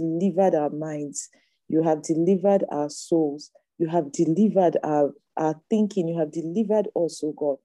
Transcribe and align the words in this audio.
delivered 0.00 0.54
our 0.54 0.70
minds. 0.70 1.28
You 1.68 1.82
have 1.82 2.02
delivered 2.02 2.64
our 2.70 2.88
souls. 2.90 3.50
You 3.78 3.88
have 3.88 4.12
delivered 4.12 4.76
our, 4.82 5.12
our 5.36 5.54
thinking. 5.68 6.08
You 6.08 6.18
have 6.18 6.32
delivered 6.32 6.88
us, 6.96 7.22
oh 7.24 7.32
God. 7.36 7.56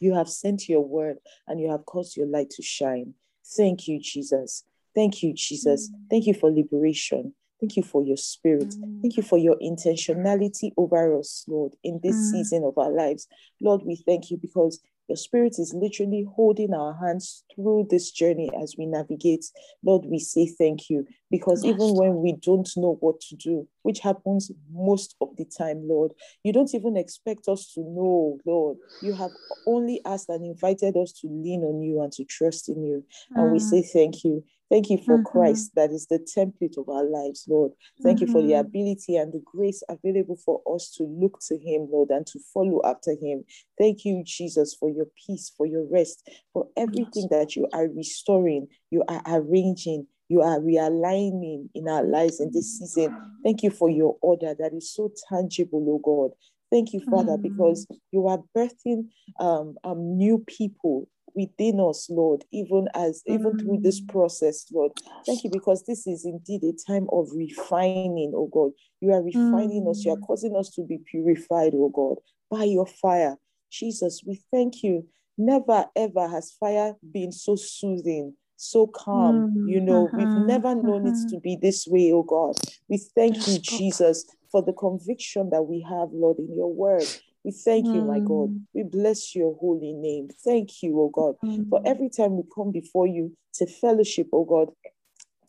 You 0.00 0.14
have 0.14 0.28
sent 0.28 0.68
your 0.68 0.82
word 0.84 1.18
and 1.48 1.60
you 1.60 1.70
have 1.70 1.86
caused 1.86 2.16
your 2.16 2.26
light 2.26 2.50
to 2.50 2.62
shine. 2.62 3.14
Thank 3.56 3.88
you, 3.88 3.98
Jesus. 4.00 4.64
Thank 4.94 5.22
you, 5.22 5.32
Jesus. 5.34 5.90
Thank 6.10 6.26
you 6.26 6.34
for 6.34 6.50
liberation. 6.50 7.34
Thank 7.60 7.76
you 7.76 7.82
for 7.82 8.02
your 8.02 8.18
spirit. 8.18 8.74
Thank 9.00 9.16
you 9.16 9.22
for 9.22 9.38
your 9.38 9.56
intentionality 9.62 10.72
over 10.76 11.18
us, 11.18 11.44
Lord, 11.48 11.72
in 11.82 12.00
this 12.02 12.16
Mm. 12.16 12.30
season 12.32 12.64
of 12.64 12.76
our 12.76 12.90
lives. 12.90 13.28
Lord, 13.60 13.82
we 13.84 13.96
thank 13.96 14.30
you 14.30 14.36
because 14.36 14.80
your 15.08 15.16
spirit 15.16 15.54
is 15.58 15.74
literally 15.74 16.26
holding 16.34 16.74
our 16.74 16.94
hands 16.98 17.44
through 17.54 17.86
this 17.90 18.10
journey 18.10 18.50
as 18.60 18.74
we 18.78 18.86
navigate. 18.86 19.44
Lord, 19.84 20.04
we 20.06 20.18
say 20.18 20.46
thank 20.46 20.90
you 20.90 21.06
because 21.30 21.64
Yes, 21.64 21.74
even 21.74 21.94
when 21.94 22.16
we 22.22 22.32
don't 22.32 22.68
know 22.76 22.96
what 23.00 23.20
to 23.22 23.36
do, 23.36 23.68
which 23.82 24.00
happens 24.00 24.50
most 24.72 25.14
of 25.20 25.28
the 25.36 25.44
time, 25.44 25.86
Lord, 25.88 26.12
you 26.42 26.52
don't 26.52 26.74
even 26.74 26.96
expect 26.96 27.48
us 27.48 27.72
to 27.74 27.80
know, 27.80 28.38
Lord. 28.44 28.78
You 29.00 29.14
have 29.14 29.32
only 29.66 30.00
asked 30.04 30.28
and 30.28 30.44
invited 30.44 30.96
us 30.96 31.12
to 31.20 31.28
lean 31.28 31.62
on 31.62 31.82
you 31.82 32.00
and 32.02 32.12
to 32.12 32.24
trust 32.24 32.68
in 32.68 32.82
you. 32.84 33.04
And 33.34 33.50
we 33.50 33.58
Mm. 33.58 33.62
say 33.62 33.82
thank 33.82 34.24
you. 34.24 34.44
Thank 34.68 34.90
you 34.90 34.98
for 34.98 35.18
Mhm. 35.18 35.24
Christ, 35.24 35.74
that 35.76 35.92
is 35.92 36.06
the 36.06 36.18
template 36.18 36.76
of 36.76 36.88
our 36.88 37.04
lives, 37.04 37.46
Lord. 37.48 37.72
Thank 38.02 38.20
you 38.20 38.26
for 38.26 38.42
the 38.42 38.52
Mhm. 38.54 38.60
ability 38.60 39.16
and 39.16 39.32
the 39.32 39.38
grace 39.38 39.82
available 39.88 40.36
for 40.36 40.60
us 40.66 40.90
to 40.96 41.04
look 41.04 41.38
to 41.48 41.56
Him, 41.56 41.88
Lord, 41.90 42.10
and 42.10 42.26
to 42.26 42.40
follow 42.40 42.80
after 42.84 43.12
Him. 43.14 43.44
Thank 43.78 44.04
you, 44.04 44.22
Jesus, 44.24 44.74
for 44.74 44.90
your 44.90 45.06
peace, 45.26 45.50
for 45.50 45.66
your 45.66 45.84
rest, 45.84 46.28
for 46.52 46.68
everything 46.76 47.28
that 47.30 47.54
you 47.54 47.68
are 47.72 47.86
restoring, 47.88 48.68
you 48.90 49.04
are 49.08 49.22
arranging, 49.26 50.08
you 50.28 50.42
are 50.42 50.58
realigning 50.58 51.68
in 51.74 51.88
our 51.88 52.02
lives 52.04 52.40
in 52.40 52.50
this 52.50 52.78
season. 52.78 53.14
Thank 53.44 53.62
you 53.62 53.70
for 53.70 53.88
your 53.88 54.16
order 54.20 54.54
that 54.58 54.72
is 54.74 54.90
so 54.90 55.12
tangible, 55.28 55.84
oh 55.88 55.98
God. 55.98 56.32
Thank 56.72 56.92
you, 56.92 57.00
Father, 57.00 57.36
Mm. 57.38 57.42
because 57.42 57.86
you 58.10 58.26
are 58.26 58.42
birthing 58.52 59.08
um, 59.38 59.78
um, 59.84 60.16
new 60.16 60.38
people 60.38 61.06
within 61.36 61.78
us, 61.78 62.08
Lord, 62.10 62.44
even 62.50 62.88
as 62.94 63.22
even 63.26 63.56
through 63.58 63.80
this 63.82 64.00
Mm. 64.00 64.08
process, 64.08 64.66
Lord. 64.72 64.92
Thank 65.26 65.44
you 65.44 65.50
because 65.50 65.84
this 65.84 66.06
is 66.06 66.24
indeed 66.24 66.64
a 66.64 66.72
time 66.72 67.06
of 67.12 67.28
refining, 67.32 68.32
oh 68.34 68.46
God. 68.52 68.72
You 69.00 69.12
are 69.12 69.22
refining 69.22 69.86
us, 69.88 70.04
you 70.04 70.12
are 70.12 70.16
Mm. 70.16 70.26
causing 70.26 70.56
us 70.56 70.70
to 70.70 70.82
be 70.82 70.98
purified, 70.98 71.74
oh 71.74 71.90
God, 71.90 72.16
by 72.50 72.64
your 72.64 72.86
fire. 72.86 73.36
Jesus, 73.70 74.22
we 74.26 74.40
thank 74.50 74.82
you. 74.82 75.06
Never 75.38 75.86
ever 75.94 76.26
has 76.28 76.52
fire 76.52 76.96
been 77.12 77.30
so 77.30 77.56
soothing, 77.56 78.34
so 78.56 78.86
calm. 78.86 79.36
Mm. 79.54 79.68
You 79.68 79.80
know, 79.80 80.10
we've 80.16 80.28
Mhm. 80.30 80.46
never 80.46 80.74
known 80.74 81.06
it 81.06 81.14
Mhm. 81.14 81.28
to 81.30 81.40
be 81.40 81.56
this 81.56 81.86
way, 81.86 82.10
oh 82.12 82.22
God. 82.22 82.56
We 82.88 82.96
thank 82.96 83.46
you, 83.46 83.58
Jesus, 83.58 84.24
for 84.50 84.62
the 84.62 84.72
conviction 84.72 85.50
that 85.50 85.64
we 85.64 85.82
have, 85.82 86.10
Lord, 86.12 86.38
in 86.38 86.54
your 86.56 86.72
word. 86.72 87.06
We 87.46 87.52
thank 87.52 87.86
you, 87.94 88.02
my 88.02 88.18
God. 88.18 88.50
Mm. 88.50 88.60
We 88.74 88.82
bless 88.82 89.36
your 89.36 89.54
holy 89.60 89.92
name. 89.92 90.28
Thank 90.44 90.82
you, 90.82 91.00
oh 91.00 91.10
God, 91.10 91.36
for 91.70 91.80
Mm. 91.80 91.86
every 91.86 92.08
time 92.10 92.36
we 92.36 92.42
come 92.52 92.72
before 92.72 93.06
you 93.06 93.36
to 93.54 93.66
fellowship, 93.66 94.28
oh 94.32 94.44
God, 94.44 94.72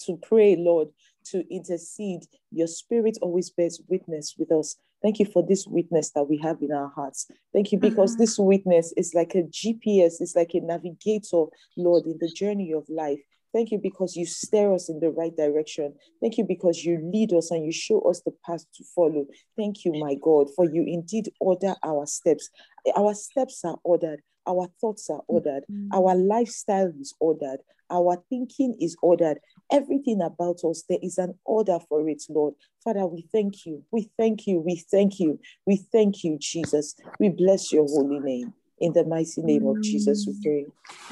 to 0.06 0.16
pray, 0.18 0.56
Lord, 0.56 0.90
to 1.32 1.44
intercede. 1.52 2.22
Your 2.52 2.68
spirit 2.68 3.18
always 3.24 3.50
bears 3.50 3.82
witness 3.90 4.36
with 4.38 4.52
us. 4.52 4.76
Thank 5.02 5.18
you 5.18 5.26
for 5.26 5.42
this 5.42 5.66
witness 5.66 6.12
that 6.12 6.26
we 6.26 6.38
have 6.38 6.62
in 6.62 6.72
our 6.72 6.90
hearts. 6.90 7.26
Thank 7.52 7.72
you 7.72 7.80
because 7.80 8.14
Mhm. 8.16 8.20
this 8.20 8.38
witness 8.38 8.94
is 8.96 9.16
like 9.16 9.34
a 9.34 9.42
GPS, 9.42 10.22
it's 10.22 10.36
like 10.36 10.54
a 10.54 10.60
navigator, 10.62 11.46
Lord, 11.76 12.06
in 12.06 12.20
the 12.20 12.30
journey 12.30 12.72
of 12.74 12.88
life. 12.90 13.24
Thank 13.54 13.72
you 13.72 13.80
because 13.82 14.16
you 14.16 14.26
steer 14.26 14.74
us 14.74 14.90
in 14.90 15.00
the 15.00 15.10
right 15.10 15.36
direction. 15.36 15.94
Thank 16.22 16.38
you 16.38 16.44
because 16.44 16.84
you 16.84 17.00
lead 17.14 17.34
us 17.34 17.52
and 17.52 17.66
you 17.66 17.72
show 17.72 18.02
us 18.02 18.22
the 18.22 18.34
path 18.46 18.66
to 18.76 18.84
follow. 18.96 19.26
Thank 19.56 19.86
you, 19.86 19.94
my 19.94 20.16
God, 20.22 20.48
for 20.56 20.66
you 20.66 20.84
indeed 20.86 21.32
order 21.40 21.76
our 21.84 22.06
steps. 22.06 22.50
Our 22.96 23.14
steps 23.14 23.64
are 23.64 23.78
ordered, 23.84 24.22
our 24.46 24.70
thoughts 24.80 25.10
are 25.10 25.22
ordered, 25.28 25.64
Mm. 25.72 25.90
our 25.94 26.16
lifestyle 26.16 26.92
is 27.00 27.14
ordered, 27.20 27.60
our 27.90 28.24
thinking 28.30 28.76
is 28.80 28.96
ordered. 29.02 29.40
Everything 29.72 30.22
about 30.22 30.64
us, 30.64 30.84
there 30.88 31.00
is 31.02 31.18
an 31.18 31.38
order 31.46 31.80
for 31.90 32.08
it, 32.10 32.24
Lord. 32.30 32.54
Father, 32.84 33.06
we 33.08 33.28
thank 33.32 33.66
you. 33.66 33.84
We 33.92 34.10
thank 34.18 34.48
you. 34.48 34.60
We 34.60 34.76
thank 34.92 35.20
you. 35.20 35.40
We 35.66 35.78
thank 35.78 36.24
you, 36.24 36.38
Jesus. 36.40 36.96
We 37.20 37.30
bless 37.30 37.72
your 37.72 37.86
holy 37.86 38.20
name. 38.20 38.54
In 38.80 38.94
the 38.94 39.04
mighty 39.06 39.42
name 39.42 39.66
of 39.68 39.82
Jesus, 39.82 40.26
we 40.28 40.36
pray. 40.44 40.66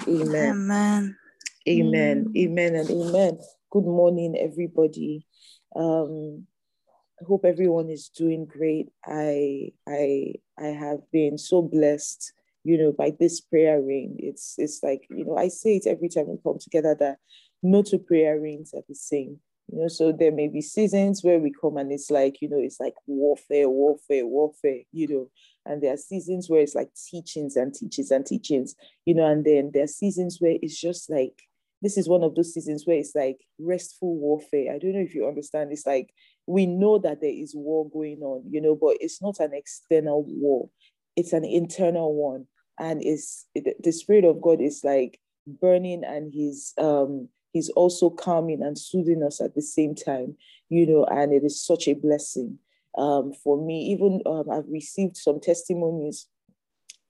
Amen. 0.08 0.52
Amen. 0.52 1.18
Amen. 1.68 2.26
Mm. 2.26 2.38
Amen 2.44 2.76
and 2.76 2.90
amen. 2.92 3.40
Good 3.72 3.86
morning, 3.86 4.38
everybody. 4.38 5.26
Um, 5.76 6.46
I 7.20 7.26
hope 7.28 7.44
everyone 7.44 7.90
is 7.90 8.10
doing 8.10 8.46
great. 8.46 8.90
I 9.04 9.72
I 9.88 10.34
I 10.60 10.68
have 10.68 11.00
been 11.12 11.40
so 11.40 11.64
blessed, 11.64 12.34
you 12.64 12.78
know, 12.78 12.92
by 12.92 13.14
this 13.20 13.42
prayer 13.42 13.82
ring. 13.82 14.16
It's 14.20 14.56
it's 14.60 14.82
like, 14.84 15.08
you 15.10 15.26
know, 15.26 15.38
I 15.38 15.48
say 15.48 15.78
it 15.78 15.88
every 15.88 16.08
time 16.08 16.28
we 16.28 16.38
come 16.44 16.60
together 16.60 16.96
that 17.00 17.18
no 17.64 17.82
two 17.82 17.98
prayer 17.98 18.40
rings 18.40 18.72
are 18.76 18.84
the 18.88 18.94
same. 18.94 19.40
You 19.72 19.82
know, 19.82 19.88
so 19.88 20.12
there 20.12 20.32
may 20.32 20.48
be 20.48 20.62
seasons 20.62 21.24
where 21.24 21.40
we 21.40 21.52
come 21.52 21.78
and 21.78 21.92
it's 21.92 22.12
like, 22.12 22.40
you 22.42 22.48
know, 22.48 22.60
it's 22.60 22.80
like 22.80 22.94
warfare, 23.08 23.68
warfare, 23.68 24.28
warfare, 24.28 24.82
you 24.92 25.08
know, 25.08 25.32
and 25.66 25.82
there 25.82 25.94
are 25.94 25.98
seasons 25.98 26.48
where 26.48 26.62
it's 26.62 26.76
like 26.76 26.90
teachings 27.10 27.56
and 27.56 27.74
teachings 27.74 28.12
and 28.12 28.24
teachings, 28.24 28.76
you 29.06 29.16
know, 29.16 29.26
and 29.26 29.44
then 29.44 29.72
there 29.74 29.86
are 29.86 29.88
seasons 29.88 30.38
where 30.40 30.58
it's 30.62 30.80
just 30.80 31.10
like 31.10 31.42
this 31.86 31.98
is 31.98 32.10
one 32.10 32.24
of 32.24 32.34
those 32.34 32.52
seasons 32.52 32.84
where 32.86 32.98
it's 32.98 33.14
like 33.14 33.38
restful 33.60 34.16
warfare. 34.18 34.74
I 34.74 34.80
don't 34.80 34.94
know 34.94 35.02
if 35.02 35.14
you 35.14 35.28
understand. 35.28 35.72
It's 35.72 35.86
like 35.86 36.12
we 36.48 36.66
know 36.66 36.98
that 36.98 37.22
there 37.22 37.30
is 37.30 37.54
war 37.56 37.88
going 37.92 38.22
on, 38.22 38.44
you 38.50 38.60
know, 38.60 38.76
but 38.76 38.98
it's 39.00 39.22
not 39.22 39.40
an 39.40 39.52
external 39.54 40.26
war, 40.28 40.68
it's 41.16 41.32
an 41.32 41.46
internal 41.46 42.16
one. 42.16 42.48
And 42.80 43.04
it's 43.04 43.46
it, 43.54 43.82
the 43.84 43.92
spirit 43.92 44.26
of 44.26 44.42
God 44.42 44.62
is 44.62 44.82
like 44.84 45.20
burning 45.46 46.04
and 46.04 46.34
he's 46.34 46.74
um 46.80 47.30
he's 47.54 47.70
also 47.70 48.10
calming 48.10 48.64
and 48.64 48.78
soothing 48.78 49.22
us 49.24 49.40
at 49.40 49.54
the 49.54 49.62
same 49.62 49.94
time, 49.94 50.36
you 50.70 50.88
know, 50.88 51.06
and 51.06 51.34
it 51.34 51.44
is 51.44 51.64
such 51.64 51.88
a 51.88 51.94
blessing 51.94 52.58
um 52.98 53.32
for 53.32 53.64
me. 53.64 53.92
Even 53.92 54.24
um, 54.26 54.50
I've 54.52 54.68
received 54.68 55.18
some 55.18 55.40
testimonies 55.40 56.28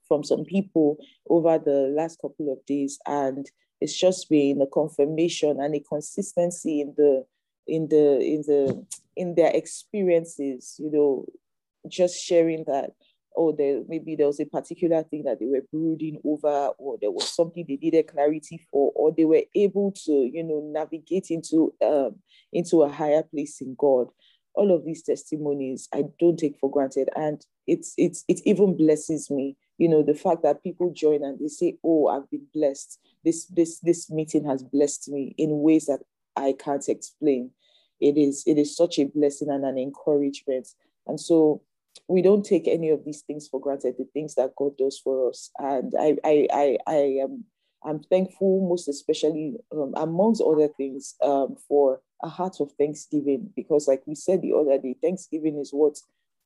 from 0.06 0.24
some 0.24 0.44
people 0.44 0.98
over 1.30 1.58
the 1.58 1.94
last 1.96 2.20
couple 2.22 2.52
of 2.52 2.64
days 2.66 3.00
and 3.08 3.50
it's 3.86 3.96
just 3.96 4.28
been 4.32 4.60
a 4.64 4.66
confirmation 4.66 5.60
and 5.60 5.76
a 5.76 5.80
consistency 5.80 6.82
in 6.82 6.92
the 6.98 7.24
in 7.68 7.88
the 7.88 8.20
in 8.20 8.42
the 8.48 8.86
in 9.16 9.36
their 9.36 9.52
experiences 9.52 10.76
you 10.80 10.90
know 10.92 11.24
just 11.88 12.20
sharing 12.20 12.64
that 12.64 12.90
oh 13.38 13.52
there 13.52 13.84
maybe 13.88 14.16
there 14.16 14.26
was 14.26 14.40
a 14.40 14.46
particular 14.46 15.04
thing 15.04 15.22
that 15.24 15.40
they 15.40 15.46
were 15.46 15.62
brooding 15.72 16.20
over 16.26 16.70
or 16.80 16.98
there 17.00 17.12
was 17.12 17.30
something 17.30 17.64
they 17.68 17.76
needed 17.76 18.08
clarity 18.08 18.60
for 18.72 18.92
or 18.96 19.14
they 19.16 19.26
were 19.26 19.44
able 19.54 19.92
to 19.92 20.28
you 20.34 20.44
know 20.44 20.62
navigate 20.74 21.28
into 21.30 21.72
um 21.86 22.16
into 22.52 22.82
a 22.82 22.90
higher 22.92 23.22
place 23.22 23.62
in 23.62 23.76
god. 23.78 24.08
All 24.56 24.74
of 24.74 24.84
these 24.84 25.04
testimonies 25.04 25.88
i 25.94 26.06
don't 26.20 26.40
take 26.40 26.58
for 26.58 26.72
granted 26.72 27.10
and 27.16 27.46
it's 27.68 27.94
it's 27.98 28.24
it 28.28 28.40
even 28.46 28.76
blesses 28.76 29.30
me 29.30 29.58
you 29.78 29.90
know 29.90 30.02
the 30.02 30.14
fact 30.14 30.44
that 30.44 30.64
people 30.64 30.92
join 30.92 31.24
and 31.24 31.40
they 31.40 31.48
say 31.48 31.78
oh 31.84 32.08
i've 32.08 32.30
been 32.30 32.46
blessed. 32.54 33.00
This 33.24 33.46
this 33.48 33.80
this 33.80 34.10
meeting 34.10 34.46
has 34.46 34.64
blessed 34.64 35.10
me 35.10 35.36
in 35.38 35.62
ways 35.62 35.86
that 35.88 36.02
i 36.36 36.54
can't 36.58 36.88
explain. 36.88 37.52
It 38.00 38.18
is 38.18 38.44
it 38.46 38.58
is 38.58 38.76
such 38.76 39.00
a 39.00 39.06
blessing 39.06 39.50
and 39.50 39.66
an 39.66 39.78
encouragement. 39.78 40.68
And 41.08 41.20
so 41.20 41.62
we 42.08 42.22
don't 42.22 42.46
take 42.46 42.68
any 42.68 42.90
of 42.90 43.06
these 43.06 43.22
things 43.22 43.48
for 43.48 43.60
granted 43.60 43.96
the 43.98 44.08
things 44.14 44.36
that 44.36 44.56
god 44.58 44.78
does 44.78 45.00
for 45.00 45.30
us. 45.30 45.52
And 45.58 45.94
i 46.00 46.18
i 46.24 46.48
i, 46.54 46.78
I 46.88 46.96
am 47.24 47.46
i'm 47.84 48.00
thankful 48.04 48.68
most 48.68 48.88
especially 48.88 49.56
um, 49.72 49.94
amongst 49.96 50.42
other 50.42 50.68
things 50.68 51.16
um, 51.22 51.56
for 51.68 52.02
a 52.24 52.30
heart 52.30 52.58
of 52.60 52.72
thanksgiving. 52.74 53.50
Because 53.56 53.88
like 53.88 54.04
we 54.06 54.16
said 54.16 54.42
the 54.42 54.54
other 54.54 54.78
day 54.78 54.96
thanksgiving 55.02 55.58
is 55.58 55.72
what 55.72 55.98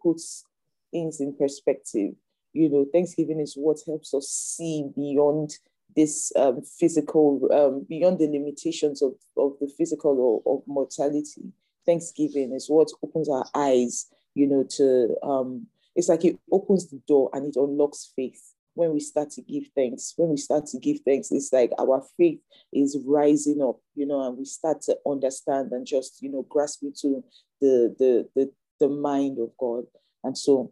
puts 0.02 0.46
things 0.92 1.20
in 1.20 1.36
perspective 1.36 2.16
you 2.54 2.70
know 2.70 2.86
thanksgiving 2.92 3.40
is 3.40 3.54
what 3.56 3.80
helps 3.86 4.14
us 4.14 4.28
see 4.28 4.90
beyond 4.96 5.52
this 5.96 6.32
um, 6.36 6.62
physical 6.62 7.48
um, 7.52 7.86
beyond 7.90 8.20
the 8.20 8.28
limitations 8.28 9.02
of, 9.02 9.14
of 9.38 9.54
the 9.60 9.72
physical 9.78 10.44
or 10.46 10.56
of 10.56 10.64
mortality. 10.68 11.52
Thanksgiving 11.86 12.54
is 12.54 12.70
what 12.70 12.90
opens 13.04 13.30
our 13.30 13.46
eyes 13.56 14.08
you 14.36 14.48
know 14.48 14.64
to 14.78 15.16
um, 15.24 15.68
it's 15.96 16.10
like 16.10 16.26
it 16.26 16.40
opens 16.52 16.90
the 16.90 17.02
door 17.08 17.30
and 17.34 17.46
it 17.46 17.56
unlocks 17.56 18.12
faith. 18.16 18.54
When 18.76 18.94
we 18.94 19.00
start 19.00 19.32
to 19.32 19.42
give 19.42 19.64
thanks 19.76 20.14
when 20.16 20.30
we 20.30 20.38
start 20.38 20.68
to 20.68 20.80
give 20.80 21.00
thanks 21.06 21.32
it's 21.32 21.52
like 21.52 21.72
our 21.78 22.04
faith 22.18 22.40
is 22.72 22.98
rising 23.06 23.62
up 23.62 23.78
you 23.96 24.06
know 24.06 24.26
and 24.26 24.38
we 24.38 24.46
start 24.46 24.82
to 24.84 24.96
understand 25.06 25.72
and 25.74 25.86
just 25.86 26.22
you 26.22 26.32
know 26.32 26.44
grasp 26.44 26.84
into 26.84 27.22
the 27.60 27.94
the 28.00 28.30
the, 28.36 28.52
the 28.80 28.88
mind 28.88 29.38
of 29.40 29.50
god. 29.60 29.86
And 30.24 30.38
so 30.38 30.72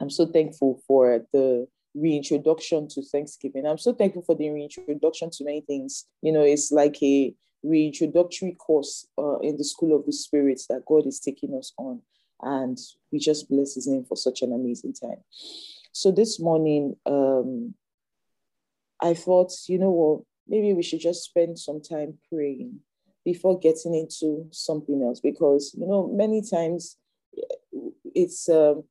I'm 0.00 0.10
so 0.10 0.26
thankful 0.26 0.82
for 0.86 1.24
the 1.32 1.66
reintroduction 1.94 2.88
to 2.88 3.02
Thanksgiving. 3.02 3.66
I'm 3.66 3.78
so 3.78 3.92
thankful 3.92 4.22
for 4.22 4.34
the 4.34 4.48
reintroduction 4.50 5.30
to 5.30 5.44
many 5.44 5.60
things. 5.60 6.06
You 6.22 6.32
know, 6.32 6.42
it's 6.42 6.72
like 6.72 7.02
a 7.02 7.34
reintroductory 7.64 8.56
course 8.56 9.06
uh, 9.18 9.38
in 9.40 9.56
the 9.58 9.64
School 9.64 9.94
of 9.94 10.06
the 10.06 10.12
Spirits 10.12 10.66
that 10.68 10.86
God 10.86 11.06
is 11.06 11.20
taking 11.20 11.54
us 11.54 11.72
on. 11.76 12.00
And 12.42 12.78
we 13.12 13.18
just 13.18 13.50
bless 13.50 13.74
his 13.74 13.86
name 13.86 14.04
for 14.04 14.16
such 14.16 14.40
an 14.40 14.52
amazing 14.52 14.94
time. 14.94 15.22
So 15.92 16.10
this 16.10 16.40
morning, 16.40 16.96
um, 17.04 17.74
I 19.02 19.12
thought, 19.14 19.52
you 19.66 19.78
know 19.78 19.90
what, 19.90 20.22
maybe 20.48 20.72
we 20.72 20.82
should 20.82 21.00
just 21.00 21.24
spend 21.24 21.58
some 21.58 21.82
time 21.82 22.18
praying 22.32 22.80
before 23.24 23.58
getting 23.58 23.94
into 23.94 24.46
something 24.50 25.02
else 25.02 25.20
because, 25.20 25.74
you 25.78 25.86
know, 25.86 26.08
many 26.08 26.42
times 26.42 26.96
it's, 28.14 28.48
um, 28.48 28.84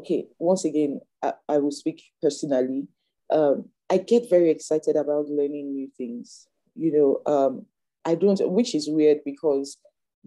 okay, 0.00 0.26
once 0.38 0.64
again, 0.64 1.00
I, 1.22 1.34
I 1.48 1.58
will 1.58 1.70
speak 1.70 2.02
personally. 2.22 2.88
Um, 3.30 3.68
I 3.90 3.98
get 3.98 4.30
very 4.30 4.50
excited 4.50 4.96
about 4.96 5.28
learning 5.28 5.72
new 5.72 5.88
things. 5.96 6.46
You 6.74 6.92
know, 6.92 7.32
um, 7.32 7.66
I 8.04 8.14
don't, 8.14 8.40
which 8.50 8.74
is 8.74 8.88
weird 8.88 9.18
because 9.24 9.76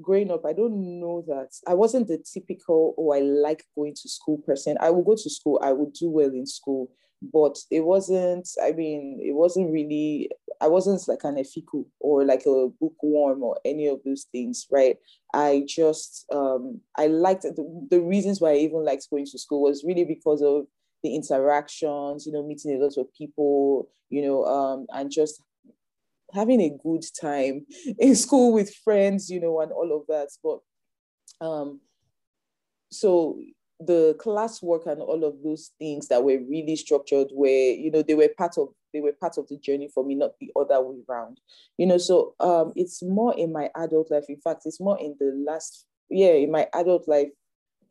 growing 0.02 0.32
up, 0.32 0.46
I 0.46 0.54
don't 0.54 1.00
know 1.00 1.24
that 1.28 1.50
I 1.68 1.74
wasn't 1.74 2.08
the 2.08 2.18
typical, 2.18 2.94
oh, 2.98 3.12
I 3.12 3.20
like 3.20 3.64
going 3.76 3.96
to 3.96 4.10
school 4.10 4.38
person. 4.38 4.78
I 4.80 4.90
would 4.90 5.06
go 5.06 5.16
to 5.16 5.30
school, 5.30 5.60
I 5.64 5.72
would 5.72 5.94
do 5.94 6.10
well 6.10 6.30
in 6.30 6.46
school, 6.46 6.92
but 7.32 7.58
it 7.72 7.82
wasn't, 7.82 8.50
I 8.62 8.72
mean, 8.72 9.20
it 9.22 9.34
wasn't 9.34 9.72
really, 9.72 10.30
I 10.60 10.68
wasn't 10.68 11.08
like 11.08 11.24
an 11.24 11.36
efiko 11.36 11.86
or 12.00 12.26
like 12.26 12.46
a 12.46 12.68
bookworm 12.80 13.44
or 13.44 13.60
any 13.64 13.88
of 13.88 14.02
those 14.04 14.26
things, 14.32 14.68
right? 14.72 14.98
I 15.34 15.66
just, 15.68 16.26
um, 16.32 16.82
I 16.98 17.08
liked 17.08 17.44
the, 17.44 17.88
the 17.90 18.02
reasons 18.02 18.42
why 18.42 18.52
I 18.52 18.58
even 18.58 18.84
liked 18.84 19.10
going 19.10 19.26
to 19.28 19.40
school 19.40 19.62
was 19.62 19.84
really 19.84 20.06
because 20.06 20.42
of 20.42 20.66
the 21.04 21.16
interactions, 21.16 22.26
you 22.26 22.34
know, 22.34 22.44
meeting 22.44 22.76
a 22.76 22.84
lot 22.84 22.98
of 22.98 23.14
people, 23.14 23.90
you 24.10 24.22
know, 24.22 24.46
um, 24.46 24.86
and 24.90 25.12
just 25.12 25.42
having 26.34 26.62
a 26.62 26.78
good 26.84 27.04
time 27.20 27.66
in 28.00 28.16
school 28.16 28.54
with 28.54 28.76
friends, 28.84 29.30
you 29.30 29.40
know, 29.40 29.62
and 29.62 29.72
all 29.72 29.96
of 29.96 30.08
that. 30.08 30.30
But 30.44 31.46
um, 31.46 31.80
so 32.92 33.40
the 33.86 34.16
classwork 34.20 34.86
and 34.88 35.02
all 35.02 35.24
of 35.24 35.36
those 35.44 35.72
things 35.80 36.08
that 36.08 36.24
were 36.24 36.40
really 36.50 36.76
structured 36.76 37.28
were, 37.32 37.48
you 37.48 37.92
know, 37.92 38.02
they 38.02 38.16
were 38.16 38.30
part 38.38 38.58
of 38.58 38.70
they 38.94 39.02
were 39.02 39.14
part 39.14 39.38
of 39.38 39.48
the 39.50 39.58
journey 39.58 39.90
for 39.92 40.06
me, 40.06 40.14
not 40.14 40.34
the 40.40 40.52
other 40.56 40.80
way 40.82 40.98
around. 41.10 41.40
You 41.78 41.88
know, 41.88 41.98
so 41.98 42.36
um, 42.40 42.74
it's 42.76 43.02
more 43.02 43.36
in 43.36 43.52
my 43.52 43.70
adult 43.76 44.12
life. 44.12 44.26
In 44.30 44.40
fact, 44.40 44.64
it's 44.66 44.80
more 44.80 45.00
in 45.00 45.16
the 45.20 45.34
last 45.46 45.86
yeah, 46.10 46.34
in 46.34 46.52
my 46.52 46.68
adult 46.74 47.08
life 47.08 47.30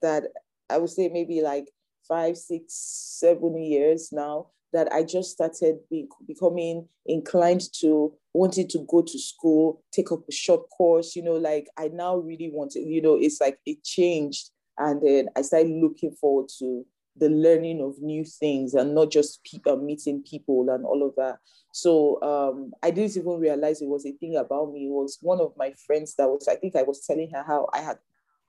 that 0.01 0.25
I 0.71 0.79
would 0.79 0.91
say 0.91 1.09
maybe 1.09 1.41
like 1.41 1.69
five, 2.07 2.37
six, 2.37 2.75
seven 2.75 3.61
years 3.61 4.11
now 4.13 4.49
that 4.73 4.93
I 4.93 5.03
just 5.03 5.31
started 5.31 5.77
be, 5.91 6.09
becoming 6.27 6.89
inclined 7.07 7.63
to 7.81 8.13
wanting 8.33 8.69
to 8.69 8.87
go 8.91 9.03
to 9.03 9.19
school, 9.19 9.83
take 9.93 10.11
up 10.11 10.21
a 10.29 10.33
short 10.33 10.69
course, 10.71 11.15
you 11.15 11.23
know, 11.23 11.35
like 11.35 11.69
I 11.79 11.89
now 11.89 12.17
really 12.17 12.51
want 12.53 12.73
to, 12.73 12.81
you 12.81 13.03
know, 13.03 13.17
it's 13.21 13.41
like 13.41 13.59
it 13.67 13.85
changed. 13.85 14.51
And 14.83 15.01
then 15.01 15.29
I 15.37 15.43
started 15.43 15.71
looking 15.71 16.11
forward 16.11 16.49
to 16.59 16.85
the 17.17 17.29
learning 17.29 17.81
of 17.81 18.01
new 18.01 18.25
things 18.25 18.75
and 18.75 18.95
not 18.95 19.11
just 19.11 19.41
pe- 19.45 19.71
uh, 19.71 19.77
meeting 19.77 20.25
people 20.29 20.69
and 20.71 20.85
all 20.85 21.07
of 21.07 21.15
that. 21.17 21.39
So 21.73 22.21
um, 22.23 22.73
I 22.83 22.91
didn't 22.91 23.17
even 23.17 23.39
realize 23.39 23.81
it 23.81 23.89
was 23.89 24.05
a 24.05 24.13
thing 24.13 24.37
about 24.37 24.73
me. 24.73 24.87
It 24.87 24.91
was 24.91 25.19
one 25.21 25.41
of 25.41 25.53
my 25.57 25.73
friends 25.87 26.17
that 26.17 26.29
was, 26.29 26.49
I 26.49 26.57
think 26.57 26.75
I 26.75 26.83
was 26.83 27.07
telling 27.07 27.31
her 27.33 27.45
how 27.47 27.69
I 27.73 27.81
had 27.81 27.99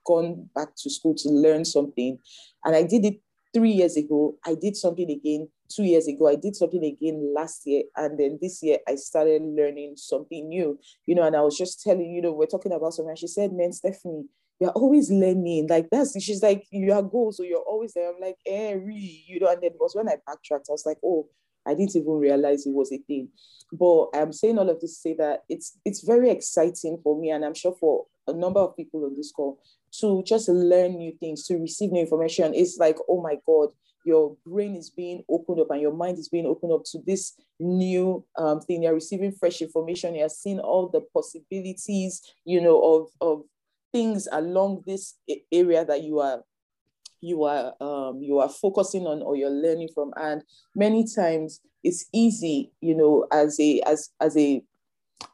gone 0.06 0.50
back 0.56 0.70
to 0.78 0.90
school 0.90 1.14
to 1.16 1.30
learn 1.30 1.66
something. 1.66 2.18
And 2.66 2.76
I 2.76 2.84
did 2.84 3.06
it 3.06 3.22
three 3.54 3.72
years 3.72 3.96
ago. 3.96 4.38
I 4.46 4.56
did 4.56 4.76
something 4.76 5.10
again 5.10 5.50
two 5.70 5.84
years 5.84 6.08
ago. 6.08 6.28
I 6.28 6.36
did 6.36 6.56
something 6.56 6.84
again 6.84 7.34
last 7.36 7.68
year. 7.68 7.84
And 7.96 8.20
then 8.20 8.40
this 8.42 8.64
year 8.64 8.80
I 8.88 8.96
started 8.96 9.42
learning 9.44 9.96
something 9.98 10.50
new, 10.50 10.80
you 11.06 11.16
know, 11.16 11.24
and 11.24 11.36
I 11.36 11.42
was 11.42 11.58
just 11.58 11.82
telling, 11.82 12.12
you 12.12 12.22
know, 12.22 12.32
we're 12.32 12.46
talking 12.46 12.72
about 12.72 12.94
something. 12.94 13.12
And 13.12 13.20
she 13.20 13.28
said, 13.28 13.54
man, 13.54 13.72
Stephanie, 13.72 14.26
you're 14.60 14.72
always 14.72 15.12
learning. 15.12 15.68
Like 15.70 15.90
that's 15.90 16.20
she's 16.22 16.44
like, 16.44 16.66
you 16.72 16.92
are 16.94 17.04
goals, 17.04 17.38
so 17.38 17.44
you're 17.44 17.60
always 17.60 17.94
there. 17.94 18.10
I'm 18.10 18.22
like, 18.22 18.38
eh, 18.46 18.74
really, 18.74 19.24
you 19.28 19.40
know, 19.40 19.48
and 19.48 19.62
then 19.62 19.72
it 19.72 19.78
was 19.80 19.96
when 19.96 20.10
I 20.10 20.18
backtracked, 20.26 20.68
I 20.70 20.74
was 20.74 20.86
like, 20.86 20.98
oh, 21.04 21.28
I 21.66 21.74
didn't 21.74 21.96
even 21.96 22.12
realize 22.12 22.66
it 22.66 22.74
was 22.74 22.92
a 22.92 22.98
thing. 22.98 23.30
But 23.72 24.08
I'm 24.14 24.34
saying 24.34 24.58
all 24.58 24.70
of 24.70 24.80
this 24.80 24.96
to 24.96 25.02
say 25.02 25.16
that 25.16 25.44
it's 25.50 25.78
it's 25.86 26.02
very 26.02 26.30
exciting 26.30 27.00
for 27.04 27.20
me, 27.20 27.32
and 27.32 27.44
I'm 27.44 27.56
sure 27.56 27.76
for 27.80 28.06
a 28.28 28.34
number 28.34 28.60
of 28.60 28.76
people 28.76 29.06
on 29.06 29.16
this 29.16 29.32
call 29.32 29.60
to 30.00 30.24
just 30.24 30.50
learn 30.50 30.98
new 30.98 31.12
things, 31.20 31.46
to 31.48 31.58
receive 31.58 31.92
new 31.92 32.02
information. 32.02 32.54
It's 32.54 32.78
like, 32.78 32.98
oh 33.08 33.22
my 33.22 33.38
God, 33.46 33.70
your 34.06 34.36
brain 34.46 34.76
is 34.76 34.90
being 34.90 35.24
opened 35.30 35.60
up 35.60 35.72
and 35.72 35.82
your 35.82 35.94
mind 35.94 36.18
is 36.18 36.30
being 36.30 36.46
opened 36.46 36.74
up 36.74 36.84
to 36.92 37.00
this 37.06 37.34
new 37.60 38.26
um, 38.38 38.60
thing. 38.62 38.84
You're 38.84 38.94
receiving 38.94 39.32
fresh 39.32 39.62
information. 39.62 40.16
You're 40.16 40.30
seeing 40.30 40.60
all 40.60 40.90
the 40.90 41.02
possibilities, 41.14 42.22
you 42.46 42.62
know, 42.62 42.82
of, 42.82 43.08
of 43.22 43.44
things 43.94 44.28
along 44.32 44.84
this 44.86 45.16
area 45.52 45.86
that 45.86 46.04
you 46.04 46.20
are 46.20 46.44
you 47.22 47.44
are 47.46 47.74
um, 47.80 48.22
you 48.22 48.40
are 48.40 48.50
focusing 48.50 49.08
on 49.08 49.22
or 49.22 49.38
you're 49.38 49.50
learning 49.50 49.88
from. 49.94 50.12
And 50.18 50.44
many 50.76 51.06
times 51.08 51.62
it's 51.84 52.06
easy, 52.14 52.74
you 52.82 52.96
know, 52.96 53.26
as 53.32 53.58
a 53.62 53.82
as 53.86 54.10
as 54.20 54.36
a 54.36 54.62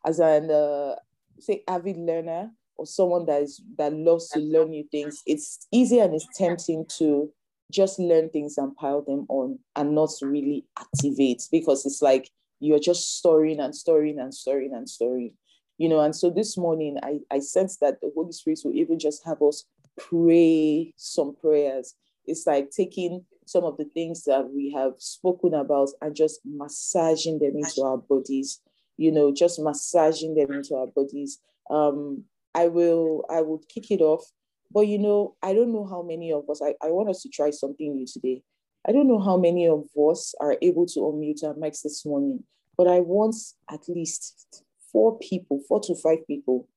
as 0.06 0.20
an 0.20 0.52
uh, 0.52 0.96
say 1.40 1.64
avid 1.68 1.98
learner 1.98 2.52
or 2.78 2.86
someone 2.86 3.26
that 3.26 3.42
is 3.42 3.62
that 3.78 3.94
loves 3.94 4.30
to 4.30 4.40
learn 4.40 4.70
new 4.70 4.86
things. 4.92 5.24
It's 5.26 5.68
easy 5.72 6.00
and 6.00 6.14
it's 6.14 6.28
tempting 6.36 6.86
to 7.00 7.32
just 7.72 7.98
learn 8.00 8.30
things 8.30 8.58
and 8.58 8.76
pile 8.76 9.02
them 9.02 9.26
on 9.30 9.58
and 9.76 9.96
not 9.96 10.10
really 10.22 10.66
activate 10.78 11.48
because 11.52 11.86
it's 11.86 12.02
like 12.02 12.30
you're 12.60 12.80
just 12.80 13.18
storing 13.18 13.60
and 13.60 13.76
storing 13.76 14.20
and 14.20 14.34
storing 14.34 14.74
and 14.74 14.90
storing 14.90 15.34
you 15.80 15.90
know 15.90 16.00
and 16.00 16.16
so 16.16 16.30
this 16.30 16.56
morning 16.58 16.98
i 17.02 17.20
i 17.32 17.40
sense 17.40 17.78
that 17.78 18.00
the 18.02 18.12
holy 18.14 18.32
spirit 18.32 18.60
will 18.64 18.74
even 18.74 19.00
just 19.00 19.26
have 19.26 19.42
us 19.42 19.66
pray 19.98 20.94
some 20.96 21.36
prayers 21.42 21.96
it's 22.28 22.46
like 22.46 22.70
taking 22.70 23.26
some 23.48 23.64
of 23.64 23.76
the 23.78 23.86
things 23.86 24.26
that 24.26 24.48
we 24.52 24.72
have 24.72 24.94
spoken 25.00 25.56
about 25.56 25.90
and 26.02 26.16
just 26.16 26.40
massaging 26.46 27.40
them 27.40 27.54
into 27.56 27.82
our 27.82 27.98
bodies 27.98 28.62
you 28.98 29.12
know 29.12 29.34
just 29.34 29.60
massaging 29.60 30.36
them 30.36 30.52
into 30.52 30.76
our 30.76 30.88
bodies 30.88 31.40
um 31.72 32.24
i 32.54 32.68
will 32.68 33.26
i 33.32 33.42
will 33.42 33.62
kick 33.74 33.90
it 33.90 34.02
off 34.02 34.24
but 34.72 34.82
you 34.82 35.00
know, 35.00 35.36
I 35.42 35.54
don't 35.54 35.74
know 35.74 35.86
how 35.86 36.04
many 36.04 36.32
of 36.32 36.50
us, 36.50 36.62
I, 36.62 36.76
I 36.82 36.92
want 36.92 37.10
us 37.10 37.22
to 37.24 37.30
try 37.30 37.50
something 37.50 37.96
new 37.96 38.06
today. 38.06 38.44
I 38.88 38.92
don't 38.92 39.08
know 39.08 39.20
how 39.20 39.38
many 39.38 39.68
of 39.68 39.86
us 39.98 40.34
are 40.40 40.58
able 40.62 40.86
to 40.88 41.00
unmute 41.00 41.44
our 41.44 41.54
mics 41.56 41.82
this 41.82 42.06
morning, 42.06 42.44
but 42.78 42.88
I 42.88 43.00
want 43.00 43.36
at 43.72 43.82
least 43.90 44.64
four 44.92 45.18
people, 45.20 45.62
four 45.68 45.80
to 45.82 45.96
five 45.96 46.26
people, 46.28 46.68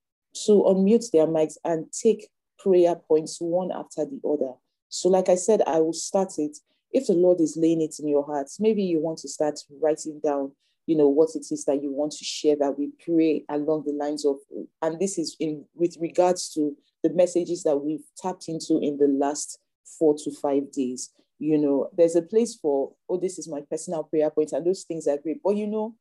to 0.47 0.53
unmute 0.53 1.11
their 1.11 1.27
mics 1.27 1.57
and 1.65 1.87
take 1.93 2.29
prayer 2.59 2.95
points 2.95 3.39
one 3.41 3.71
after 3.73 4.05
the 4.05 4.21
other. 4.27 4.53
So, 4.89 5.09
like 5.09 5.29
I 5.29 5.35
said, 5.35 5.63
I 5.67 5.81
will 5.81 5.93
start 5.93 6.35
it. 6.39 6.59
If 6.93 7.07
the 7.07 7.15
Lord 7.15 7.41
is 7.41 7.57
laying 7.57 7.81
it 7.81 7.97
in 7.99 8.09
your 8.09 8.25
hearts, 8.25 8.61
maybe 8.61 8.83
you 8.83 9.01
want 9.01 9.19
to 9.19 9.29
start 9.29 9.59
writing 9.81 10.21
down, 10.23 10.53
you 10.87 10.97
know, 10.97 11.09
what 11.09 11.31
it 11.35 11.47
is 11.51 11.65
that 11.65 11.83
you 11.83 11.91
want 11.93 12.13
to 12.13 12.25
share 12.25 12.57
that 12.57 12.79
we 12.79 12.91
pray 13.05 13.45
along 13.49 13.85
the 13.87 13.93
lines 13.93 14.27
of, 14.27 14.37
and 14.83 15.01
this 15.01 15.19
is 15.19 15.37
in 15.41 15.65
with 15.75 15.97
regards 16.01 16.53
to 16.55 16.77
the 17.03 17.11
messages 17.11 17.63
that 17.63 17.77
we've 17.77 18.05
tapped 18.17 18.49
into 18.49 18.79
in 18.79 18.99
the 18.99 19.09
last 19.09 19.59
four 19.99 20.15
to 20.19 20.31
five 20.31 20.71
days. 20.71 21.11
You 21.39 21.59
know, 21.59 21.89
there's 21.97 22.15
a 22.15 22.23
place 22.23 22.55
for, 22.55 22.93
oh, 23.09 23.17
this 23.17 23.39
is 23.39 23.49
my 23.49 23.63
personal 23.69 24.05
prayer 24.05 24.31
point, 24.31 24.53
and 24.53 24.65
those 24.65 24.85
things 24.85 25.09
are 25.09 25.17
great. 25.17 25.41
But 25.43 25.57
you 25.57 25.67
know, 25.67 25.95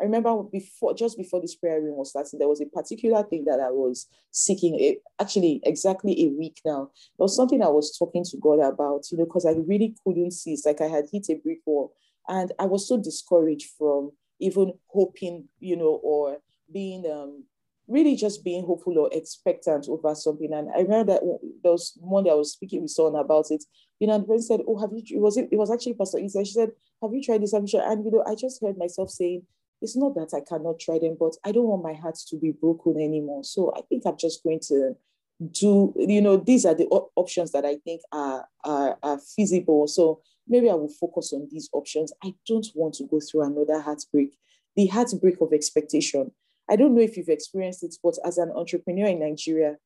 I 0.00 0.04
remember 0.04 0.42
before, 0.42 0.94
just 0.94 1.16
before 1.16 1.40
this 1.40 1.54
prayer 1.54 1.80
room 1.80 1.96
was 1.96 2.10
starting, 2.10 2.38
there 2.38 2.48
was 2.48 2.60
a 2.60 2.66
particular 2.66 3.22
thing 3.22 3.44
that 3.46 3.60
I 3.60 3.70
was 3.70 4.06
seeking. 4.30 4.78
It, 4.78 5.02
actually, 5.18 5.60
exactly 5.64 6.24
a 6.24 6.28
week 6.28 6.60
now, 6.64 6.90
there 7.16 7.24
was 7.24 7.34
something 7.34 7.62
I 7.62 7.68
was 7.68 7.96
talking 7.96 8.24
to 8.24 8.36
God 8.36 8.60
about. 8.60 9.04
You 9.10 9.18
know, 9.18 9.24
because 9.24 9.46
I 9.46 9.52
really 9.52 9.96
couldn't 10.04 10.32
see. 10.32 10.52
It's 10.52 10.66
like 10.66 10.80
I 10.80 10.88
had 10.88 11.06
hit 11.10 11.26
a 11.30 11.34
brick 11.34 11.60
wall, 11.64 11.94
and 12.28 12.52
I 12.58 12.66
was 12.66 12.86
so 12.86 12.98
discouraged 12.98 13.70
from 13.78 14.12
even 14.38 14.74
hoping, 14.88 15.48
you 15.60 15.76
know, 15.76 16.00
or 16.02 16.38
being 16.70 17.10
um, 17.10 17.44
really 17.88 18.16
just 18.16 18.44
being 18.44 18.64
hopeful 18.64 18.98
or 18.98 19.08
expectant 19.12 19.88
over 19.88 20.14
something. 20.14 20.52
And 20.52 20.68
I 20.74 20.80
remember 20.80 21.14
that 21.14 21.22
there 21.62 21.72
was 21.72 21.96
one 22.00 22.24
that 22.24 22.30
I 22.30 22.34
was 22.34 22.52
speaking 22.52 22.82
with 22.82 22.90
someone 22.90 23.20
about 23.20 23.46
it, 23.50 23.64
you 24.00 24.06
know, 24.06 24.14
and 24.14 24.24
the 24.24 24.28
person 24.28 24.42
said, 24.42 24.60
Oh, 24.66 24.78
have 24.78 24.90
you, 24.92 25.02
it 25.16 25.20
was, 25.20 25.36
it 25.36 25.48
was 25.52 25.70
actually 25.70 25.94
Pastor 25.94 26.18
Isa. 26.18 26.44
She 26.44 26.52
said, 26.52 26.70
Have 27.02 27.12
you 27.12 27.22
tried 27.22 27.42
this? 27.42 27.52
I'm 27.52 27.66
sure. 27.66 27.82
And, 27.84 28.04
you 28.04 28.10
know, 28.10 28.24
I 28.26 28.34
just 28.34 28.60
heard 28.60 28.76
myself 28.76 29.10
saying, 29.10 29.42
It's 29.82 29.96
not 29.96 30.14
that 30.14 30.30
I 30.34 30.40
cannot 30.40 30.78
try 30.80 30.98
them, 30.98 31.16
but 31.18 31.36
I 31.44 31.52
don't 31.52 31.66
want 31.66 31.82
my 31.82 31.94
heart 31.94 32.16
to 32.28 32.36
be 32.36 32.52
broken 32.52 32.96
anymore. 33.00 33.44
So 33.44 33.72
I 33.76 33.82
think 33.82 34.04
I'm 34.06 34.16
just 34.16 34.42
going 34.42 34.60
to 34.68 34.96
do, 35.50 35.92
you 35.96 36.22
know, 36.22 36.38
these 36.38 36.64
are 36.64 36.74
the 36.74 36.86
op- 36.86 37.12
options 37.14 37.52
that 37.52 37.64
I 37.64 37.76
think 37.84 38.00
are, 38.10 38.46
are, 38.64 38.98
are 39.02 39.18
feasible. 39.18 39.86
So 39.86 40.22
maybe 40.48 40.70
I 40.70 40.74
will 40.74 40.88
focus 40.88 41.32
on 41.32 41.48
these 41.50 41.68
options. 41.72 42.12
I 42.24 42.34
don't 42.46 42.66
want 42.74 42.94
to 42.94 43.04
go 43.04 43.20
through 43.20 43.42
another 43.42 43.80
heartbreak, 43.80 44.38
the 44.76 44.86
heartbreak 44.86 45.40
of 45.40 45.52
expectation 45.52 46.32
I 46.68 46.76
don't 46.76 46.94
know 46.94 47.02
if 47.02 47.16
you've 47.16 47.28
experienced 47.28 47.82
it, 47.82 47.94
but 48.02 48.14
as 48.24 48.38
an 48.38 48.50
entrepreneur 48.54 49.06
in 49.06 49.20
Nigeria, 49.20 49.76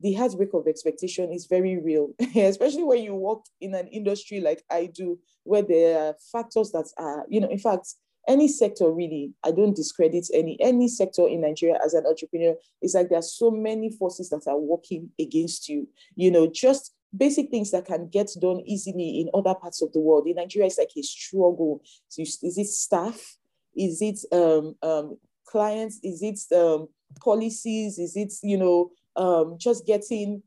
the 0.00 0.14
heartbreak 0.14 0.54
of 0.54 0.68
expectation 0.68 1.32
is 1.32 1.46
very 1.46 1.76
real, 1.78 2.12
especially 2.36 2.84
when 2.84 3.02
you 3.02 3.14
work 3.14 3.40
in 3.60 3.74
an 3.74 3.88
industry 3.88 4.40
like 4.40 4.62
I 4.70 4.86
do, 4.86 5.18
where 5.42 5.62
there 5.62 5.98
are 5.98 6.14
factors 6.32 6.70
that 6.72 6.88
are, 6.96 7.26
you 7.28 7.40
know, 7.40 7.48
in 7.48 7.58
fact, 7.58 7.94
any 8.28 8.46
sector 8.46 8.90
really 8.90 9.32
i 9.44 9.50
don't 9.50 9.74
discredit 9.74 10.28
any 10.32 10.56
any 10.60 10.86
sector 10.86 11.26
in 11.26 11.40
nigeria 11.40 11.78
as 11.84 11.94
an 11.94 12.04
entrepreneur. 12.06 12.54
It's 12.80 12.94
like 12.94 13.08
there 13.08 13.18
are 13.18 13.22
so 13.22 13.50
many 13.50 13.90
forces 13.90 14.30
that 14.30 14.46
are 14.46 14.58
working 14.58 15.10
against 15.18 15.68
you. 15.68 15.88
You 16.14 16.30
know 16.30 16.46
just 16.46 16.94
basic 17.16 17.50
things 17.50 17.70
that 17.70 17.86
can 17.86 18.08
get 18.08 18.30
done 18.40 18.60
easily 18.66 19.20
in 19.20 19.30
other 19.32 19.54
parts 19.54 19.82
of 19.82 19.92
the 19.92 20.00
world. 20.00 20.26
In 20.26 20.36
nigeria 20.36 20.66
it's 20.66 20.78
like 20.78 20.92
a 20.96 21.02
struggle. 21.02 21.82
So 22.08 22.22
is 22.22 22.58
it 22.58 22.66
staff? 22.66 23.36
Is 23.76 24.02
it 24.02 24.18
um, 24.32 24.74
um, 24.82 25.18
clients? 25.46 26.00
Is 26.02 26.22
it 26.22 26.40
um, 26.54 26.88
policies? 27.20 27.98
Is 27.98 28.16
it 28.16 28.32
you 28.42 28.58
know 28.58 28.90
um, 29.16 29.56
just 29.58 29.86
getting 29.86 30.42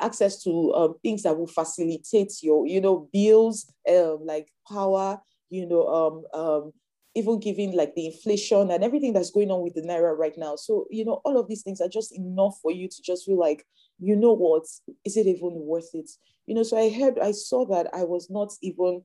access 0.00 0.42
to 0.44 0.72
um, 0.74 0.94
things 1.02 1.22
that 1.22 1.36
will 1.36 1.46
facilitate 1.46 2.32
your, 2.42 2.66
you 2.66 2.80
know, 2.80 3.08
bills 3.12 3.72
um, 3.88 4.20
like 4.24 4.48
power, 4.70 5.20
you 5.50 5.66
know, 5.66 5.86
um, 5.88 6.40
um, 6.40 6.72
even 7.18 7.40
giving 7.40 7.76
like 7.76 7.94
the 7.94 8.06
inflation 8.06 8.70
and 8.70 8.84
everything 8.84 9.12
that's 9.12 9.30
going 9.30 9.50
on 9.50 9.62
with 9.62 9.74
the 9.74 9.82
naira 9.82 10.16
right 10.16 10.36
now. 10.38 10.56
So, 10.56 10.86
you 10.90 11.04
know, 11.04 11.20
all 11.24 11.38
of 11.38 11.48
these 11.48 11.62
things 11.62 11.80
are 11.80 11.88
just 11.88 12.16
enough 12.16 12.58
for 12.62 12.70
you 12.70 12.88
to 12.88 13.02
just 13.02 13.26
feel 13.26 13.38
like, 13.38 13.66
you 13.98 14.14
know 14.14 14.32
what, 14.32 14.62
is 15.04 15.16
it 15.16 15.26
even 15.26 15.50
worth 15.52 15.90
it? 15.94 16.10
You 16.46 16.54
know, 16.54 16.62
so 16.62 16.78
I 16.78 16.88
heard, 16.88 17.18
I 17.18 17.32
saw 17.32 17.66
that 17.66 17.88
I 17.92 18.04
was 18.04 18.30
not 18.30 18.52
even, 18.62 19.02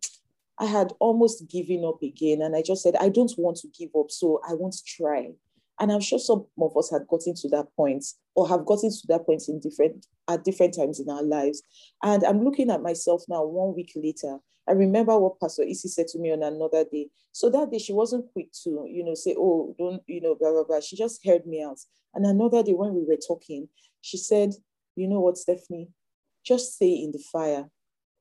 I 0.59 0.65
had 0.65 0.93
almost 0.99 1.49
given 1.49 1.83
up 1.83 2.01
again. 2.03 2.41
And 2.41 2.55
I 2.55 2.61
just 2.61 2.83
said, 2.83 2.95
I 2.99 3.09
don't 3.09 3.33
want 3.37 3.57
to 3.57 3.67
give 3.77 3.89
up. 3.97 4.11
So 4.11 4.39
I 4.47 4.53
want 4.53 4.73
to 4.73 4.83
try. 4.85 5.29
And 5.79 5.91
I'm 5.91 6.01
sure 6.01 6.19
some 6.19 6.45
of 6.61 6.77
us 6.77 6.91
had 6.91 7.07
gotten 7.07 7.33
to 7.33 7.49
that 7.49 7.65
point 7.75 8.05
or 8.35 8.47
have 8.47 8.65
gotten 8.65 8.91
to 8.91 9.07
that 9.07 9.25
point 9.25 9.43
in 9.47 9.59
different 9.59 10.05
at 10.29 10.43
different 10.43 10.75
times 10.75 10.99
in 10.99 11.09
our 11.09 11.23
lives. 11.23 11.63
And 12.03 12.23
I'm 12.23 12.43
looking 12.43 12.69
at 12.69 12.83
myself 12.83 13.23
now 13.27 13.43
one 13.43 13.75
week 13.75 13.91
later. 13.95 14.37
I 14.67 14.71
remember 14.71 15.17
what 15.17 15.39
Pastor 15.39 15.63
Isi 15.63 15.89
said 15.89 16.07
to 16.09 16.19
me 16.19 16.31
on 16.31 16.43
another 16.43 16.85
day. 16.89 17.09
So 17.31 17.49
that 17.49 17.71
day 17.71 17.79
she 17.79 17.93
wasn't 17.93 18.31
quick 18.31 18.47
to, 18.63 18.85
you 18.89 19.03
know, 19.03 19.13
say, 19.13 19.35
oh, 19.37 19.75
don't, 19.77 20.01
you 20.07 20.21
know, 20.21 20.35
blah, 20.35 20.51
blah, 20.51 20.63
blah. 20.63 20.79
She 20.79 20.95
just 20.95 21.25
heard 21.25 21.45
me 21.45 21.61
out. 21.61 21.79
And 22.13 22.25
another 22.25 22.63
day 22.63 22.73
when 22.73 22.93
we 22.93 23.03
were 23.03 23.17
talking, 23.17 23.67
she 24.01 24.17
said, 24.17 24.53
you 24.95 25.07
know 25.07 25.19
what, 25.19 25.37
Stephanie, 25.37 25.89
just 26.45 26.75
stay 26.75 26.91
in 26.91 27.11
the 27.11 27.23
fire. 27.31 27.69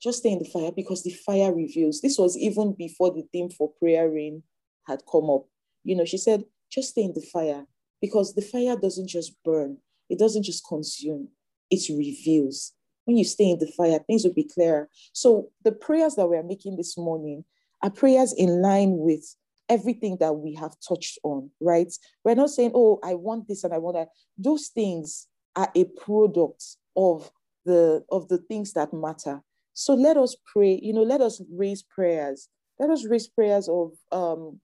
Just 0.03 0.19
stay 0.19 0.31
in 0.33 0.41
the 0.41 0.45
fire 0.45 0.73
because 0.73 1.05
the 1.05 1.13
fire 1.13 1.55
reveals. 1.55 2.01
This 2.01 2.19
was 2.19 2.37
even 2.37 2.75
before 2.77 3.13
the 3.13 3.23
theme 3.33 3.51
for 3.51 3.71
prayer 3.79 4.09
rain 4.09 4.43
had 4.87 5.03
come 5.11 5.31
up. 5.31 5.45
You 5.85 5.97
know, 5.97 6.05
she 6.05 6.19
said, 6.19 6.45
just 6.71 6.91
stay 6.91 7.03
in 7.03 7.13
the 7.15 7.21
fire 7.21 7.67
because 8.01 8.35
the 8.35 8.43
fire 8.43 8.77
doesn't 8.77 9.09
just 9.09 9.33
burn, 9.45 9.79
it 10.09 10.19
doesn't 10.19 10.43
just 10.43 10.67
consume, 10.67 11.29
it 11.71 11.89
reveals. 11.89 12.73
When 13.05 13.17
you 13.17 13.25
stay 13.25 13.51
in 13.51 13.59
the 13.59 13.67
fire, 13.67 13.99
things 14.07 14.25
will 14.25 14.33
be 14.33 14.45
clearer. 14.45 14.89
So 15.13 15.49
the 15.65 15.73
prayers 15.73 16.15
that 16.15 16.27
we're 16.27 16.43
making 16.43 16.77
this 16.77 16.97
morning 16.97 17.45
are 17.83 17.91
prayers 17.91 18.33
in 18.33 18.63
line 18.63 18.99
with 18.99 19.25
everything 19.69 20.19
that 20.21 20.35
we 20.35 20.55
have 20.55 20.75
touched 20.87 21.19
on, 21.25 21.51
right? 21.61 21.93
We're 22.25 22.35
not 22.35 22.51
saying, 22.51 22.73
oh, 22.75 23.01
I 23.03 23.15
want 23.15 23.49
this 23.49 23.65
and 23.65 23.75
I 23.75 23.79
want 23.79 23.97
that. 23.97 24.09
Those 24.39 24.69
things 24.69 25.27
are 25.57 25.71
a 25.75 25.85
product 25.85 26.65
of 26.97 27.31
the 27.65 28.05
of 28.11 28.29
the 28.29 28.39
things 28.39 28.73
that 28.75 28.93
matter. 28.93 29.41
So 29.75 29.95
let 29.95 30.17
us 30.17 30.37
pray, 30.53 30.79
you 30.83 30.93
know, 30.93 31.03
let 31.03 31.21
us 31.21 31.41
raise 31.51 31.83
prayers. 31.83 32.49
Let 32.79 32.91
us 32.91 33.07
raise 33.07 33.29
prayers 33.29 33.69
of 33.69 33.93
um, 34.11 34.61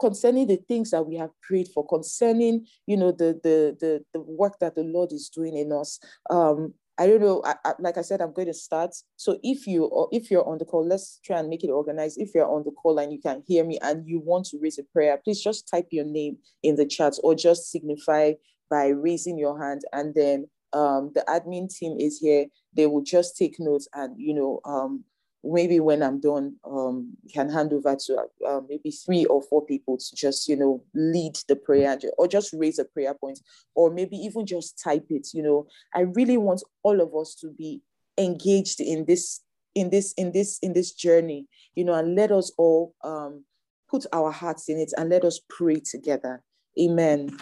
concerning 0.00 0.46
the 0.46 0.56
things 0.56 0.90
that 0.90 1.02
we 1.02 1.16
have 1.16 1.30
prayed 1.42 1.68
for, 1.68 1.86
concerning, 1.86 2.66
you 2.86 2.96
know, 2.96 3.10
the 3.10 3.40
the 3.42 3.76
the, 3.80 4.04
the 4.12 4.20
work 4.20 4.58
that 4.60 4.74
the 4.74 4.84
Lord 4.84 5.12
is 5.12 5.28
doing 5.28 5.56
in 5.56 5.72
us. 5.72 5.98
Um, 6.30 6.74
I 6.96 7.06
don't 7.06 7.20
know. 7.20 7.42
I, 7.44 7.56
I, 7.64 7.72
like 7.80 7.98
I 7.98 8.02
said, 8.02 8.20
I'm 8.20 8.32
going 8.32 8.46
to 8.46 8.54
start. 8.54 8.94
So 9.16 9.38
if 9.42 9.66
you 9.66 9.84
or 9.84 10.08
if 10.12 10.30
you're 10.30 10.48
on 10.48 10.58
the 10.58 10.64
call, 10.64 10.86
let's 10.86 11.18
try 11.24 11.40
and 11.40 11.48
make 11.48 11.64
it 11.64 11.70
organized. 11.70 12.20
If 12.20 12.30
you're 12.34 12.48
on 12.48 12.62
the 12.64 12.70
call 12.70 12.98
and 12.98 13.12
you 13.12 13.20
can 13.20 13.42
hear 13.46 13.64
me 13.64 13.78
and 13.82 14.06
you 14.08 14.20
want 14.20 14.46
to 14.46 14.58
raise 14.60 14.78
a 14.78 14.84
prayer, 14.84 15.20
please 15.22 15.42
just 15.42 15.68
type 15.68 15.88
your 15.90 16.04
name 16.04 16.38
in 16.62 16.76
the 16.76 16.86
chat 16.86 17.14
or 17.24 17.34
just 17.34 17.70
signify 17.70 18.34
by 18.70 18.88
raising 18.88 19.38
your 19.38 19.60
hand, 19.60 19.82
and 19.92 20.14
then 20.14 20.48
um, 20.72 21.12
the 21.14 21.24
admin 21.28 21.68
team 21.74 21.96
is 21.98 22.18
here. 22.18 22.46
They 22.76 22.86
will 22.86 23.02
just 23.02 23.36
take 23.36 23.56
notes 23.58 23.88
and 23.94 24.14
you 24.18 24.34
know 24.34 24.60
um, 24.64 25.04
maybe 25.44 25.80
when 25.80 26.02
I'm 26.02 26.20
done, 26.20 26.56
um, 26.64 27.16
can 27.32 27.50
hand 27.50 27.72
over 27.72 27.96
to 28.06 28.26
uh, 28.46 28.60
maybe 28.68 28.90
three 28.90 29.24
or 29.26 29.42
four 29.42 29.64
people 29.64 29.98
to 29.98 30.16
just, 30.16 30.48
you 30.48 30.56
know, 30.56 30.82
lead 30.94 31.36
the 31.48 31.56
prayer 31.56 31.98
or 32.18 32.26
just 32.26 32.52
raise 32.52 32.78
a 32.78 32.84
prayer 32.84 33.14
point, 33.14 33.40
or 33.74 33.90
maybe 33.90 34.16
even 34.16 34.46
just 34.46 34.82
type 34.82 35.06
it. 35.10 35.28
You 35.32 35.42
know, 35.42 35.66
I 35.94 36.00
really 36.00 36.36
want 36.36 36.62
all 36.82 37.00
of 37.00 37.14
us 37.14 37.34
to 37.36 37.50
be 37.50 37.82
engaged 38.18 38.80
in 38.80 39.04
this, 39.04 39.40
in 39.74 39.90
this, 39.90 40.12
in 40.14 40.32
this, 40.32 40.58
in 40.60 40.72
this 40.72 40.92
journey. 40.92 41.46
You 41.74 41.84
know, 41.84 41.94
and 41.94 42.14
let 42.14 42.32
us 42.32 42.52
all 42.56 42.94
um, 43.02 43.44
put 43.90 44.06
our 44.12 44.30
hearts 44.30 44.68
in 44.68 44.78
it 44.78 44.92
and 44.96 45.10
let 45.10 45.24
us 45.24 45.40
pray 45.48 45.80
together. 45.80 46.42
Amen. 46.80 47.36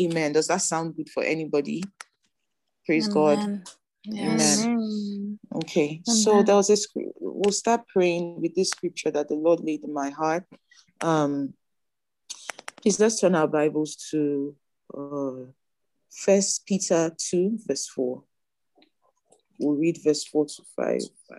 Amen. 0.00 0.32
Does 0.32 0.48
that 0.48 0.62
sound 0.62 0.96
good 0.96 1.08
for 1.08 1.22
anybody? 1.22 1.82
Praise 2.86 3.08
Amen. 3.08 3.64
God. 3.64 3.68
Yes. 4.04 4.64
Amen. 4.64 5.38
Okay, 5.54 5.86
Amen. 5.86 6.02
so 6.02 6.42
there 6.42 6.56
was 6.56 6.70
a 6.70 6.76
we'll 7.38 7.52
start 7.52 7.86
praying 7.86 8.40
with 8.40 8.54
this 8.56 8.70
scripture 8.70 9.12
that 9.12 9.28
the 9.28 9.34
Lord 9.34 9.60
laid 9.60 9.84
in 9.84 9.94
my 9.94 10.10
heart. 10.10 10.44
Um, 11.00 11.54
please 12.82 12.98
let's 12.98 13.20
turn 13.20 13.36
our 13.36 13.46
Bibles 13.46 13.94
to 14.10 14.56
uh, 14.92 15.52
First 16.10 16.66
Peter 16.66 17.12
2, 17.16 17.60
verse 17.64 17.86
4. 17.88 18.24
We'll 19.60 19.76
read 19.76 19.98
verse 20.02 20.24
4 20.24 20.46
to 20.46 20.62
5. 20.76 21.00
5. 21.30 21.38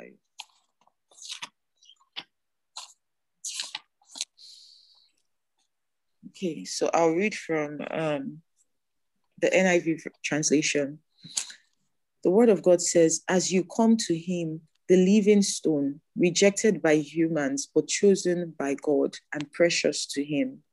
Okay, 6.30 6.64
so 6.64 6.90
I'll 6.94 7.12
read 7.12 7.36
from 7.36 7.80
um, 7.92 8.42
the 9.42 9.50
NIV 9.50 10.08
translation. 10.24 11.00
The 12.24 12.32
word 12.32 12.48
of 12.48 12.64
God 12.64 12.82
says, 12.82 13.22
As 13.28 13.52
you 13.52 13.66
come 13.66 13.98
to 13.98 14.18
him, 14.18 14.62
the 14.90 14.98
living 14.98 15.44
stone, 15.44 16.02
rejected 16.18 16.82
by 16.82 16.96
humans, 16.96 17.70
but 17.74 17.88
chosen 17.88 18.56
by 18.58 18.74
God 18.74 19.16
and 19.32 19.50
precious 19.52 20.08
to 20.08 20.24
him. 20.24 20.64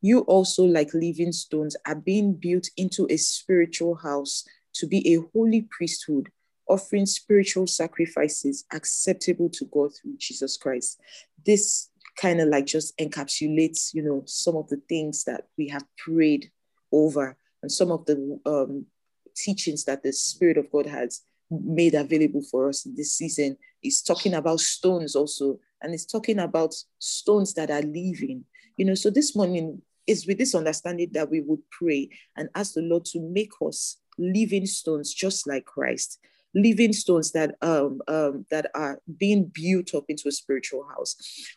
You 0.00 0.20
also, 0.20 0.64
like 0.64 0.94
living 0.94 1.32
stones, 1.32 1.76
are 1.86 1.96
being 1.96 2.34
built 2.34 2.68
into 2.76 3.08
a 3.10 3.16
spiritual 3.16 3.96
house 3.96 4.44
to 4.74 4.86
be 4.86 5.14
a 5.14 5.20
holy 5.32 5.66
priesthood, 5.76 6.30
offering 6.68 7.06
spiritual 7.06 7.66
sacrifices 7.66 8.64
acceptable 8.72 9.50
to 9.50 9.64
God 9.66 9.90
through 9.94 10.14
Jesus 10.18 10.56
Christ. 10.56 11.00
This 11.44 11.90
kind 12.16 12.40
of 12.40 12.48
like 12.48 12.66
just 12.66 12.96
encapsulates, 12.98 13.92
you 13.92 14.02
know, 14.02 14.22
some 14.26 14.54
of 14.54 14.68
the 14.68 14.80
things 14.88 15.24
that 15.24 15.48
we 15.58 15.68
have 15.68 15.84
prayed 15.98 16.50
over 16.92 17.36
and 17.62 17.72
some 17.72 17.90
of 17.90 18.06
the 18.06 18.38
um, 18.46 18.86
teachings 19.34 19.84
that 19.84 20.04
the 20.04 20.12
Spirit 20.12 20.58
of 20.58 20.70
God 20.70 20.86
has 20.86 21.22
made 21.50 21.94
available 21.94 22.42
for 22.42 22.68
us 22.68 22.86
this 22.96 23.12
season 23.12 23.56
is 23.82 24.02
talking 24.02 24.34
about 24.34 24.60
stones 24.60 25.14
also, 25.14 25.58
and 25.82 25.94
it's 25.94 26.04
talking 26.04 26.38
about 26.38 26.74
stones 26.98 27.54
that 27.54 27.70
are 27.70 27.82
living. 27.82 28.44
You 28.76 28.86
know, 28.86 28.94
so 28.94 29.10
this 29.10 29.36
morning 29.36 29.82
is 30.06 30.26
with 30.26 30.38
this 30.38 30.54
understanding 30.54 31.10
that 31.12 31.30
we 31.30 31.40
would 31.40 31.60
pray 31.70 32.08
and 32.36 32.48
ask 32.54 32.74
the 32.74 32.82
Lord 32.82 33.04
to 33.06 33.20
make 33.20 33.52
us 33.64 33.98
living 34.18 34.66
stones 34.66 35.12
just 35.12 35.46
like 35.46 35.64
Christ 35.66 36.18
living 36.54 36.92
stones 36.92 37.32
that 37.32 37.54
um, 37.60 38.00
um, 38.08 38.46
that 38.50 38.70
are 38.74 38.98
being 39.18 39.52
built 39.52 39.94
up 39.94 40.04
into 40.08 40.26
a 40.26 40.32
spiritual 40.32 40.86
house 40.88 41.14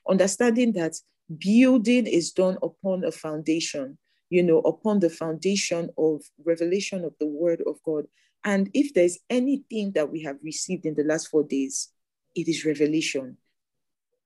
understanding 0.09 0.73
that 0.73 0.93
building 1.37 2.05
is 2.05 2.33
done 2.33 2.57
upon 2.61 3.05
a 3.05 3.11
foundation 3.11 3.97
you 4.29 4.43
know, 4.43 4.59
upon 4.59 4.99
the 4.99 5.09
foundation 5.09 5.89
of 5.97 6.21
revelation 6.45 7.03
of 7.03 7.13
the 7.19 7.25
word 7.25 7.61
of 7.65 7.81
God. 7.83 8.05
And 8.43 8.69
if 8.73 8.93
there's 8.93 9.19
anything 9.29 9.91
that 9.93 10.11
we 10.11 10.23
have 10.23 10.37
received 10.43 10.85
in 10.85 10.95
the 10.95 11.03
last 11.03 11.27
four 11.27 11.43
days, 11.43 11.89
it 12.35 12.47
is 12.47 12.65
revelation. 12.65 13.37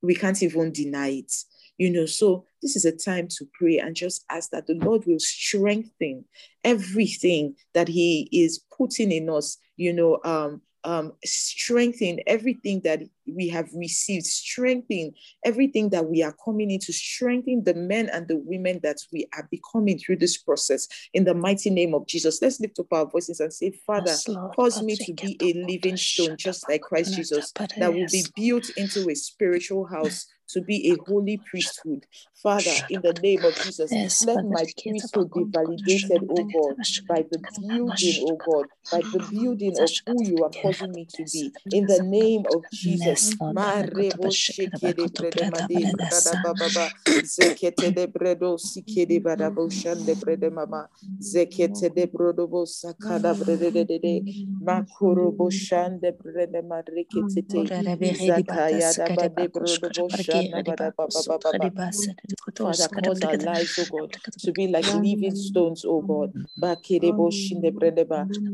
We 0.02 0.14
can't 0.14 0.42
even 0.42 0.72
deny 0.72 1.08
it. 1.08 1.32
You 1.76 1.90
know, 1.90 2.06
so 2.06 2.44
this 2.62 2.76
is 2.76 2.84
a 2.84 2.92
time 2.92 3.26
to 3.36 3.48
pray 3.58 3.78
and 3.78 3.96
just 3.96 4.24
ask 4.30 4.50
that 4.50 4.68
the 4.68 4.74
Lord 4.74 5.04
will 5.06 5.18
strengthen 5.18 6.24
everything 6.62 7.56
that 7.72 7.88
He 7.88 8.28
is 8.30 8.60
putting 8.76 9.10
in 9.10 9.28
us, 9.28 9.58
you 9.76 9.92
know, 9.92 10.20
um, 10.24 10.62
um, 10.84 11.12
strengthen 11.24 12.20
everything 12.26 12.80
that 12.84 13.02
we 13.26 13.48
have 13.48 13.68
received, 13.74 14.26
strengthen 14.26 15.12
everything 15.44 15.88
that 15.90 16.06
we 16.06 16.22
are 16.22 16.34
coming 16.44 16.70
into, 16.70 16.92
strengthen 16.92 17.64
the 17.64 17.74
men 17.74 18.08
and 18.10 18.28
the 18.28 18.36
women 18.36 18.80
that 18.82 18.98
we 19.12 19.26
are 19.34 19.48
becoming 19.50 19.98
through 19.98 20.16
this 20.16 20.36
process 20.36 20.86
in 21.14 21.24
the 21.24 21.34
mighty 21.34 21.70
name 21.70 21.94
of 21.94 22.06
Jesus. 22.06 22.40
Let's 22.42 22.60
lift 22.60 22.78
up 22.78 22.92
our 22.92 23.06
voices 23.06 23.40
and 23.40 23.52
say, 23.52 23.72
Father, 23.86 24.10
yes, 24.10 24.28
cause 24.54 24.82
me 24.82 24.96
to 24.96 25.14
be 25.14 25.38
a 25.40 25.52
living 25.66 25.96
stone, 25.96 26.36
just 26.36 26.68
like 26.68 26.82
Christ 26.82 27.14
Jesus, 27.14 27.52
that 27.78 27.92
will 27.92 28.06
be 28.10 28.24
built 28.36 28.68
into 28.76 29.08
a 29.08 29.14
spiritual 29.14 29.86
house 29.86 30.26
to 30.48 30.60
be 30.60 30.92
a 30.92 30.96
holy 31.04 31.38
priesthood. 31.50 32.06
Father, 32.34 32.74
in 32.90 33.00
the 33.02 33.12
name 33.22 33.44
of 33.44 33.54
Jesus, 33.62 33.90
let 34.26 34.42
my 34.50 34.64
priesthood 34.82 35.32
be 35.32 35.44
validated, 35.52 36.22
oh 36.30 36.44
God, 36.44 36.76
by 37.08 37.24
the 37.30 37.38
building, 37.60 38.14
oh 38.22 38.36
God, 38.44 38.66
by 38.90 39.00
the 39.12 39.20
building 39.30 39.74
of 39.80 39.90
who 40.06 40.22
you 40.22 40.44
are 40.44 40.50
causing 40.50 40.92
me 40.92 41.06
to 41.16 41.24
be. 41.32 41.52
In 41.70 41.86
the 41.86 42.00
name 42.02 42.44
of 42.50 42.64
Jesus. 42.70 43.36
Zakaya 58.54 60.33
da 60.42 60.50
bade 60.62 60.76
brodo 60.76 60.90
boshanda 60.90 60.90
bada 60.92 60.92
baba 61.12 61.38
baba. 61.42 61.72
Father, 62.62 62.88
cause 62.88 63.22
our 63.22 63.36
lives, 63.36 63.78
oh 63.78 63.86
God, 63.86 64.16
to 64.38 64.52
be 64.52 64.68
like 64.68 64.86
living 64.92 65.34
stones, 65.34 65.84
oh 65.86 66.02
God. 66.02 66.32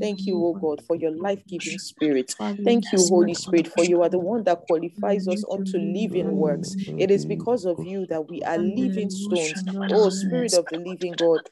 Thank 0.01 0.27
you, 0.27 0.45
oh 0.45 0.55
God, 0.61 0.83
for 0.87 0.97
your 0.97 1.13
life 1.13 1.43
giving 1.49 1.79
spirit. 1.79 2.35
Thank 2.65 2.93
you, 2.93 3.07
Holy 3.07 3.35
Spirit, 3.35 3.69
for 3.69 3.85
you 3.85 4.03
are 4.03 4.09
the 4.09 4.19
one 4.19 4.45
that 4.45 4.63
qualifies 4.63 5.29
us 5.29 5.45
unto 5.51 5.79
living 5.79 6.37
works. 6.37 6.77
It 6.99 7.11
is 7.11 7.25
because 7.25 7.65
of 7.67 7.83
you 7.83 8.07
that 8.07 8.29
we 8.29 8.43
are 8.43 8.59
living 8.59 9.11
stones. 9.11 9.65
Oh, 9.91 10.11
Spirit 10.11 10.53
of 10.55 10.69
the 10.69 10.79
living 10.79 11.15
God. 11.15 11.43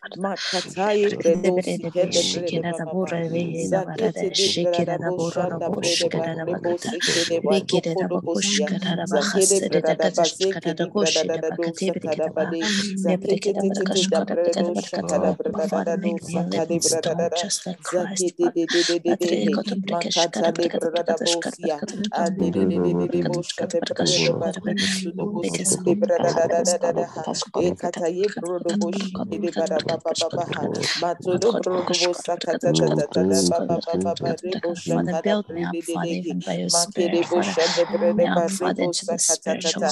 Just 17.34 17.66
like 17.66 17.82
Christ. 17.82 18.34
Father, 34.88 35.14
build 35.14 35.50
me 35.50 35.64
up, 35.64 35.78
Father, 35.82 36.14
even 36.14 36.40
by 36.40 36.54
your 36.54 36.68
spirit, 36.70 37.24
Father, 37.26 37.56
build 37.88 38.10
me 38.14 38.26
up, 38.26 38.50
Father, 38.50 38.82
into 38.82 39.06
the 39.06 39.18
spiritual 39.18 39.84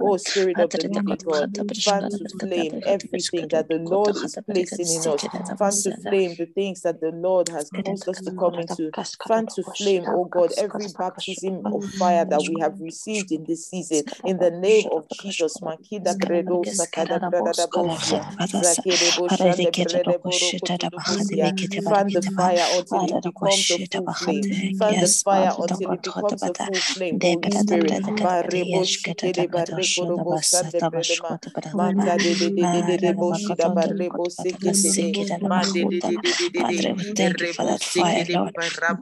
Oh, 0.00 0.16
Spirit 0.18 0.60
of 0.60 0.74
the 0.74 0.84
living 0.84 1.20
God, 1.24 1.58
fan 1.84 2.08
to 2.10 2.26
flame 2.40 2.80
everything 2.86 3.50
that 3.50 3.68
the 3.68 3.78
Lord 3.78 4.16
is 4.22 4.36
placing 4.36 4.90
in 4.90 5.06
us. 5.06 5.26
Fan 5.58 5.78
to 5.78 5.92
flame 5.92 6.36
the 6.36 6.46
things 6.46 6.82
that 6.82 7.00
the 7.00 7.10
Lord 7.10 7.48
has 7.48 7.70
caused 7.70 8.08
us 8.08 8.20
to 8.22 8.32
come 8.32 8.58
into. 8.58 8.92
Fan 9.26 9.46
to 9.48 9.64
flame, 9.64 10.06
oh 10.08 10.24
God, 10.26 10.52
every 10.56 10.88
baptism 10.88 11.62
of 11.72 11.84
fire 11.84 12.24
that 12.26 12.44
we 12.44 12.58
have 12.58 12.80
received 12.80 13.32
in 13.32 13.44
this 13.46 13.68
season. 13.68 14.04
In 14.24 14.38
the 14.38 14.50
name 14.50 14.88
of 14.92 15.08
Jesus, 15.10 15.60
Makida 15.60 16.14
Bredo 16.18 16.64
Sakada 16.66 17.20
Bradabosia, 17.24 18.26
Zakede 18.54 19.12
Boshande 19.14 19.72
Fan 21.88 22.12
the 22.12 22.22
fire 22.22 22.66
until 22.70 23.04
it 23.04 23.22
becomes 23.22 23.70
a 23.70 23.78
full 23.78 24.08
flame. 24.08 24.48
Fan 24.78 24.98
the 25.00 25.10
fire 25.10 25.54
until 25.58 25.92
it 25.92 26.02
becomes 26.02 26.46
a 26.46 26.54
full 26.54 26.82
flame. 26.82 27.20
Holy 27.20 27.50
Spirit, 27.50 27.98
Barebo 29.48 29.80
Shikede 29.82 30.04
Bareko 30.04 30.08
Robo 30.08 30.36
Sande 30.42 30.82
Bredema, 30.82 31.38
Maka 31.74 32.18
de 32.18 32.34
de 32.34 32.50
de 32.50 32.82
de 32.82 32.98
de 32.98 33.12
Boshida 33.14 33.68
Barebo 33.74 34.28
Sekete, 34.30 35.40
Mande 35.42 35.84
de 35.88 36.00
de 36.02 36.18
de 36.18 36.34
de 36.38 36.48
de 36.50 36.94
Thank 37.16 37.40
you 37.40 37.46
for 37.48 37.64
that 37.64 37.82
fire, 37.82 38.24
Lord. 38.30 38.54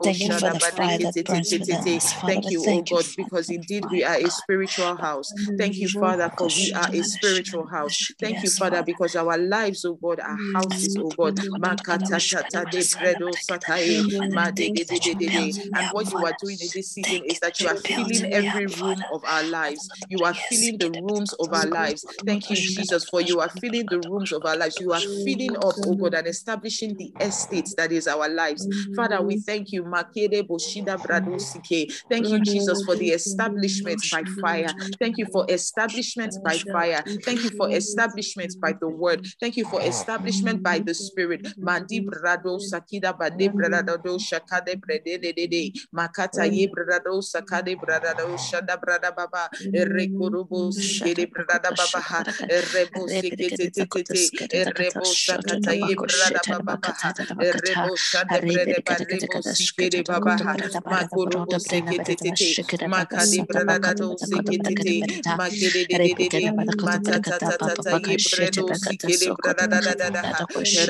Thank 0.02 0.20
you 0.26 0.30
for 0.32 0.50
the 0.50 0.60
fire 0.60 0.98
that 0.98 1.14
burns 1.26 1.52
within 1.52 1.76
us, 1.96 2.12
Thank 2.26 2.50
you, 2.50 2.64
oh 2.66 2.82
God, 2.82 3.04
because 3.16 3.50
indeed 3.50 3.86
we 3.90 4.04
are 4.04 4.16
a 4.16 4.30
spiritual 4.30 4.96
house. 4.96 5.32
Thank 5.58 5.80
you, 5.80 5.88
Father, 5.88 6.30
for 6.36 6.48
we 6.56 6.72
are 6.72 6.88
a 6.92 7.02
spiritual 7.02 7.66
house. 7.66 7.98
Thank 8.20 8.42
you, 8.42 8.50
Father, 8.50 8.82
because 8.82 9.16
our 9.16 9.38
lives, 9.38 9.84
oh 9.84 9.94
God, 9.94 10.20
are 10.20 10.38
houses, 10.54 10.96
oh 11.00 11.12
God. 11.18 11.34
And 15.74 15.90
what 15.90 16.12
you 16.14 16.24
are 16.24 16.32
doing 16.32 16.58
in 16.60 16.68
this 16.74 16.92
season 16.92 17.22
is 17.26 17.40
that 17.40 17.60
you 17.60 17.68
are 17.68 17.76
filling 17.76 18.26
every 18.32 18.66
room 18.66 19.04
of 19.12 19.24
our 19.24 19.42
lives. 19.42 19.88
You 20.08 20.24
are 20.24 20.34
filling 20.36 20.78
the 20.78 20.90
rooms 20.90 21.32
of 21.34 21.52
our 21.52 21.66
lives. 21.66 22.04
Thank 22.26 22.50
you, 22.50 22.56
Jesus, 22.56 23.08
for 23.08 23.20
you 23.20 23.40
are 23.40 23.48
filling 23.48 23.88
the 23.88 24.00
rooms 24.00 24.32
of 24.32 24.44
our 24.44 24.56
lives. 24.56 24.78
You 24.80 24.92
are 24.92 25.02
filling 25.24 25.56
up, 25.56 25.74
oh 25.84 25.94
God, 25.94 26.14
and 26.14 26.26
establishing 26.26 26.96
the 26.96 27.12
estates 27.20 27.74
that 27.74 27.92
is 27.92 28.06
our 28.06 28.28
lives. 28.28 28.66
Father, 28.94 29.20
we 29.22 29.36
thank 29.36 29.72
you. 29.72 29.84
Thank 32.10 32.32
you, 32.32 32.40
Jesus, 32.40 32.82
for 32.84 32.96
the 32.96 33.10
establishment 33.10 34.02
by 34.10 34.24
fire. 34.40 34.74
Thank 35.00 35.18
you 35.18 35.26
for 35.26 35.44
establishment 35.48 36.36
by 36.44 36.58
fire. 36.58 37.04
Thank 37.24 37.42
you 37.42 37.50
for 37.50 37.70
establishment 37.70 38.54
by 38.60 38.72
the 38.80 38.88
word. 38.88 39.26
Thank 39.40 39.56
you 39.56 39.64
for 39.64 39.82
establishment 39.82 40.62
by 40.62 40.78
the 40.78 40.94
spirit. 40.94 41.46
Brado 41.62 42.58
sakida 42.60 43.16
bade 43.16 43.48
brado 43.50 43.98
brede 44.80 45.18
de 45.20 45.32
de 45.46 45.72
makata 45.94 46.44
ye 46.52 46.66
brado 46.68 47.22
sakade 47.22 47.76
brado 47.76 48.36
shada 48.38 48.76
brada 48.80 49.14
baba 49.14 49.48
rekurubo 50.26 50.72
sikede 50.72 51.26
brada 51.26 51.72
baba 51.76 52.00
ha 52.00 52.24
rebo 52.74 53.08
sikete 53.08 53.58
tete 53.74 54.30
rebo 54.78 55.14
sakata 55.14 55.72
ye 55.74 55.96
brada 55.96 56.42
baba 56.48 56.78
ha 56.82 57.14
rebo 57.62 57.96
shade 57.96 58.40
brede 58.50 58.78
barebo 58.86 59.42
sikede 59.42 60.04
baba 60.06 60.36
ha 60.44 60.56
makurubo 60.86 61.58
sikete 61.60 62.16
tete 62.16 62.66
makade 62.86 63.46
brada 63.48 63.94
do 63.98 64.16
sikete 64.18 64.60
tete 64.76 65.04
makede 65.36 65.86
de 65.88 65.98
de 66.14 66.28
de 66.30 66.52
mata 66.84 67.18
tata 67.20 67.58
tata 67.58 67.92
ye 67.94 68.18
bredo 68.18 68.74
sikede 68.74 69.30
brada 69.36 69.66
da 69.68 69.80
da 69.82 69.94
da 69.94 70.10
da 70.10 70.22
ha 70.24 70.46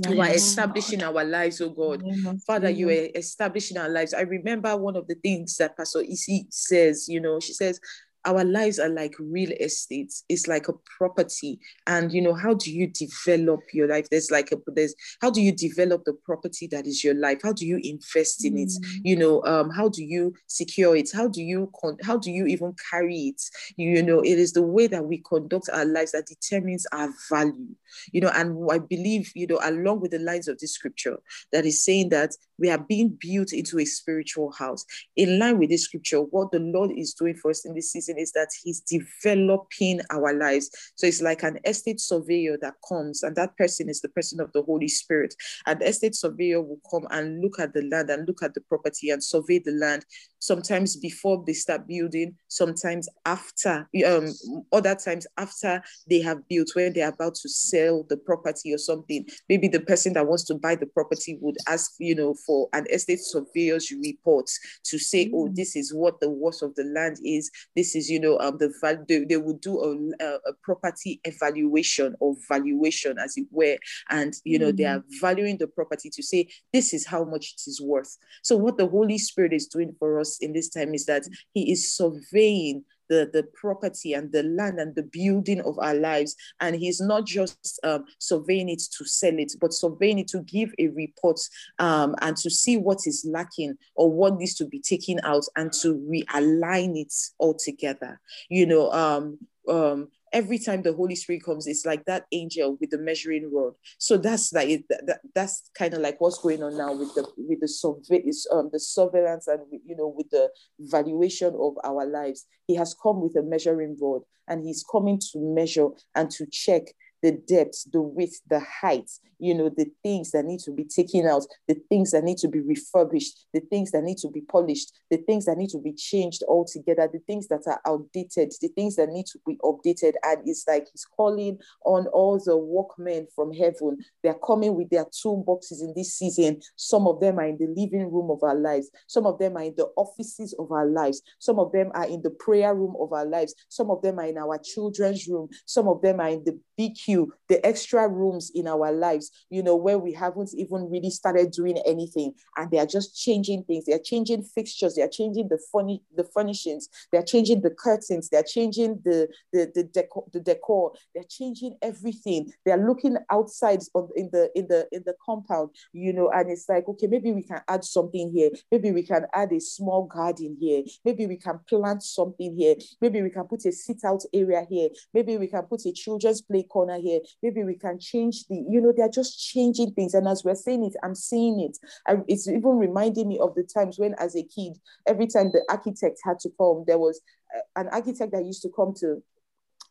you 0.09 0.21
are 0.21 0.31
establishing 0.35 1.03
our 1.03 1.25
lives 1.25 1.61
oh 1.61 1.71
God 1.71 2.03
Father 2.51 2.69
you 2.69 2.89
mm-hmm. 2.89 3.15
are 3.15 3.19
establishing 3.19 3.79
our 3.79 3.89
lives. 3.89 4.13
I 4.13 4.23
remember 4.23 4.77
one 4.77 4.97
of 4.97 5.07
the 5.07 5.15
things 5.15 5.57
that 5.59 5.77
Pastor 5.77 6.01
Isi 6.01 6.47
says 6.51 7.07
you 7.09 7.21
know 7.21 7.39
she 7.39 7.53
says 7.53 7.81
our 8.25 8.45
lives 8.45 8.79
are 8.79 8.89
like 8.89 9.15
real 9.19 9.51
estate 9.61 10.13
it's 10.29 10.47
like 10.47 10.69
a 10.69 10.73
property. 10.99 11.59
And 11.87 12.13
you 12.13 12.23
know 12.23 12.35
how 12.35 12.55
do 12.55 12.73
you 12.73 12.87
develop 12.87 13.61
your 13.73 13.89
life? 13.89 14.09
There's 14.11 14.31
like 14.31 14.53
a 14.53 14.57
there's 14.69 14.95
how 15.21 15.31
do 15.31 15.41
you 15.41 15.53
develop 15.53 16.05
the 16.05 16.15
property 16.25 16.67
that 16.69 16.87
is 16.87 17.03
your 17.03 17.15
life? 17.15 17.41
How 17.43 17.53
do 17.53 17.67
you 17.67 17.81
invest 17.83 18.45
in 18.45 18.59
it? 18.59 18.73
You 19.03 19.17
know 19.17 19.43
um 19.45 19.71
how 19.71 19.89
do 19.89 20.05
you 20.05 20.35
secure 20.47 20.97
it? 20.97 21.11
How 21.13 21.29
do 21.29 21.43
you 21.43 21.71
con- 21.81 21.99
how 22.03 22.19
do 22.19 22.31
you 22.31 22.47
even 22.47 22.75
carry 22.91 23.17
it? 23.17 23.43
You, 23.77 23.91
you 23.91 24.03
know 24.03 24.21
it 24.21 24.39
is 24.39 24.53
the 24.53 24.63
way 24.63 24.87
that 24.87 25.05
we 25.05 25.19
conduct 25.19 25.69
our 25.73 25.85
lives 25.85 26.13
that 26.13 26.27
determines 26.27 26.87
our 26.93 27.09
value. 27.31 27.75
You 28.13 28.21
know 28.21 28.31
and 28.35 28.71
i 28.71 28.79
believe 28.79 29.33
you 29.35 29.47
know 29.47 29.59
along 29.63 30.01
with 30.01 30.13
the 30.13 30.19
lines 30.19 30.49
of 30.49 30.59
this 30.59 30.75
scripture 30.75 31.19
that 31.53 31.67
is 31.67 31.85
saying 31.85 32.11
that 32.11 32.37
we 32.61 32.71
are 32.71 32.79
being 32.79 33.17
built 33.21 33.53
into 33.53 33.79
a 33.79 33.85
spiritual 33.85 34.53
house. 34.53 34.85
In 35.17 35.39
line 35.39 35.59
with 35.59 35.71
this 35.71 35.85
scripture, 35.85 36.21
what 36.21 36.53
the 36.53 36.61
Lord 36.61 36.93
is 36.97 37.15
doing 37.15 37.35
for 37.35 37.51
us 37.51 37.65
in 37.65 37.75
this 37.75 37.91
season 37.91 38.19
is 38.19 38.33
that 38.33 38.49
He's 38.63 38.81
developing 38.81 40.01
our 40.11 40.35
lives. 40.35 40.71
So 40.95 41.07
it's 41.07 41.23
like 41.23 41.43
an 41.43 41.59
estate 41.65 42.01
surveyor 42.01 42.59
that 42.61 42.75
comes, 42.87 43.23
and 43.23 43.35
that 43.37 43.57
person 43.57 43.89
is 43.89 44.01
the 44.01 44.11
person 44.11 44.41
of 44.41 44.53
the 44.53 44.63
Holy 44.63 44.89
Spirit. 44.89 45.35
And 45.67 45.81
the 45.81 45.89
estate 45.89 46.15
surveyor 46.15 46.61
will 46.61 46.81
come 46.91 47.07
and 47.11 47.41
look 47.41 47.59
at 47.59 47.73
the 47.73 47.83
land 47.83 48.11
and 48.11 48.29
look 48.29 48.43
at 48.43 48.55
the 48.55 48.61
property 48.61 49.11
and 49.11 49.25
survey 49.25 49.59
the 49.59 49.73
land 49.73 50.05
sometimes 50.41 50.97
before 50.97 51.43
they 51.47 51.53
start 51.53 51.87
building, 51.87 52.35
sometimes 52.49 53.09
after, 53.27 53.89
um, 54.07 54.33
other 54.73 54.95
times 54.95 55.27
after 55.37 55.83
they 56.09 56.21
have 56.21 56.47
built, 56.49 56.69
when 56.75 56.93
they're 56.93 57.11
about 57.11 57.35
to 57.35 57.49
sell 57.49 58.05
the 58.09 58.17
property 58.17 58.73
or 58.75 58.79
something. 58.79 59.27
Maybe 59.49 59.69
the 59.69 59.81
person 59.81 60.15
that 60.15 60.27
wants 60.27 60.45
to 60.45 60.55
buy 60.55 60.75
the 60.75 60.87
property 60.87 61.39
would 61.41 61.57
ask, 61.69 61.93
you 61.99 62.15
know, 62.15 62.35
for 62.47 62.50
an 62.73 62.87
estate 62.91 63.21
surveyor's 63.21 63.91
report 63.91 64.51
to 64.85 64.99
say, 64.99 65.31
oh, 65.33 65.45
mm. 65.45 65.49
oh, 65.49 65.53
this 65.55 65.77
is 65.77 65.93
what 65.93 66.21
the 66.21 66.31
worth 66.31 66.63
of 66.63 66.75
the 66.75 66.85
land 66.85 67.19
is. 67.25 67.51
This 67.77 67.95
is, 67.95 68.11
you 68.11 68.21
know, 68.21 68.39
um, 68.39 68.59
the 68.59 68.73
value. 68.81 69.05
They, 69.09 69.25
they 69.25 69.37
would 69.37 69.61
do 69.61 69.81
a, 69.81 70.25
a, 70.25 70.53
property 70.63 71.21
evaluation 71.25 72.15
or 72.21 72.37
valuation, 72.49 73.19
as 73.19 73.37
it 73.37 73.47
were, 73.51 73.79
and 74.11 74.35
you 74.45 74.59
know, 74.59 74.73
mm. 74.73 74.77
they 74.77 74.85
are 74.85 75.03
valuing 75.21 75.59
the 75.59 75.67
property 75.67 76.11
to 76.11 76.23
say 76.23 76.49
this 76.73 76.93
is 76.93 77.07
how 77.07 77.25
much 77.25 77.55
it 77.55 77.69
is 77.69 77.81
worth. 77.81 78.17
So 78.43 78.57
what 78.57 78.79
the 78.79 78.89
Holy 78.89 79.19
Spirit 79.19 79.53
is 79.53 79.67
doing 79.67 79.95
for 79.99 80.21
us 80.21 80.39
in 80.41 80.53
this 80.53 80.69
time 80.69 80.95
is 80.95 81.07
that 81.07 81.25
He 81.55 81.71
is 81.73 81.93
surveying 81.95 82.85
the, 83.11 83.29
the 83.33 83.43
property 83.55 84.15
and 84.15 84.33
the 84.33 84.45
land 84.45 84.79
and 84.79 84.95
the 84.95 85.03
building 85.03 85.61
of 85.61 85.79
our 85.79 85.95
lives. 85.95 86.35
And 86.61 86.77
he's 86.77 87.01
not 87.01 87.27
just 87.27 87.79
um, 87.83 88.05
surveying 88.19 88.71
it 88.71 88.83
to 88.97 89.05
sell 89.05 89.39
it, 89.39 89.53
but 89.61 89.75
surveying 89.75 90.21
it 90.21 90.29
to 90.29 90.41
give 90.43 90.73
a 90.79 90.89
report 90.89 91.39
um, 91.79 92.15
and 92.23 92.37
to 92.39 92.49
see 92.49 92.79
what 92.79 93.07
is 93.07 93.27
lacking 93.29 93.77
or 93.97 94.11
what 94.11 94.37
needs 94.37 94.55
to 94.55 94.65
be 94.65 94.79
taken 94.81 95.21
out 95.25 95.45
and 95.57 95.73
to 95.75 95.97
realign 96.09 96.97
it 96.99 97.13
all 97.39 97.55
together. 97.55 98.19
You 98.49 98.67
know, 98.67 98.91
um, 98.93 99.39
um, 99.69 100.09
every 100.33 100.59
time 100.59 100.83
the 100.83 100.93
Holy 100.93 101.17
Spirit 101.17 101.45
comes, 101.45 101.67
it's 101.67 101.85
like 101.85 102.05
that 102.05 102.25
angel 102.33 102.77
with 102.81 102.91
the 102.91 102.99
measuring 102.99 103.51
rod. 103.53 103.75
So 103.99 104.17
that's 104.17 104.53
like 104.53 104.85
that, 104.89 105.21
that's 105.35 105.71
kind 105.77 105.95
of 105.95 106.01
like 106.01 106.21
what's 106.21 106.39
going 106.39 106.63
on 106.63 106.77
now 106.77 106.93
with 106.93 107.15
the 107.15 107.27
with 107.37 107.61
the 107.61 107.69
survey, 107.69 108.25
um, 108.53 108.71
the 108.73 108.81
surveillance 108.81 109.47
and 109.49 109.61
you 109.85 109.97
know 109.97 110.13
with 110.17 110.31
the 110.31 110.51
valuation 110.79 111.55
of 111.59 111.75
our 111.85 112.07
lives. 112.07 112.47
He 112.67 112.77
has 112.77 112.95
come 113.03 113.21
with 113.21 113.37
a 113.37 113.43
measuring 113.43 113.97
rod, 114.01 114.23
and 114.49 114.65
he's 114.65 114.85
coming 114.91 115.19
to 115.33 115.39
measure 115.39 115.89
and 116.15 116.31
to 116.33 116.47
check 116.51 116.83
the 117.23 117.33
depth, 117.33 117.91
the 117.93 118.01
width, 118.01 118.41
the 118.49 118.61
height, 118.61 119.11
you 119.39 119.55
know, 119.55 119.71
the 119.71 119.91
things 120.03 120.31
that 120.33 120.45
need 120.45 120.61
to 120.61 120.71
be 120.71 120.85
taken 120.85 121.27
out, 121.27 121.45
the 121.67 121.77
things 121.89 122.11
that 122.11 122.25
need 122.25 122.39
to 122.39 122.49
be 122.49 122.61
refurbished, 122.61 123.47
the 123.53 123.61
things 123.61 123.91
that 123.91 124.03
need 124.03 124.19
to 124.19 124.29
be 124.29 124.43
polished, 124.43 124.93
the 125.11 125.17
things 125.17 125.47
that 125.47 125.57
need 125.57 125.71
to 125.71 125.79
be 125.79 125.93
changed 125.93 126.43
altogether, 126.47 127.09
the 127.13 127.21
things 127.21 127.49
that 127.49 127.63
are 127.67 127.81
outdated, 127.87 128.53
the 128.61 128.69
things 128.69 128.97
that 128.97 129.09
need 129.09 129.27
to 129.27 129.39
be 129.47 129.57
updated. 129.65 130.13
And 130.23 130.41
it's 130.45 130.65
like 130.69 130.87
he's 130.93 131.05
calling 131.05 131.59
on 131.85 132.07
all 132.09 132.39
the 132.39 132.57
workmen 132.57 133.27
from 133.35 133.53
heaven. 133.53 133.99
They're 134.23 134.35
coming 134.35 134.75
with 134.75 134.91
their 134.91 135.07
toolboxes 135.07 135.81
in 135.81 135.95
this 135.97 136.17
season. 136.17 136.61
Some 136.77 137.07
of 137.07 137.21
them 137.21 137.39
are 137.39 137.47
in 137.47 137.59
the 137.59 137.69
living 137.69 138.13
room 138.13 138.31
of 138.31 138.43
our 138.43 138.55
lives, 138.55 138.91
some 139.07 139.27
of 139.27 139.39
them 139.39 139.57
are 139.57 139.65
in 139.65 139.75
the 139.77 139.89
offices 139.97 140.55
of 140.59 140.71
our 140.71 140.87
lives, 140.87 141.23
some 141.39 141.59
of 141.59 141.73
them 141.73 141.91
are 141.95 142.07
in 142.07 142.23
the 142.23 142.31
prayer 142.31 142.75
room 142.75 142.95
of 143.01 143.13
our 143.13 143.25
lives, 143.25 143.55
some 143.69 143.91
of 143.91 144.03
them 144.03 144.19
are 144.19 144.27
in 144.27 144.39
our 144.39 144.59
children's 144.59 145.27
room, 145.29 145.49
some 145.67 145.89
of 145.89 146.03
them 146.03 146.21
are 146.21 146.29
in 146.29 146.45
the 146.45 146.59
BQ, 146.79 147.10
the 147.49 147.65
extra 147.67 148.09
rooms 148.09 148.51
in 148.55 148.67
our 148.67 148.93
lives, 148.93 149.31
you 149.51 149.63
know, 149.63 149.77
where 149.77 149.99
we 149.99 150.13
haven't 150.13 150.51
even 150.55 150.89
really 150.91 151.11
started 151.11 151.51
doing 151.51 151.79
anything. 151.87 152.33
And 152.57 152.71
they 152.71 152.79
are 152.79 152.87
just 152.87 153.17
changing 153.17 153.65
things. 153.65 153.87
They 153.87 153.93
are 153.93 153.99
changing 153.99 154.45
fixtures, 154.45 154.95
they 154.95 155.03
are 155.03 155.09
changing 155.09 155.49
the 155.49 155.59
funny 155.73 156.03
the 156.17 156.25
furnishings, 156.25 156.89
they're 157.13 157.23
changing 157.23 157.63
the 157.63 157.71
curtains, 157.71 158.29
they're 158.29 158.43
changing 158.43 159.01
the 159.05 159.29
the, 159.53 159.71
the 159.75 159.85
decor, 159.85 160.25
the 160.33 160.41
decor, 160.41 160.93
they're 161.15 161.25
changing 161.29 161.77
everything. 161.83 162.53
They're 162.65 162.87
looking 162.87 163.17
outside 163.31 163.81
in 164.17 164.31
the 164.33 164.51
in 164.55 164.69
the 164.69 164.89
in 164.93 165.03
the 165.07 165.15
compound, 165.25 165.71
you 165.93 166.13
know, 166.13 166.31
and 166.31 166.51
it's 166.51 166.69
like, 166.69 166.89
okay, 166.89 167.07
maybe 167.07 167.33
we 167.33 167.43
can 167.43 167.61
add 167.69 167.85
something 167.85 168.31
here, 168.31 168.51
maybe 168.71 168.93
we 168.93 169.03
can 169.03 169.27
add 169.35 169.53
a 169.53 169.61
small 169.61 170.05
garden 170.05 170.57
here, 170.61 170.83
maybe 171.05 171.27
we 171.27 171.37
can 171.37 171.59
plant 171.69 172.03
something 172.03 172.55
here, 172.57 172.77
maybe 173.01 173.23
we 173.23 173.31
can 173.31 173.45
put 173.45 173.65
a 173.65 173.73
sit-out 173.73 174.23
area 174.33 174.67
here, 174.69 174.89
maybe 175.13 175.37
we 175.37 175.47
can 175.47 175.63
put 175.63 175.85
a 175.87 175.93
children's 175.93 176.43
play 176.43 176.63
corner 176.63 176.99
here. 177.01 177.21
Maybe 177.43 177.65
we 177.65 177.75
can 177.75 177.99
change 177.99 178.47
the, 178.47 178.65
you 178.69 178.81
know, 178.81 178.93
they're 178.97 179.09
just 179.09 179.39
changing 179.39 179.93
things. 179.93 180.15
And 180.15 180.29
as 180.29 180.45
we're 180.45 180.55
saying 180.55 180.85
it, 180.85 180.97
I'm 181.03 181.15
seeing 181.15 181.61
it. 181.61 181.79
I, 182.07 182.17
it's 182.29 182.49
even 182.49 182.79
reminding 182.79 183.29
me 183.29 183.39
of 183.39 183.55
the 183.55 183.65
times 183.65 183.99
when, 183.99 184.15
as 184.15 184.37
a 184.37 184.43
kid, 184.43 184.79
every 185.07 185.27
time 185.27 185.51
the 185.53 185.65
architect 185.69 186.19
had 186.25 186.39
to 186.41 186.51
come, 186.59 186.85
there 186.87 186.99
was 186.99 187.21
uh, 187.57 187.81
an 187.81 187.89
architect 187.89 188.33
that 188.33 188.45
used 188.45 188.63
to 188.63 188.71
come 188.75 188.95
to 189.01 189.23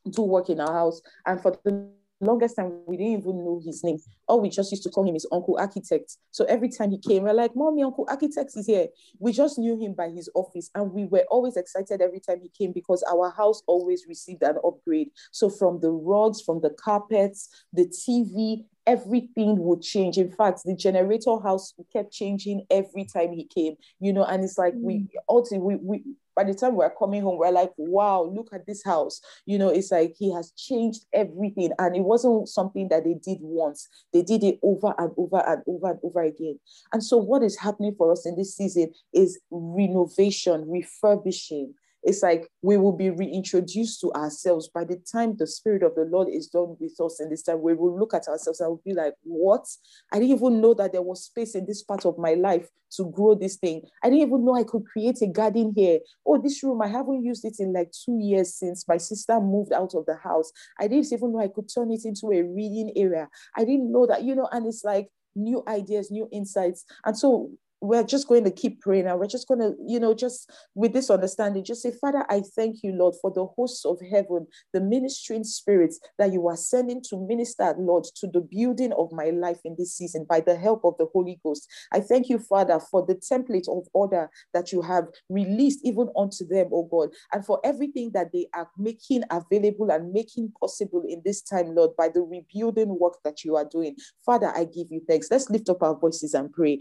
do 0.10 0.22
work 0.22 0.50
in 0.50 0.60
our 0.60 0.74
house. 0.74 1.02
And 1.26 1.42
for 1.42 1.58
the 1.64 1.90
longest 2.22 2.56
time 2.56 2.82
we 2.86 2.98
didn't 2.98 3.20
even 3.20 3.44
know 3.44 3.62
his 3.64 3.84
name. 3.84 3.98
All 4.28 4.42
we 4.42 4.50
just 4.50 4.72
used 4.72 4.84
to 4.84 4.90
call 4.90 5.08
him 5.08 5.16
is 5.16 5.28
Uncle 5.32 5.58
Architect. 5.60 6.18
So 6.32 6.46
every 6.46 6.70
time 6.70 6.92
he 6.92 6.98
came, 6.98 7.24
we're 7.24 7.34
like, 7.34 7.56
Mommy, 7.56 7.84
Uncle 7.84 8.06
Architect 8.10 8.52
is 8.56 8.68
here. 8.68 8.88
We 9.20 9.32
just 9.32 9.58
knew 9.58 9.80
him 9.80 9.94
by 9.94 10.10
his 10.10 10.30
office. 10.36 10.70
And 10.76 10.92
we 10.92 11.06
were 11.06 11.26
always 11.30 11.58
excited 11.58 12.02
every 12.02 12.20
time 12.20 12.42
he 12.42 12.50
came 12.50 12.72
because 12.72 13.04
our 13.04 13.32
house 13.32 13.62
always 13.68 14.06
received 14.08 14.44
an 14.44 14.58
upgrade. 14.66 15.10
So 15.32 15.50
from 15.50 15.80
the 15.80 15.92
rugs, 15.92 16.42
from 16.42 16.62
the 16.62 16.72
carpets, 16.72 17.50
the 17.74 17.86
TV, 17.86 18.66
everything 18.86 19.58
would 19.60 19.82
change. 19.82 20.18
In 20.18 20.32
fact, 20.32 20.62
the 20.66 20.76
generator 20.76 21.40
house 21.40 21.74
kept 21.94 22.12
changing 22.12 22.66
every 22.72 23.06
time 23.06 23.32
he 23.34 23.46
came, 23.46 23.76
you 24.00 24.12
know, 24.12 24.24
and 24.24 24.44
it's 24.44 24.58
like 24.58 24.74
mm. 24.74 24.82
we 24.82 25.08
ultimately 25.30 25.76
we, 25.76 26.00
we 26.00 26.04
by 26.40 26.46
the 26.46 26.54
time 26.54 26.76
we're 26.76 26.90
coming 26.90 27.22
home, 27.22 27.38
we're 27.38 27.52
like, 27.52 27.74
wow, 27.76 28.24
look 28.24 28.48
at 28.54 28.66
this 28.66 28.82
house. 28.82 29.20
You 29.46 29.58
know, 29.58 29.68
it's 29.68 29.92
like 29.92 30.16
he 30.18 30.32
has 30.34 30.52
changed 30.52 31.06
everything. 31.12 31.72
And 31.78 31.98
it 31.98 32.04
wasn't 32.04 32.48
something 32.48 32.88
that 32.88 33.04
they 33.04 33.16
did 33.16 33.40
once, 33.42 33.90
they 34.14 34.22
did 34.22 34.46
it 34.46 34.58
over 34.64 34.94
and 34.98 35.12
over 35.18 35.44
and 35.46 35.62
over 35.68 35.92
and 35.92 36.00
over 36.02 36.22
again. 36.22 36.58
And 36.94 37.04
so, 37.04 37.18
what 37.18 37.44
is 37.44 37.58
happening 37.58 37.94
for 37.98 38.14
us 38.14 38.26
in 38.26 38.38
this 38.38 38.56
season 38.56 38.94
is 39.14 39.38
renovation, 39.52 40.64
refurbishing, 40.66 41.74
it's 42.04 42.24
like 42.24 42.48
we 42.62 42.78
will 42.78 42.96
be 42.96 43.10
reintroduced 43.10 44.02
to 44.02 44.12
ourselves 44.14 44.70
by 44.70 44.84
the 44.84 45.02
time 45.12 45.36
the 45.36 45.48
Spirit 45.48 45.84
of 45.84 45.96
the 45.96 46.06
Lord 46.06 46.30
is 46.30 46.48
done 46.48 46.76
with 46.80 47.00
us 47.00 47.20
in 47.20 47.30
this 47.30 47.44
time. 47.44 47.62
We 47.62 47.74
will 47.74 47.98
look 47.98 48.14
at 48.14 48.28
ourselves 48.28 48.60
and 48.60 48.70
we'll 48.70 48.82
be 48.86 48.94
like, 48.94 49.14
What? 49.24 49.66
I 50.12 50.20
didn't 50.20 50.38
even 50.38 50.62
know 50.62 50.74
that 50.76 50.94
there 50.94 51.02
was 51.02 51.26
space 51.26 51.56
in 51.56 51.66
this 51.66 51.84
part 51.84 52.06
of 52.06 52.18
my 52.18 52.36
life 52.36 52.70
to 52.92 53.12
grow 53.12 53.36
this 53.36 53.58
thing. 53.58 53.82
I 54.04 54.10
didn't 54.10 54.28
even 54.28 54.46
know 54.46 54.56
I 54.56 54.64
could 54.64 54.86
create 54.86 55.22
a 55.22 55.28
garden 55.28 55.74
here. 55.76 56.00
Oh, 56.26 56.42
this 56.42 56.64
room, 56.64 56.82
I 56.82 56.88
haven't 56.88 57.24
used 57.24 57.46
it 57.46 57.58
in 57.60 57.74
like 57.74 57.92
two 57.92 58.18
years 58.20 58.56
since 58.56 58.88
my 58.88 58.98
sister 58.98 59.40
moved 59.40 59.74
out 59.74 59.94
of 59.94 60.06
the 60.06 60.16
house. 60.16 60.52
I 60.80 60.88
didn't 60.88 61.12
even 61.12 61.34
know 61.34 61.40
I 61.40 61.50
could 61.50 61.70
turn 61.74 61.92
it 61.92 62.06
into 62.06 62.32
a 62.32 62.42
reading 62.42 62.94
area. 62.96 63.28
I 63.56 63.66
didn't 63.66 63.92
know 63.92 64.08
that, 64.08 64.24
you 64.24 64.36
know, 64.36 64.50
and 64.52 64.66
it's 64.66 64.84
like, 64.84 65.10
new 65.36 65.64
ideas, 65.68 66.12
new 66.12 66.28
insights. 66.32 66.86
And 67.06 67.18
so 67.18 67.52
we're 67.82 68.04
just 68.04 68.28
going 68.28 68.44
to 68.44 68.52
keep 68.52 68.82
praying 68.82 69.08
and 69.08 69.20
we're 69.20 69.28
just 69.28 69.48
going 69.48 69.60
to, 69.60 69.74
you 69.88 70.00
know, 70.00 70.14
just 70.14 70.52
with 70.76 70.94
this 70.94 71.10
understanding, 71.10 71.64
just 71.64 71.82
say, 71.82 71.92
Father, 71.92 72.26
I 72.30 72.42
thank 72.56 72.84
you, 72.84 72.92
Lord, 72.92 73.16
for 73.22 73.32
the 73.32 73.46
hosts 73.46 73.86
of 73.86 74.00
heaven, 74.12 74.48
the 74.74 74.82
ministering 74.82 75.44
spirits 75.44 76.00
that 76.18 76.34
you 76.34 76.48
are 76.48 76.58
sending 76.58 77.02
to 77.10 77.18
minister, 77.18 77.76
Lord, 77.78 78.06
to 78.18 78.28
the 78.28 78.42
building 78.42 78.92
of 78.94 79.12
my 79.12 79.30
life 79.30 79.60
in 79.64 79.76
this 79.78 79.96
season 79.96 80.26
by 80.28 80.42
the 80.42 80.58
help 80.58 80.84
of 80.84 80.96
the 80.98 81.08
Holy 81.14 81.40
Ghost. 81.44 81.68
I 81.94 82.02
thank 82.02 82.30
you, 82.30 82.40
Father, 82.40 82.80
for 82.80 83.06
the 83.06 83.16
template 83.16 83.70
of 83.70 83.88
order 83.94 84.30
that 84.54 84.72
you 84.72 84.82
have 84.82 85.08
released 85.30 85.80
even 85.84 86.10
unto 86.18 86.46
them, 86.46 86.70
oh 86.74 86.84
God, 86.84 87.10
and 87.32 87.46
for 87.46 87.60
everything 87.64 88.12
that 88.14 88.32
they 88.34 88.48
are 88.54 88.70
making 88.78 89.24
available 89.32 89.90
and 89.92 90.12
making 90.12 90.52
possible 90.60 91.04
in 91.08 91.22
this 91.24 91.42
time, 91.42 91.76
Lord, 91.76 91.92
by 91.98 92.10
the 92.10 92.22
rebuilding 92.22 92.98
work 93.00 93.18
that 93.24 93.44
you 93.44 93.56
are 93.56 93.66
doing. 93.66 93.96
Father, 94.26 94.52
I 94.56 94.66
give 94.66 94.88
you 94.92 95.02
thanks. 95.08 95.28
Let's 95.32 95.50
lift 95.50 95.70
up 95.70 95.82
our 95.82 95.96
voices 95.96 96.34
and 96.34 96.52
pray. 96.52 96.80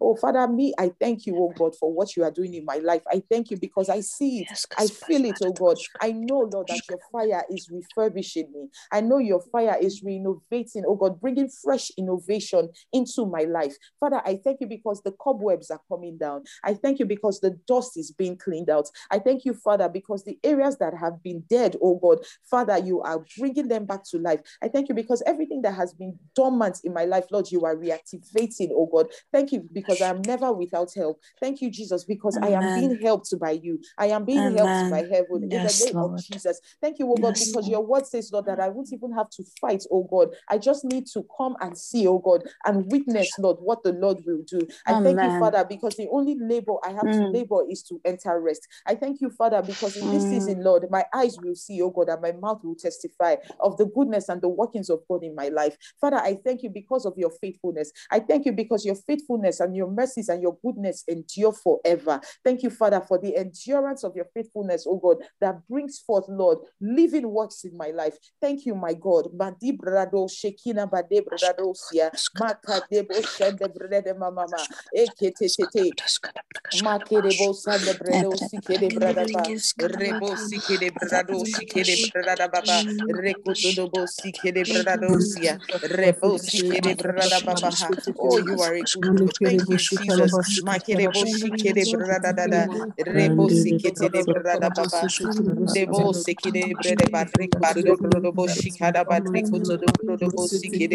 Oh, 0.00 0.16
Father, 0.16 0.46
me, 0.48 0.74
I 0.78 0.90
thank 1.00 1.26
you, 1.26 1.36
oh 1.36 1.52
God, 1.56 1.74
for 1.76 1.92
what 1.92 2.16
you 2.16 2.24
are 2.24 2.30
doing 2.30 2.54
in 2.54 2.64
my 2.64 2.76
life. 2.78 3.02
I 3.12 3.22
thank 3.30 3.50
you 3.50 3.56
because 3.58 3.88
I 3.88 4.00
see 4.00 4.40
it. 4.40 4.66
I 4.78 4.86
feel 4.86 5.24
it, 5.24 5.38
oh 5.42 5.52
God. 5.52 5.76
I 6.00 6.12
know, 6.12 6.48
Lord, 6.52 6.68
that 6.68 6.88
your 6.88 6.98
fire 7.12 7.44
is 7.50 7.68
refurbishing 7.70 8.50
me. 8.52 8.68
I 8.92 9.00
know 9.00 9.18
your 9.18 9.40
fire 9.52 9.76
is 9.80 10.02
renovating, 10.02 10.84
oh 10.86 10.96
God, 10.96 11.20
bringing 11.20 11.48
fresh 11.48 11.90
innovation 11.96 12.68
into 12.92 13.26
my 13.26 13.42
life. 13.42 13.76
Father, 14.00 14.20
I 14.24 14.40
thank 14.42 14.60
you 14.60 14.66
because 14.66 15.02
the 15.02 15.12
cobwebs 15.12 15.70
are 15.70 15.80
coming 15.90 16.18
down. 16.18 16.44
I 16.64 16.74
thank 16.74 16.98
you 16.98 17.06
because 17.06 17.40
the 17.40 17.58
dust 17.66 17.96
is 17.96 18.10
being 18.10 18.36
cleaned 18.36 18.70
out. 18.70 18.88
I 19.10 19.18
thank 19.18 19.44
you, 19.44 19.54
Father, 19.54 19.88
because 19.88 20.24
the 20.24 20.38
areas 20.44 20.78
that 20.78 20.94
have 20.94 21.22
been 21.22 21.44
dead, 21.48 21.76
oh 21.82 21.96
God, 21.96 22.24
Father, 22.50 22.78
you 22.78 23.00
are 23.02 23.24
bringing 23.38 23.68
them 23.68 23.86
back 23.86 24.04
to 24.10 24.18
life. 24.18 24.40
I 24.62 24.68
thank 24.68 24.88
you 24.88 24.94
because 24.94 25.22
everything 25.26 25.62
that 25.62 25.74
has 25.74 25.92
been 25.92 26.18
dormant 26.34 26.80
in 26.84 26.92
my 26.92 27.04
life, 27.04 27.26
Lord, 27.30 27.50
you 27.50 27.64
are 27.64 27.76
reactivating, 27.86 28.70
oh 28.72 28.88
God. 28.92 29.06
Thank 29.32 29.52
you 29.52 29.68
because 29.72 30.00
I 30.00 30.08
am 30.08 30.22
never 30.22 30.52
without 30.52 30.92
help. 30.94 31.20
Thank 31.40 31.60
you, 31.60 31.70
Jesus, 31.70 32.04
because 32.04 32.36
Amen. 32.36 32.52
I 32.52 32.56
am 32.56 32.74
being 32.74 33.00
helped 33.00 33.32
by 33.40 33.52
you. 33.52 33.80
I 33.98 34.06
am 34.06 34.24
being 34.24 34.38
Amen. 34.38 34.56
helped 34.56 34.90
by 34.90 35.02
heaven 35.02 35.48
yes, 35.50 35.80
in 35.80 35.86
the 35.86 35.86
name 35.86 36.02
Lord. 36.02 36.18
of 36.18 36.24
Jesus. 36.24 36.60
Thank 36.80 36.98
you, 36.98 37.10
oh 37.10 37.16
God, 37.16 37.36
yes, 37.36 37.46
because 37.46 37.68
Lord. 37.68 37.72
your 37.72 37.86
word 37.86 38.06
says, 38.06 38.30
Lord, 38.32 38.46
that 38.46 38.60
I 38.60 38.68
won't 38.68 38.92
even 38.92 39.12
have 39.12 39.30
to 39.30 39.44
fight, 39.60 39.84
oh 39.90 40.04
God. 40.10 40.34
I 40.48 40.58
just 40.58 40.84
need 40.84 41.06
to 41.08 41.24
come 41.36 41.56
and 41.60 41.76
see, 41.76 42.06
oh 42.06 42.18
God, 42.18 42.44
and 42.64 42.90
witness, 42.90 43.32
Lord, 43.38 43.58
what 43.60 43.82
the 43.82 43.92
Lord 43.92 44.22
will 44.26 44.42
do. 44.46 44.66
I 44.86 44.92
Amen. 44.92 45.16
thank 45.16 45.32
you, 45.32 45.38
Father, 45.38 45.64
because 45.68 45.96
the 45.96 46.08
only 46.10 46.36
labor 46.38 46.74
I 46.84 46.90
have 46.90 47.04
mm. 47.04 47.12
to 47.12 47.26
labor 47.28 47.60
is 47.70 47.82
to 47.84 48.00
enter 48.04 48.40
rest. 48.40 48.66
I 48.86 48.94
thank 48.94 49.20
you, 49.20 49.30
Father, 49.30 49.62
because 49.62 49.96
in 49.96 50.10
this 50.10 50.24
mm. 50.24 50.30
season, 50.30 50.62
Lord, 50.62 50.84
my 50.90 51.04
eyes 51.14 51.36
will 51.40 51.54
see, 51.54 51.80
oh 51.82 51.90
God, 51.90 52.08
and 52.08 52.22
my 52.22 52.32
mouth 52.32 52.62
will 52.64 52.74
testify 52.74 53.36
of 53.60 53.76
the 53.76 53.86
goodness 53.86 54.28
and 54.28 54.40
the 54.40 54.48
workings 54.48 54.90
of 54.90 55.00
God 55.08 55.22
in 55.22 55.34
my 55.34 55.48
life. 55.48 55.76
Father, 56.00 56.18
I 56.18 56.36
thank 56.44 56.62
you 56.62 56.70
because 56.70 57.06
of 57.06 57.14
your 57.16 57.30
faithfulness. 57.40 57.75
I 58.10 58.20
thank 58.20 58.46
you 58.46 58.52
because 58.52 58.84
your 58.84 58.94
faithfulness 58.94 59.60
and 59.60 59.74
your 59.76 59.90
mercies 59.90 60.28
and 60.28 60.42
your 60.42 60.56
goodness 60.64 61.04
endure 61.08 61.52
forever. 61.52 62.20
Thank 62.44 62.62
you, 62.62 62.70
Father, 62.70 63.00
for 63.00 63.18
the 63.18 63.36
endurance 63.36 64.04
of 64.04 64.14
your 64.16 64.26
faithfulness, 64.34 64.86
oh 64.88 64.98
God, 64.98 65.18
that 65.40 65.66
brings 65.68 65.98
forth, 65.98 66.26
Lord, 66.28 66.58
living 66.80 67.28
works 67.30 67.64
in 67.64 67.76
my 67.76 67.90
life. 67.90 68.16
Thank 68.40 68.66
you, 68.66 68.74
my 68.74 68.94
God. 68.94 69.26
Shekina 70.36 70.86
Makerebo 76.82 77.52
sande 77.54 77.92
bredo 77.94 78.32
sikede 78.36 78.90
brada 78.90 79.24
rebo 79.78 80.36
sikede 80.36 80.90
brado 80.90 81.44
sikede 81.44 81.96
brada 82.12 82.48
baba 82.48 82.82
sikede 84.08 84.64
brado 84.64 85.16
rebo 85.82 86.38
sikede 86.38 86.94
brada 86.94 87.40
oh 88.18 88.38
you 88.38 88.60
are 88.62 88.74
a 88.74 88.84
good 88.84 89.06
God 89.16 89.32
thank 89.44 89.68
you 89.68 89.76
Jesus. 89.76 90.32
Makerebo 90.62 91.24
sikede 91.26 91.84
brada 91.86 92.32
dada 92.32 92.68
rebo 93.06 93.48
sikede 93.50 94.24
brada 94.24 94.70
baba 94.70 94.86
debo 95.74 96.12
sikede 96.12 96.74
brada 96.78 97.10
ba 97.10 97.24
rekoto 97.24 97.96
dobo 98.22 98.46
shikada 98.48 99.04
ba 99.04 99.20
rekoto 99.20 99.76
dobo 100.18 100.48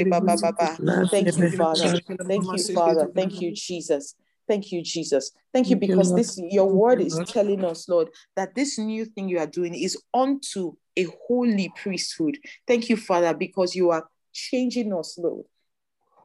baba 0.09 0.37
baba 0.37 0.77
thank 1.11 1.37
you 1.37 1.49
father. 1.57 2.01
Thank 2.27 2.53
you 2.53 2.63
father. 2.75 3.07
Thank 3.15 3.41
you 3.41 3.51
Jesus. 3.53 4.15
Thank 4.47 4.71
you, 4.71 4.81
Jesus. 4.83 5.31
Thank 5.53 5.69
you 5.69 5.77
because 5.77 6.13
this 6.15 6.37
your 6.37 6.65
word 6.67 6.99
is 6.99 7.17
telling 7.31 7.63
us, 7.63 7.87
Lord, 7.87 8.09
that 8.35 8.53
this 8.55 8.77
new 8.77 9.05
thing 9.05 9.29
you 9.29 9.39
are 9.39 9.47
doing 9.47 9.73
is 9.73 9.97
unto 10.13 10.73
a 10.97 11.07
holy 11.27 11.71
priesthood. 11.75 12.37
Thank 12.67 12.89
you, 12.89 12.97
Father, 12.97 13.33
because 13.33 13.75
you 13.75 13.91
are 13.91 14.05
changing 14.33 14.93
us, 14.93 15.17
Lord, 15.17 15.45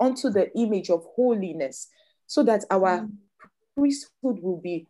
onto 0.00 0.30
the 0.30 0.50
image 0.58 0.90
of 0.90 1.04
holiness, 1.14 1.88
so 2.26 2.42
that 2.42 2.64
our 2.70 3.00
mm. 3.00 3.12
priesthood 3.76 4.38
will 4.42 4.60
be 4.60 4.86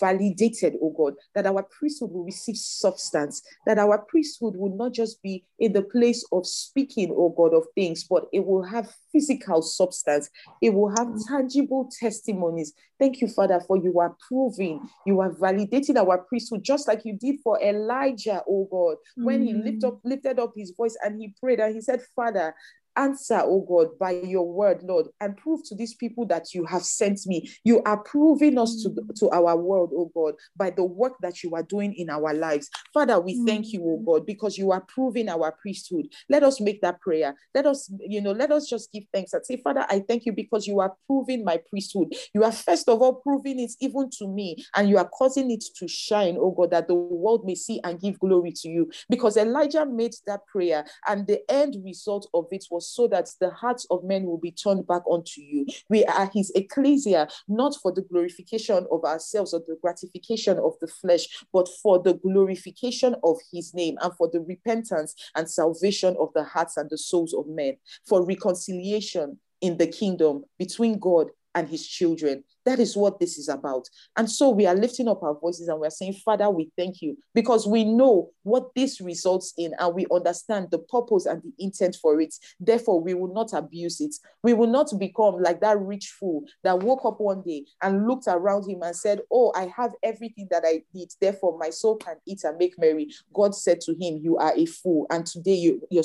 validated, 0.00 0.76
oh 0.82 0.92
God, 0.96 1.14
that 1.34 1.46
our 1.46 1.62
priesthood 1.62 2.10
will 2.12 2.24
receive 2.24 2.56
substance, 2.56 3.42
that 3.66 3.78
our 3.78 3.98
priesthood 3.98 4.54
will 4.56 4.76
not 4.76 4.92
just 4.92 5.22
be 5.22 5.44
in 5.58 5.72
the 5.72 5.82
place 5.82 6.24
of 6.32 6.46
speaking, 6.46 7.14
oh 7.16 7.30
God, 7.30 7.54
of 7.54 7.64
things, 7.74 8.04
but 8.04 8.26
it 8.32 8.44
will 8.44 8.62
have 8.62 8.92
physical 9.12 9.62
substance, 9.62 10.28
it 10.60 10.74
will 10.74 10.90
have 10.96 11.08
tangible 11.26 11.90
testimonies. 11.98 12.72
Thank 12.98 13.20
you, 13.20 13.28
Father, 13.28 13.60
for 13.66 13.78
you 13.78 13.98
are 14.00 14.14
proving, 14.28 14.86
you 15.06 15.20
are 15.20 15.30
validating 15.30 15.96
our 15.96 16.18
priesthood, 16.18 16.62
just 16.62 16.86
like 16.86 17.04
you 17.04 17.16
did 17.16 17.36
for 17.42 17.60
Elijah, 17.62 18.42
oh 18.48 18.68
God, 18.70 18.96
when 19.16 19.46
he 19.46 19.54
lifted 19.54 19.84
up, 19.84 20.00
lifted 20.04 20.38
up 20.38 20.52
his 20.54 20.72
voice 20.72 20.96
and 21.02 21.18
he 21.20 21.34
prayed 21.40 21.60
and 21.60 21.74
he 21.74 21.80
said, 21.80 22.02
Father, 22.14 22.54
answer, 22.96 23.40
oh 23.42 23.64
God, 23.68 23.98
by 23.98 24.12
your 24.12 24.50
word, 24.50 24.82
Lord, 24.82 25.06
and 25.20 25.36
prove 25.36 25.60
to 25.66 25.74
these 25.74 25.94
people 25.94 26.26
that 26.26 26.54
you 26.54 26.64
have 26.64 26.82
sent 26.82 27.20
me. 27.26 27.50
You 27.64 27.82
are 27.84 27.98
proving 27.98 28.58
us 28.58 28.82
to, 28.82 28.90
mm. 28.90 29.14
to 29.20 29.30
our 29.30 29.56
world, 29.56 29.92
oh 29.94 30.10
God, 30.14 30.34
by 30.56 30.70
the 30.70 30.84
work 30.84 31.14
that 31.22 31.42
you 31.42 31.54
are 31.54 31.62
doing 31.62 31.94
in 31.94 32.10
our 32.10 32.34
lives. 32.34 32.68
Father, 32.92 33.20
we 33.20 33.44
thank 33.46 33.72
you, 33.72 33.82
oh 33.84 33.98
mm. 34.00 34.06
God, 34.06 34.26
because 34.26 34.58
you 34.58 34.72
are 34.72 34.82
proving 34.82 35.28
our 35.28 35.52
priesthood. 35.52 36.06
Let 36.28 36.42
us 36.42 36.60
make 36.60 36.80
that 36.82 37.00
prayer. 37.00 37.34
Let 37.54 37.66
us, 37.66 37.92
you 38.00 38.20
know, 38.20 38.32
let 38.32 38.50
us 38.50 38.68
just 38.68 38.92
give 38.92 39.04
thanks 39.12 39.32
and 39.32 39.44
say, 39.44 39.56
Father, 39.56 39.86
I 39.88 40.00
thank 40.06 40.26
you 40.26 40.32
because 40.32 40.66
you 40.66 40.80
are 40.80 40.94
proving 41.06 41.44
my 41.44 41.60
priesthood. 41.68 42.14
You 42.34 42.44
are 42.44 42.52
first 42.52 42.88
of 42.88 43.00
all 43.00 43.14
proving 43.14 43.60
it 43.60 43.72
even 43.80 44.10
to 44.18 44.28
me, 44.28 44.64
and 44.76 44.88
you 44.88 44.98
are 44.98 45.08
causing 45.08 45.50
it 45.50 45.64
to 45.76 45.88
shine, 45.88 46.36
oh 46.38 46.50
God, 46.50 46.70
that 46.70 46.88
the 46.88 46.94
world 46.94 47.44
may 47.44 47.54
see 47.54 47.80
and 47.84 48.00
give 48.00 48.18
glory 48.18 48.52
to 48.52 48.68
you. 48.68 48.90
Because 49.08 49.36
Elijah 49.36 49.86
made 49.86 50.14
that 50.26 50.46
prayer, 50.46 50.84
and 51.06 51.26
the 51.26 51.40
end 51.50 51.76
result 51.84 52.28
of 52.34 52.46
it 52.50 52.64
was 52.70 52.79
so 52.80 53.06
that 53.08 53.28
the 53.40 53.50
hearts 53.50 53.86
of 53.90 54.04
men 54.04 54.24
will 54.24 54.38
be 54.38 54.50
turned 54.50 54.86
back 54.86 55.02
unto 55.10 55.40
you. 55.40 55.66
We 55.88 56.04
are 56.04 56.30
his 56.32 56.50
ecclesia, 56.54 57.28
not 57.48 57.76
for 57.82 57.92
the 57.92 58.02
glorification 58.02 58.86
of 58.90 59.04
ourselves 59.04 59.54
or 59.54 59.60
the 59.66 59.78
gratification 59.80 60.58
of 60.58 60.74
the 60.80 60.88
flesh, 60.88 61.26
but 61.52 61.68
for 61.82 62.02
the 62.02 62.14
glorification 62.14 63.14
of 63.22 63.38
his 63.52 63.74
name 63.74 63.96
and 64.02 64.14
for 64.16 64.28
the 64.32 64.40
repentance 64.40 65.14
and 65.34 65.48
salvation 65.48 66.16
of 66.18 66.32
the 66.34 66.44
hearts 66.44 66.76
and 66.76 66.90
the 66.90 66.98
souls 66.98 67.34
of 67.34 67.46
men, 67.46 67.76
for 68.06 68.24
reconciliation 68.24 69.38
in 69.60 69.76
the 69.76 69.86
kingdom 69.86 70.44
between 70.58 70.98
God 70.98 71.28
and 71.54 71.68
his 71.68 71.86
children. 71.86 72.44
That 72.64 72.78
is 72.78 72.96
what 72.96 73.18
this 73.18 73.38
is 73.38 73.48
about. 73.48 73.88
And 74.16 74.30
so 74.30 74.50
we 74.50 74.66
are 74.66 74.74
lifting 74.74 75.08
up 75.08 75.22
our 75.22 75.38
voices 75.38 75.68
and 75.68 75.80
we're 75.80 75.90
saying, 75.90 76.14
Father, 76.24 76.48
we 76.50 76.70
thank 76.76 77.00
you 77.00 77.16
because 77.34 77.66
we 77.66 77.84
know 77.84 78.30
what 78.42 78.74
this 78.74 79.00
results 79.00 79.54
in 79.56 79.74
and 79.78 79.94
we 79.94 80.06
understand 80.12 80.68
the 80.70 80.78
purpose 80.78 81.26
and 81.26 81.42
the 81.42 81.52
intent 81.58 81.96
for 82.00 82.20
it. 82.20 82.34
Therefore, 82.58 83.00
we 83.00 83.14
will 83.14 83.32
not 83.32 83.52
abuse 83.52 84.00
it. 84.00 84.14
We 84.42 84.52
will 84.52 84.66
not 84.66 84.92
become 84.98 85.42
like 85.42 85.60
that 85.60 85.80
rich 85.80 86.14
fool 86.18 86.44
that 86.62 86.80
woke 86.80 87.04
up 87.04 87.20
one 87.20 87.42
day 87.42 87.64
and 87.82 88.06
looked 88.06 88.28
around 88.28 88.68
him 88.68 88.82
and 88.82 88.94
said, 88.94 89.20
Oh, 89.32 89.52
I 89.56 89.72
have 89.76 89.92
everything 90.02 90.48
that 90.50 90.64
I 90.66 90.82
need. 90.92 91.08
Therefore, 91.20 91.58
my 91.58 91.70
soul 91.70 91.96
can 91.96 92.16
eat 92.26 92.44
and 92.44 92.58
make 92.58 92.78
merry. 92.78 93.08
God 93.32 93.54
said 93.54 93.80
to 93.82 93.92
him, 93.92 94.20
You 94.22 94.36
are 94.36 94.54
a 94.54 94.66
fool. 94.66 95.06
And 95.10 95.26
today 95.26 95.54
you, 95.54 95.82
your 95.90 96.04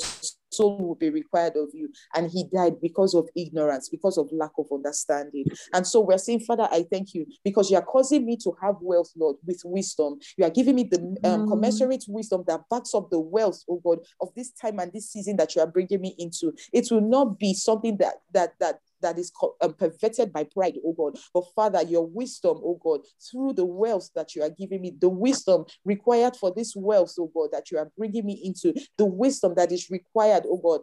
soul 0.56 0.78
will 0.78 0.94
be 0.94 1.10
required 1.10 1.56
of 1.56 1.68
you. 1.72 1.88
And 2.14 2.30
he 2.30 2.44
died 2.44 2.80
because 2.80 3.14
of 3.14 3.28
ignorance, 3.36 3.88
because 3.88 4.18
of 4.18 4.28
lack 4.32 4.52
of 4.58 4.66
understanding. 4.72 5.46
And 5.72 5.86
so 5.86 6.00
we're 6.00 6.18
saying, 6.18 6.40
Father, 6.40 6.68
I 6.70 6.84
thank 6.90 7.14
you 7.14 7.26
because 7.44 7.70
you 7.70 7.76
are 7.76 7.84
causing 7.84 8.24
me 8.24 8.36
to 8.38 8.52
have 8.62 8.76
wealth, 8.80 9.10
Lord, 9.16 9.36
with 9.44 9.60
wisdom. 9.64 10.18
You 10.36 10.44
are 10.44 10.50
giving 10.50 10.74
me 10.74 10.84
the 10.84 10.98
um, 11.24 11.46
mm. 11.46 11.48
commensurate 11.48 12.04
wisdom 12.08 12.44
that 12.46 12.62
backs 12.70 12.94
up 12.94 13.10
the 13.10 13.20
wealth, 13.20 13.62
oh 13.68 13.80
God, 13.84 13.98
of 14.20 14.28
this 14.34 14.52
time 14.52 14.78
and 14.78 14.92
this 14.92 15.10
season 15.10 15.36
that 15.36 15.54
you 15.54 15.62
are 15.62 15.66
bringing 15.66 16.00
me 16.00 16.14
into. 16.18 16.52
It 16.72 16.88
will 16.90 17.00
not 17.00 17.38
be 17.38 17.54
something 17.54 17.96
that 17.98 18.14
that 18.32 18.54
that 18.60 18.80
that 19.02 19.18
is 19.18 19.32
um, 19.60 19.74
perverted 19.74 20.32
by 20.32 20.44
pride, 20.44 20.78
oh 20.84 20.92
God. 20.92 21.18
But 21.32 21.44
Father, 21.54 21.82
your 21.82 22.06
wisdom, 22.06 22.60
oh 22.62 22.78
God, 22.82 23.00
through 23.30 23.54
the 23.54 23.64
wealth 23.64 24.10
that 24.14 24.34
you 24.34 24.42
are 24.42 24.50
giving 24.50 24.80
me, 24.80 24.96
the 24.98 25.08
wisdom 25.08 25.64
required 25.84 26.36
for 26.36 26.52
this 26.54 26.74
wealth, 26.76 27.14
oh 27.18 27.30
God, 27.34 27.50
that 27.52 27.70
you 27.70 27.78
are 27.78 27.90
bringing 27.96 28.26
me 28.26 28.40
into, 28.44 28.74
the 28.98 29.04
wisdom 29.04 29.54
that 29.56 29.72
is 29.72 29.90
required, 29.90 30.44
oh 30.46 30.58
God, 30.58 30.80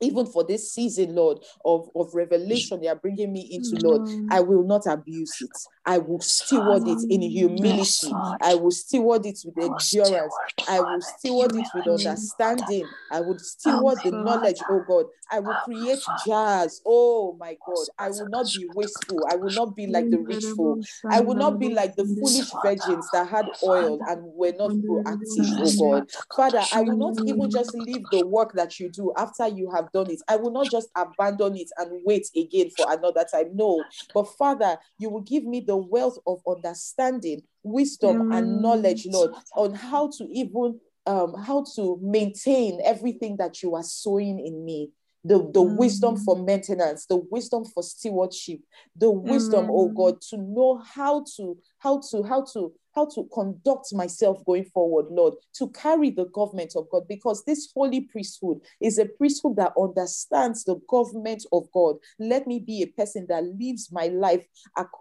even 0.00 0.26
for 0.26 0.44
this 0.44 0.72
season, 0.72 1.14
Lord, 1.14 1.38
of, 1.64 1.88
of 1.94 2.14
revelation 2.14 2.82
you 2.82 2.88
are 2.88 2.96
bringing 2.96 3.32
me 3.32 3.48
into, 3.50 3.76
Lord, 3.86 4.02
mm. 4.02 4.28
I 4.30 4.40
will 4.40 4.64
not 4.64 4.86
abuse 4.86 5.40
it. 5.40 5.56
I 5.86 5.98
will 5.98 6.20
steward 6.20 6.88
it 6.88 6.98
in 7.10 7.20
humility. 7.22 8.12
I 8.40 8.54
will 8.54 8.70
steward 8.70 9.26
it 9.26 9.38
with 9.44 9.58
endurance. 9.58 10.34
I 10.68 10.80
will 10.80 11.00
steward 11.00 11.54
it 11.54 11.68
with 11.74 11.86
understanding. 11.86 12.88
I 13.10 13.20
will 13.20 13.38
steward 13.38 13.98
the 14.02 14.12
knowledge, 14.12 14.62
oh 14.70 14.80
God. 14.80 15.06
I 15.30 15.40
will 15.40 15.54
create 15.64 15.98
jars. 16.24 16.80
Oh 16.86 17.36
my 17.38 17.56
God. 17.66 17.86
I 17.98 18.10
will 18.10 18.28
not 18.28 18.46
be 18.54 18.66
wasteful. 18.74 19.26
I 19.30 19.36
will 19.36 19.50
not 19.50 19.76
be 19.76 19.86
like 19.86 20.10
the 20.10 20.18
rich 20.18 20.44
fool. 20.44 20.80
I 21.10 21.20
will 21.20 21.34
not 21.34 21.60
be 21.60 21.74
like 21.74 21.96
the 21.96 22.04
foolish 22.04 22.50
virgins 22.62 23.10
that 23.10 23.28
had 23.28 23.46
oil 23.62 24.00
and 24.08 24.22
were 24.22 24.52
not 24.58 24.70
proactive, 24.70 25.46
oh 25.58 26.00
God. 26.00 26.10
Father, 26.34 26.64
I 26.72 26.80
will 26.82 26.96
not 26.96 27.18
even 27.26 27.50
just 27.50 27.74
leave 27.74 28.08
the 28.10 28.20
work 28.20 28.52
that 28.54 28.80
you 28.80 28.88
do 28.88 29.12
after 29.16 29.48
you 29.48 29.70
have 29.70 29.83
done 29.92 30.10
it. 30.10 30.20
I 30.28 30.36
will 30.36 30.50
not 30.50 30.70
just 30.70 30.88
abandon 30.96 31.56
it 31.56 31.70
and 31.76 32.02
wait 32.04 32.28
again 32.36 32.70
for 32.76 32.86
another 32.90 33.24
time. 33.30 33.50
No. 33.54 33.84
But 34.12 34.24
Father, 34.36 34.78
you 34.98 35.10
will 35.10 35.22
give 35.22 35.44
me 35.44 35.60
the 35.60 35.76
wealth 35.76 36.18
of 36.26 36.40
understanding, 36.46 37.42
wisdom, 37.62 38.30
mm. 38.30 38.36
and 38.36 38.62
knowledge, 38.62 39.06
Lord, 39.06 39.32
on 39.56 39.74
how 39.74 40.10
to 40.18 40.28
even 40.30 40.80
um, 41.06 41.34
how 41.34 41.64
to 41.76 41.98
maintain 42.00 42.80
everything 42.82 43.36
that 43.36 43.62
you 43.62 43.74
are 43.74 43.82
sowing 43.82 44.40
in 44.40 44.64
me 44.64 44.90
the, 45.24 45.38
the 45.38 45.60
mm. 45.60 45.76
wisdom 45.76 46.16
for 46.18 46.36
maintenance, 46.36 47.06
the 47.06 47.16
wisdom 47.16 47.64
for 47.64 47.82
stewardship, 47.82 48.60
the 48.94 49.10
wisdom, 49.10 49.66
mm. 49.66 49.70
oh 49.72 49.88
God, 49.88 50.20
to 50.30 50.36
know 50.36 50.82
how 50.84 51.24
to, 51.36 51.56
how 51.78 52.00
to, 52.10 52.22
how 52.22 52.44
to 52.52 52.72
how 52.94 53.06
to 53.14 53.28
conduct 53.32 53.92
myself 53.92 54.44
going 54.44 54.64
forward, 54.64 55.06
Lord, 55.10 55.34
to 55.54 55.68
carry 55.70 56.10
the 56.10 56.26
government 56.26 56.74
of 56.76 56.88
God, 56.90 57.08
because 57.08 57.44
this 57.44 57.70
holy 57.74 58.02
priesthood 58.02 58.60
is 58.80 58.98
a 58.98 59.06
priesthood 59.06 59.56
that 59.56 59.72
understands 59.78 60.64
the 60.64 60.76
government 60.88 61.44
of 61.52 61.70
God. 61.72 61.96
Let 62.18 62.46
me 62.46 62.58
be 62.60 62.82
a 62.82 62.86
person 62.86 63.26
that 63.28 63.44
lives 63.44 63.90
my 63.92 64.08
life 64.08 64.44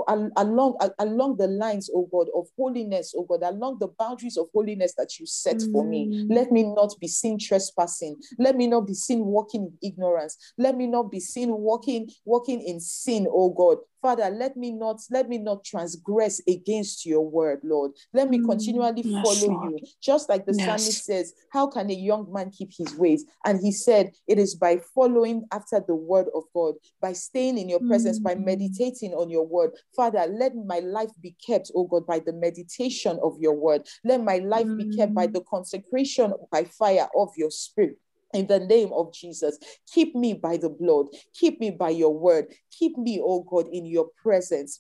along, 0.08 0.78
along 1.00 1.38
the 1.38 1.48
lines, 1.48 1.90
oh 1.94 2.08
God, 2.12 2.28
of 2.36 2.48
holiness, 2.58 3.14
oh 3.18 3.24
God, 3.24 3.44
along 3.44 3.80
the 3.80 3.90
boundaries 4.00 4.38
of 4.38 4.48
holiness 4.54 4.94
that 4.98 5.20
you 5.20 5.26
set 5.26 5.64
for 5.72 5.88
me. 5.88 6.08
Mm. 6.08 6.36
Let 6.36 6.52
me 6.52 6.64
not 6.64 6.96
be 7.00 7.08
seen 7.08 7.38
trespassing. 7.40 8.18
Let 8.38 8.56
me 8.56 8.68
not 8.68 8.88
be 8.88 8.94
seen 8.94 9.26
walking 9.26 9.72
in 9.82 9.90
ignorance. 9.92 10.38
Let 10.58 10.76
me 10.76 10.88
not 10.88 11.12
be 11.12 11.20
seen 11.20 11.52
walking, 11.52 12.10
walking 12.26 12.62
in 12.62 12.80
sin, 12.80 13.28
oh 13.30 13.50
God. 13.50 13.78
Father, 14.04 14.30
let 14.30 14.58
me 14.58 14.70
not 14.70 15.00
let 15.10 15.30
me 15.30 15.38
not 15.38 15.64
transgress 15.64 16.42
against 16.46 17.06
your 17.06 17.22
word, 17.22 17.62
Lord. 17.64 17.92
Let 18.12 18.30
me 18.30 18.40
mm, 18.40 18.50
continually 18.50 19.02
yes, 19.02 19.24
follow 19.24 19.54
Lord. 19.54 19.72
you. 19.72 19.88
Just 20.02 20.28
like 20.28 20.46
the 20.46 20.54
yes. 20.54 20.66
psalmist 20.66 21.06
says, 21.06 21.34
How 21.54 21.68
can 21.68 21.90
a 21.90 21.94
young 21.94 22.30
man 22.30 22.52
keep 22.52 22.74
his 22.78 22.94
ways? 22.98 23.24
And 23.46 23.62
he 23.62 23.72
said, 23.72 24.12
It 24.28 24.40
is 24.40 24.56
by 24.56 24.82
following 24.94 25.46
after 25.54 25.82
the 25.88 25.96
word 25.96 26.28
of 26.36 26.44
God, 26.54 26.76
by 27.02 27.14
staying 27.14 27.58
in 27.58 27.70
your 27.70 27.80
presence, 27.80 28.20
mm. 28.20 28.24
by 28.24 28.36
meditating 28.36 29.14
on 29.14 29.30
your 29.30 29.48
word. 29.48 29.72
Father, 29.96 30.28
let 30.30 30.54
my 30.54 30.80
life 30.80 31.12
be 31.22 31.34
kept, 31.46 31.72
oh 31.74 31.86
God, 31.86 32.06
by 32.06 32.20
the 32.20 32.34
meditation 32.34 33.18
of 33.24 33.40
your 33.40 33.54
word. 33.54 33.88
Let 34.04 34.22
my 34.22 34.40
life 34.40 34.68
mm. 34.68 34.80
be 34.80 34.98
kept 34.98 35.14
by 35.14 35.28
mm. 35.28 35.34
the 35.34 35.42
consecration 35.50 36.34
by 36.52 36.66
fire 36.66 37.08
of 37.16 37.30
your 37.38 37.52
spirit 37.52 37.98
in 38.34 38.48
the 38.48 38.60
name 38.60 38.92
of 38.94 39.14
Jesus. 39.14 39.58
Keep 39.92 40.16
me 40.16 40.34
by 40.34 40.58
the 40.58 40.70
blood. 40.70 41.08
Keep 41.34 41.60
me 41.60 41.72
by 41.72 41.90
your 41.90 42.14
word. 42.14 42.48
Keep 42.72 42.98
me, 42.98 43.22
oh 43.24 43.42
God, 43.42 43.68
in 43.72 43.86
your 43.86 44.10
presence. 44.22 44.80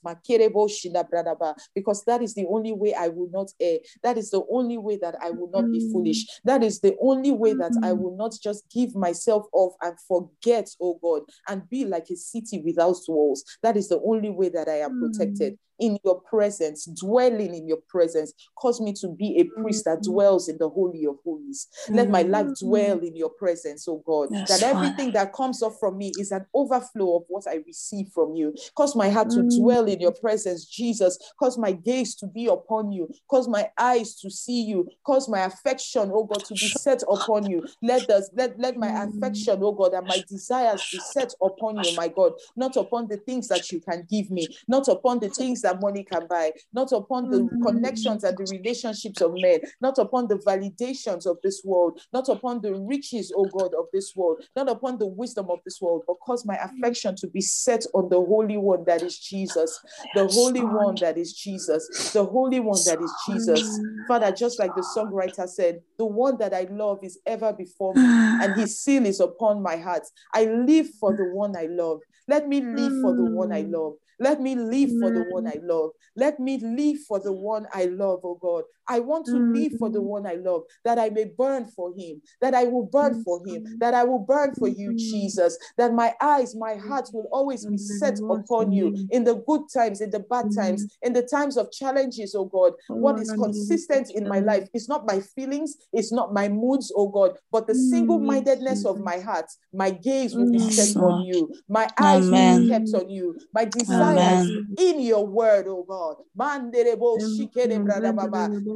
Because 1.76 2.04
that 2.06 2.22
is 2.22 2.34
the 2.34 2.46
only 2.50 2.74
way 2.74 2.94
I 2.94 3.08
will 3.10 3.30
not 3.32 3.52
err. 3.60 3.80
That 4.02 4.18
is 4.18 4.32
the 4.32 4.44
only 4.52 4.78
way 4.78 4.98
that 4.98 5.16
I 5.22 5.30
will 5.32 5.50
not 5.52 5.72
be 5.72 5.92
foolish. 5.92 6.26
Mm. 6.26 6.40
That 6.46 6.64
is 6.64 6.80
the 6.80 6.96
only 7.02 7.32
way 7.32 7.54
that 7.54 7.74
I 7.84 7.92
mm. 7.92 7.98
will 7.98 8.18
not 8.18 8.34
just 8.42 8.64
give 8.70 8.96
myself 8.96 9.46
off 9.54 9.74
and 9.82 9.96
forget, 10.08 10.70
oh 10.82 11.00
God, 11.02 11.24
and 11.48 11.70
be 11.70 11.86
like 11.86 12.10
a 12.10 12.16
city 12.16 12.62
without 12.64 12.98
walls. 13.08 13.44
That 13.62 13.78
is 13.78 13.90
the 13.90 14.02
only 14.02 14.30
way 14.30 14.50
that 14.50 14.68
I 14.68 14.80
am 14.80 15.00
protected 15.00 15.58
in 15.80 15.98
your 16.04 16.22
presence, 16.22 16.86
dwelling 16.86 17.54
in 17.56 17.68
your 17.68 17.82
presence. 17.88 18.34
Cause 18.58 18.80
me 18.80 18.94
to 18.94 19.08
be 19.08 19.40
a 19.40 19.62
priest 19.62 19.86
that 19.86 20.00
mm-hmm. 20.00 20.12
dwells 20.12 20.50
in 20.50 20.58
the 20.58 20.70
Holy 20.70 21.06
of 21.06 21.18
Holies. 21.24 21.68
Let 21.90 22.10
my 22.10 22.22
life 22.22 22.48
mm-hmm. 22.48 22.68
dwell 22.68 23.00
in 23.00 23.16
your 23.16 23.30
presence, 23.30 23.88
oh 23.88 24.04
God. 24.06 24.30
That 24.48 24.64
everything 24.64 25.12
that 25.14 25.34
comes 25.34 25.62
off 25.64 25.80
from 25.80 25.98
me 25.98 26.12
is 26.20 26.32
an 26.32 26.46
overflow 26.54 27.18
of 27.18 27.24
what 27.28 27.48
I 27.48 27.60
receive 27.66 28.10
from 28.14 28.36
you. 28.36 28.56
Cause 28.76 28.96
my 28.96 29.10
heart 29.10 29.30
to 29.32 29.40
mm. 29.40 29.60
dwell 29.60 29.86
in 29.86 30.00
your 30.00 30.14
presence, 30.14 30.66
Jesus. 30.66 31.18
Cause 31.40 31.58
my 31.58 31.72
gaze 31.72 32.16
to 32.16 32.28
be 32.28 32.48
upon 32.48 32.92
you. 32.92 33.10
Cause 33.30 33.48
my 33.48 33.70
eyes 33.78 34.16
to 34.16 34.30
see 34.30 34.64
you. 34.64 34.88
Cause 35.06 35.28
my 35.28 35.46
affection, 35.46 36.12
oh 36.14 36.26
God, 36.26 36.46
to 36.46 36.54
be 36.54 36.68
set 36.68 37.04
upon 37.04 37.50
you. 37.50 37.66
Let 37.82 38.10
us 38.10 38.30
let, 38.36 38.60
let 38.60 38.78
my 38.78 38.90
mm. 38.90 39.18
affection, 39.18 39.60
oh 39.62 39.72
God, 39.72 39.94
and 39.94 40.08
my 40.08 40.24
desires 40.28 40.88
be 40.92 41.00
set 41.00 41.34
upon 41.42 41.84
you, 41.84 41.96
my 41.96 42.08
God, 42.08 42.34
not 42.56 42.76
upon 42.78 43.08
the 43.08 43.18
things 43.18 43.48
that 43.48 43.72
you 43.72 43.80
can 43.80 44.06
give 44.10 44.30
me, 44.30 44.48
not 44.68 44.88
upon 44.88 45.20
the 45.20 45.30
things 45.30 45.63
that 45.64 45.82
money 45.82 46.04
can 46.04 46.28
buy, 46.28 46.52
not 46.72 46.92
upon 46.92 47.30
the 47.30 47.40
mm-hmm. 47.40 47.64
connections 47.64 48.24
and 48.24 48.38
the 48.38 48.46
relationships 48.52 49.22
of 49.22 49.34
men, 49.36 49.60
not 49.82 49.98
upon 49.98 50.28
the 50.28 50.36
validations 50.36 51.26
of 51.26 51.38
this 51.44 51.62
world, 51.66 52.00
not 52.14 52.30
upon 52.30 52.62
the 52.62 52.74
riches, 52.74 53.34
oh 53.36 53.46
God, 53.46 53.74
of 53.74 53.86
this 53.92 54.14
world, 54.16 54.44
not 54.56 54.70
upon 54.70 54.98
the 55.00 55.08
wisdom 55.08 55.50
of 55.50 55.60
this 55.66 55.82
world, 55.82 56.04
but 56.08 56.16
cause 56.26 56.46
my 56.46 56.56
affection 56.56 57.16
to 57.16 57.28
be 57.28 57.42
set 57.42 57.86
on 57.94 58.10
the 58.10 58.18
Holy 58.18 58.58
One 58.58 58.84
that 58.86 59.02
is 59.02 59.18
Jesus, 59.20 59.80
the 60.14 60.28
Holy 60.28 60.62
One 60.62 60.96
that 61.02 61.18
is 61.18 61.34
Jesus, 61.34 62.12
the 62.14 62.26
Holy 62.26 62.60
One 62.60 62.80
that 62.86 63.02
is 63.02 63.14
Jesus. 63.28 63.80
Father, 64.08 64.32
just 64.32 64.60
like 64.60 64.76
the 64.76 64.86
songwriter 64.96 65.48
said, 65.48 65.82
the 65.98 66.06
one 66.06 66.38
that 66.38 66.54
I 66.54 66.68
love 66.70 67.00
is 67.04 67.20
ever 67.26 67.54
before 67.54 67.94
me, 67.94 68.04
and 68.04 68.54
his 68.60 68.80
seal 68.80 69.06
is 69.06 69.20
upon 69.20 69.62
my 69.62 69.78
heart. 69.78 70.04
I 70.34 70.46
live 70.46 70.88
for 71.00 71.16
the 71.16 71.26
one 71.34 71.56
I 71.56 71.68
love. 71.70 72.02
Let 72.28 72.48
me 72.48 72.62
live 72.62 73.02
for 73.02 73.16
the 73.16 73.26
one 73.26 73.52
I 73.52 73.62
love. 73.62 73.94
Let 74.20 74.42
me 74.42 74.56
live 74.56 74.90
for 75.00 75.12
the 75.12 75.26
one 75.30 75.48
I 75.48 75.60
love. 75.62 75.92
Let 76.16 76.40
me 76.40 76.60
live 76.60 77.00
for 77.08 77.20
the 77.20 77.34
one 77.34 77.68
I 77.74 77.86
love, 77.86 78.22
oh 78.24 78.38
God. 78.42 78.64
I 78.88 79.00
want 79.00 79.26
to 79.28 79.38
live 79.38 79.74
for 79.80 79.90
the 79.90 80.00
mm. 80.00 80.04
one 80.04 80.28
I 80.28 80.34
love, 80.36 80.64
that 80.84 81.00
I 81.00 81.10
may 81.10 81.26
burn 81.26 81.66
for 81.66 81.94
him, 81.96 82.22
that 82.42 82.54
I 82.54 82.66
will 82.66 82.86
burn 82.86 83.24
for 83.24 83.46
him, 83.46 83.78
that 83.80 83.94
I 83.94 84.04
will 84.04 84.20
burn 84.20 84.54
for 84.56 84.68
you, 84.68 84.96
Jesus, 84.96 85.58
that 85.78 85.94
my 85.94 86.14
eyes, 86.22 86.56
my 86.56 86.76
heart 86.76 87.10
will 87.14 87.28
always 87.32 87.66
be 87.66 87.78
set 87.78 88.20
upon 88.20 88.72
you 88.72 89.08
in 89.12 89.24
the 89.24 89.36
good 89.48 89.62
times, 89.74 90.02
in 90.02 90.10
the 90.10 90.20
bad 90.20 90.48
times, 90.56 90.98
in 91.02 91.14
the 91.14 91.24
times 91.24 91.58
of 91.58 91.72
challenges, 91.72 92.36
oh 92.36 92.46
God. 92.46 92.74
What 92.88 93.20
is 93.20 93.32
consistent 93.32 94.12
in 94.12 94.28
my 94.28 94.40
life 94.40 94.68
is 94.74 94.90
not 94.90 95.06
my 95.06 95.20
feelings, 95.22 95.78
it's 95.92 96.12
not 96.12 96.34
my 96.34 96.50
moods, 96.50 96.92
oh 96.96 97.08
God, 97.08 97.38
but 97.52 97.68
the 97.68 97.76
single 97.76 98.20
mindedness 98.20 98.86
of 98.86 99.00
my 99.00 99.20
heart. 99.20 99.46
My 99.74 99.92
gaze 99.92 100.36
will 100.36 100.52
be 100.52 100.60
set 100.60 100.96
on 100.98 101.26
you, 101.26 101.54
my 101.68 101.88
eyes 101.98 102.30
will 102.30 102.60
be 102.60 102.70
kept 102.70 102.90
on 102.94 103.10
you, 103.10 103.38
my 103.54 103.66
desires 104.12 104.52
in 104.78 105.00
your 105.02 105.26
word, 105.28 105.66
oh 105.68 105.84
God. 105.88 106.18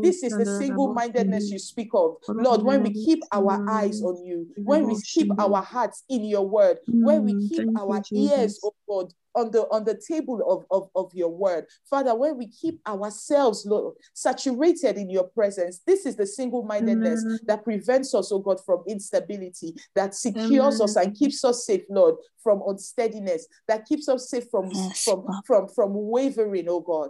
This 0.02 0.24
is 0.24 0.38
the 0.38 0.46
single 0.46 0.94
mindedness 0.94 1.52
you 1.52 1.60
speak 1.60 1.90
of. 1.94 2.18
Lord, 2.28 2.62
when 2.64 2.84
we 2.84 2.90
keep 2.92 3.20
our 3.32 3.64
eyes 3.68 4.02
on 4.02 4.24
you, 4.24 4.48
when 4.64 4.88
we 4.88 4.96
keep 5.02 5.32
our 5.40 5.62
hearts 5.62 6.04
in 6.10 6.24
your 6.24 6.48
word, 6.48 6.78
when 6.88 7.24
we 7.24 7.34
mm, 7.34 7.50
keep 7.50 7.68
our 7.76 8.02
ears, 8.14 8.60
oh 8.64 8.74
God, 8.88 9.14
on 9.38 9.52
the 9.52 9.62
on 9.70 9.86
the 9.86 10.00
table 10.10 10.42
of, 10.50 10.66
of, 10.72 10.90
of 10.96 11.14
your 11.14 11.30
word. 11.30 11.66
Father, 11.90 12.16
when 12.16 12.38
we 12.38 12.48
keep 12.48 12.82
ourselves, 12.88 13.66
Lord, 13.66 13.96
saturated 14.14 14.98
in 14.98 15.10
your 15.10 15.26
presence, 15.26 15.82
this 15.86 16.06
is 16.06 16.16
the 16.16 16.26
single-mindedness 16.26 17.42
that 17.46 17.64
prevents 17.64 18.14
us, 18.16 18.32
oh 18.32 18.40
God, 18.40 18.60
from 18.66 18.84
instability, 18.88 19.76
that 19.96 20.16
secures 20.16 20.82
us 20.82 20.96
and 20.96 21.16
keeps 21.16 21.46
us 21.46 21.66
safe, 21.66 21.84
Lord, 21.90 22.16
from 22.44 22.64
unsteadiness, 22.68 23.48
that 23.68 23.86
keeps 23.86 24.10
us 24.10 24.30
safe 24.30 24.46
from, 24.50 24.70
yes. 24.74 25.04
from, 25.04 25.26
from, 25.46 25.68
from 25.70 25.92
wavering, 25.94 26.68
oh 26.68 26.82
God. 26.82 27.10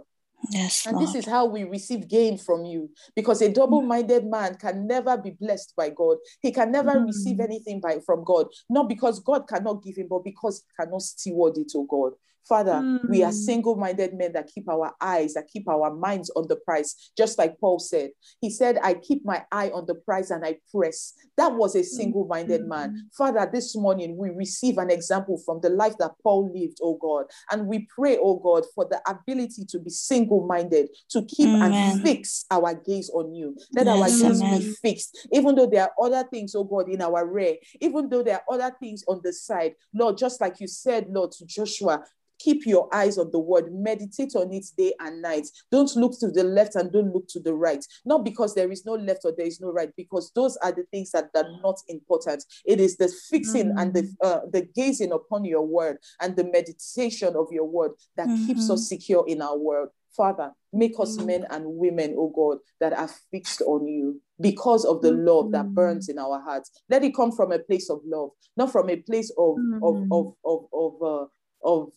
Yes, 0.50 0.86
and 0.86 0.96
Lord. 0.96 1.08
this 1.08 1.14
is 1.14 1.26
how 1.26 1.46
we 1.46 1.64
receive 1.64 2.08
gain 2.08 2.38
from 2.38 2.64
you 2.64 2.90
because 3.14 3.42
a 3.42 3.52
double-minded 3.52 4.24
man 4.24 4.54
can 4.54 4.86
never 4.86 5.16
be 5.16 5.30
blessed 5.30 5.74
by 5.76 5.90
God. 5.90 6.18
He 6.40 6.52
can 6.52 6.70
never 6.70 6.92
mm. 6.92 7.06
receive 7.06 7.40
anything 7.40 7.80
by 7.80 7.98
from 8.06 8.24
God, 8.24 8.46
not 8.70 8.88
because 8.88 9.20
God 9.20 9.48
cannot 9.48 9.82
give 9.82 9.96
him, 9.96 10.06
but 10.08 10.24
because 10.24 10.64
he 10.64 10.84
cannot 10.84 11.02
steward 11.02 11.58
it, 11.58 11.72
oh 11.74 11.84
God. 11.84 12.12
Father, 12.48 12.72
mm. 12.72 13.08
we 13.10 13.22
are 13.22 13.30
hmm. 13.30 13.36
single 13.36 13.76
minded 13.76 14.14
men 14.14 14.32
that 14.32 14.50
keep 14.52 14.68
our 14.70 14.94
eyes, 15.00 15.34
that 15.34 15.48
keep 15.48 15.68
our 15.68 15.94
minds 15.94 16.30
on 16.30 16.48
the 16.48 16.56
prize, 16.56 17.12
just 17.16 17.38
like 17.38 17.60
Paul 17.60 17.78
said. 17.78 18.10
He 18.40 18.48
said, 18.50 18.78
I 18.82 18.94
keep 18.94 19.24
my 19.24 19.44
eye 19.52 19.70
on 19.74 19.84
the 19.86 19.94
prize 19.94 20.30
and 20.30 20.44
I 20.44 20.56
press. 20.74 21.12
That 21.36 21.54
was 21.54 21.76
a 21.76 21.84
single 21.84 22.26
minded 22.26 22.62
mm. 22.62 22.68
man. 22.68 23.10
Father, 23.16 23.48
this 23.52 23.76
morning 23.76 24.16
we 24.16 24.30
receive 24.30 24.78
an 24.78 24.90
example 24.90 25.40
from 25.44 25.60
the 25.60 25.68
life 25.68 25.98
that 25.98 26.12
Paul 26.22 26.50
lived, 26.54 26.78
oh 26.82 26.96
God. 27.00 27.26
And 27.50 27.66
we 27.66 27.86
pray, 27.94 28.16
oh 28.18 28.38
God, 28.38 28.64
for 28.74 28.86
the 28.88 29.00
ability 29.06 29.66
to 29.66 29.78
be 29.78 29.90
single 29.90 30.46
minded, 30.46 30.88
to 31.10 31.22
keep 31.24 31.48
Amen. 31.48 31.72
and 31.72 32.02
fix 32.02 32.46
our 32.50 32.74
gaze 32.74 33.10
on 33.10 33.34
you. 33.34 33.56
Let 33.74 33.86
yes, 33.86 33.98
our 33.98 34.28
gaze 34.28 34.40
Amen. 34.40 34.58
be 34.60 34.72
fixed, 34.82 35.28
even 35.32 35.54
though 35.54 35.66
there 35.66 35.82
are 35.82 35.92
other 36.02 36.26
things, 36.30 36.54
oh 36.54 36.64
God, 36.64 36.88
in 36.88 37.02
our 37.02 37.26
rear, 37.26 37.56
even 37.80 38.08
though 38.08 38.22
there 38.22 38.36
are 38.36 38.54
other 38.54 38.74
things 38.80 39.04
on 39.06 39.20
the 39.22 39.32
side. 39.32 39.74
Lord, 39.92 40.16
just 40.16 40.40
like 40.40 40.60
you 40.60 40.66
said, 40.66 41.06
Lord, 41.08 41.32
to 41.32 41.46
Joshua, 41.46 42.02
Keep 42.38 42.66
your 42.66 42.92
eyes 42.94 43.18
on 43.18 43.30
the 43.32 43.38
word, 43.38 43.72
meditate 43.72 44.34
on 44.36 44.52
it 44.52 44.66
day 44.76 44.92
and 45.00 45.22
night. 45.22 45.48
Don't 45.70 45.94
look 45.96 46.18
to 46.20 46.30
the 46.30 46.44
left 46.44 46.76
and 46.76 46.92
don't 46.92 47.12
look 47.12 47.26
to 47.28 47.40
the 47.40 47.54
right. 47.54 47.84
Not 48.04 48.24
because 48.24 48.54
there 48.54 48.70
is 48.70 48.84
no 48.86 48.92
left 48.94 49.22
or 49.24 49.32
there 49.36 49.46
is 49.46 49.60
no 49.60 49.72
right, 49.72 49.90
because 49.96 50.30
those 50.34 50.56
are 50.58 50.72
the 50.72 50.84
things 50.90 51.10
that 51.12 51.30
are 51.34 51.48
not 51.62 51.76
important. 51.88 52.44
It 52.64 52.80
is 52.80 52.96
the 52.96 53.12
fixing 53.30 53.70
mm-hmm. 53.70 53.78
and 53.78 53.94
the 53.94 54.02
mm. 54.02 54.14
uh, 54.22 54.40
the 54.52 54.68
gazing 54.74 55.12
upon 55.12 55.44
your 55.44 55.66
word 55.66 55.98
and 56.20 56.36
the 56.36 56.44
meditation 56.44 57.34
of 57.36 57.48
your 57.50 57.64
word 57.64 57.92
that 58.16 58.28
mm-hmm. 58.28 58.46
keeps 58.46 58.70
us 58.70 58.88
secure 58.88 59.24
in 59.26 59.42
our 59.42 59.58
world. 59.58 59.88
Father, 60.16 60.52
make 60.72 60.94
us 60.98 61.16
mm-hmm. 61.16 61.26
men 61.26 61.46
and 61.50 61.64
women, 61.64 62.14
oh 62.18 62.32
God, 62.34 62.58
that 62.80 62.92
are 62.92 63.08
fixed 63.30 63.62
on 63.62 63.86
you 63.86 64.20
because 64.40 64.84
of 64.84 65.00
the 65.02 65.12
love 65.12 65.52
that 65.52 65.66
mm. 65.66 65.74
burns 65.74 66.08
in 66.08 66.18
our 66.18 66.40
hearts. 66.40 66.82
Let 66.88 67.04
it 67.04 67.14
come 67.14 67.32
from 67.32 67.52
a 67.52 67.58
place 67.58 67.88
of 67.90 68.00
love, 68.04 68.30
not 68.56 68.72
from 68.72 68.90
a 68.90 68.96
place 68.96 69.32
of 69.38 69.56
of 69.82 70.06
of 70.10 70.34
of 70.44 70.64
of, 70.72 71.02
uh, 71.02 71.26
of 71.64 71.92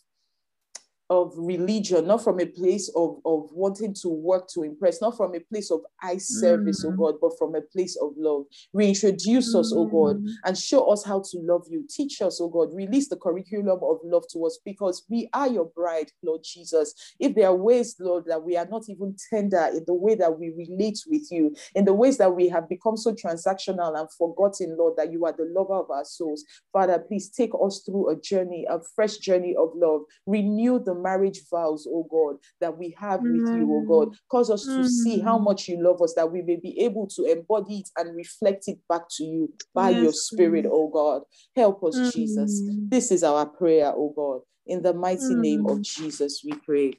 of 1.12 1.34
religion, 1.36 2.08
not 2.08 2.24
from 2.24 2.40
a 2.40 2.46
place 2.46 2.90
of, 2.96 3.20
of 3.26 3.50
wanting 3.52 3.94
to 3.94 4.08
work 4.08 4.48
to 4.48 4.64
impress, 4.64 5.02
not 5.02 5.18
from 5.18 5.36
a 5.36 5.42
place 5.42 5.70
of 5.70 5.82
eye 6.02 6.18
service, 6.18 6.86
mm. 6.86 6.94
oh 6.94 6.96
God, 6.96 7.16
but 7.22 7.38
from 7.38 7.54
a 7.54 7.62
place 7.62 7.98
of 8.02 8.14
love. 8.16 8.46
Reintroduce 8.72 9.54
mm. 9.54 9.60
us, 9.60 9.74
oh 9.76 9.86
God, 9.88 10.24
mm. 10.24 10.30
and 10.46 10.58
show 10.58 10.90
us 10.90 11.04
how 11.04 11.20
to 11.20 11.38
love 11.40 11.68
you. 11.70 11.86
Teach 11.90 12.22
us, 12.22 12.40
oh 12.40 12.48
God, 12.48 12.74
release 12.74 13.10
the 13.10 13.18
curriculum 13.18 13.82
of 13.84 13.98
love 14.06 14.24
to 14.32 14.46
us 14.46 14.58
because 14.64 15.04
we 15.10 15.30
are 15.34 15.50
your 15.50 15.66
bride, 15.66 16.10
Lord 16.24 16.46
Jesus. 16.46 16.94
If 17.20 17.36
there 17.36 17.48
are 17.48 17.56
ways, 17.56 17.98
Lord, 18.00 18.24
that 18.28 18.42
we 18.42 18.56
are 18.56 18.68
not 18.68 18.84
even 18.88 19.14
tender 19.30 19.70
in 19.74 19.84
the 19.86 19.94
way 19.94 20.16
that 20.16 20.40
we 20.40 20.52
relate 20.52 21.00
with 21.08 21.30
you, 21.30 21.54
in 21.76 21.84
the 21.84 21.94
ways 21.94 22.20
that 22.20 22.34
we 22.34 22.48
have 22.48 22.70
become 22.70 22.96
so 22.96 23.14
transactional 23.14 24.00
and 24.00 24.08
forgotten, 24.18 24.78
Lord, 24.78 24.94
that 24.96 25.12
you 25.12 25.26
are 25.26 25.34
the 25.34 25.52
lover 25.54 25.76
of 25.76 25.92
our 25.92 26.06
souls, 26.06 26.46
Father, 26.72 27.00
please 27.00 27.28
take 27.28 27.52
us 27.62 27.84
through 27.86 28.12
a 28.12 28.16
journey, 28.16 28.66
a 28.70 28.80
fresh 28.96 29.18
journey 29.18 29.58
of 29.60 29.72
love. 29.76 30.04
Renew 30.26 30.80
the 30.80 31.01
marriage 31.02 31.42
vows, 31.50 31.88
oh 31.90 32.08
God, 32.10 32.38
that 32.60 32.78
we 32.78 32.96
have 33.00 33.22
with 33.22 33.48
you, 33.56 33.68
oh 33.72 33.86
God. 33.88 34.14
Mm. 34.14 34.18
Cause 34.30 34.50
us 34.50 34.66
to 34.66 34.88
see 34.88 35.20
how 35.20 35.38
mm. 35.38 35.44
much 35.44 35.68
you 35.68 35.82
love 35.82 36.02
us, 36.02 36.14
that 36.16 36.32
we 36.32 36.42
may 36.42 36.58
be 36.58 36.80
able 36.82 37.08
to 37.08 37.26
embody 37.26 37.80
it 37.80 37.90
and 37.98 38.16
reflect 38.16 38.68
it 38.68 38.80
back 38.88 39.04
to 39.18 39.24
you 39.24 39.54
by 39.74 39.90
yes, 39.90 40.02
your 40.04 40.14
spirit, 40.14 40.66
oh 40.70 40.90
God. 40.90 41.22
Help 41.56 41.84
us, 41.84 41.98
mm. 41.98 42.14
Jesus. 42.14 42.62
This 42.90 43.12
is 43.12 43.24
our 43.24 43.46
prayer, 43.46 43.92
oh 43.96 44.14
God. 44.16 44.42
In 44.66 44.82
the 44.82 44.94
mighty 44.94 45.36
mm. 45.36 45.40
name 45.40 45.66
of 45.68 45.82
Jesus, 45.82 46.42
we 46.44 46.54
pray. 46.54 46.94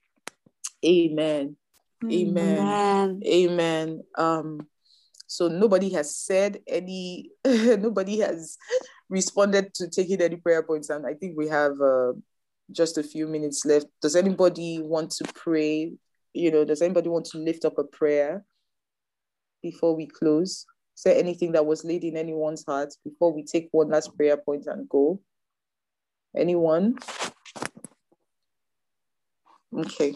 Amen. 0.84 1.56
Amen. 2.04 2.58
Amen. 2.58 3.22
Amen. 3.24 4.02
Um, 4.18 4.66
so 5.26 5.48
nobody 5.48 5.90
has 5.94 6.14
said 6.14 6.60
any, 6.66 7.30
nobody 7.44 8.18
has 8.18 8.58
responded 9.08 9.72
to 9.74 9.88
taking 9.88 10.20
any 10.20 10.36
prayer 10.36 10.62
points, 10.62 10.90
and 10.90 11.06
I 11.06 11.14
think 11.14 11.36
we 11.36 11.48
have 11.48 11.80
uh, 11.80 12.12
just 12.72 12.98
a 12.98 13.02
few 13.02 13.26
minutes 13.26 13.64
left. 13.64 13.86
Does 14.00 14.16
anybody 14.16 14.80
want 14.80 15.10
to 15.12 15.24
pray? 15.34 15.92
You 16.34 16.50
know, 16.50 16.64
does 16.64 16.82
anybody 16.82 17.08
want 17.08 17.26
to 17.26 17.38
lift 17.38 17.64
up 17.64 17.78
a 17.78 17.84
prayer 17.84 18.44
before 19.62 19.94
we 19.94 20.06
close? 20.06 20.66
There 21.04 21.16
anything 21.16 21.52
that 21.52 21.66
was 21.66 21.84
laid 21.84 22.04
in 22.04 22.16
anyone's 22.16 22.64
heart 22.64 22.94
before 23.04 23.32
we 23.32 23.42
take 23.42 23.68
one 23.72 23.88
last 23.88 24.16
prayer 24.16 24.36
point 24.36 24.66
and 24.66 24.88
go? 24.88 25.20
Anyone? 26.36 26.96
Okay. 29.76 30.14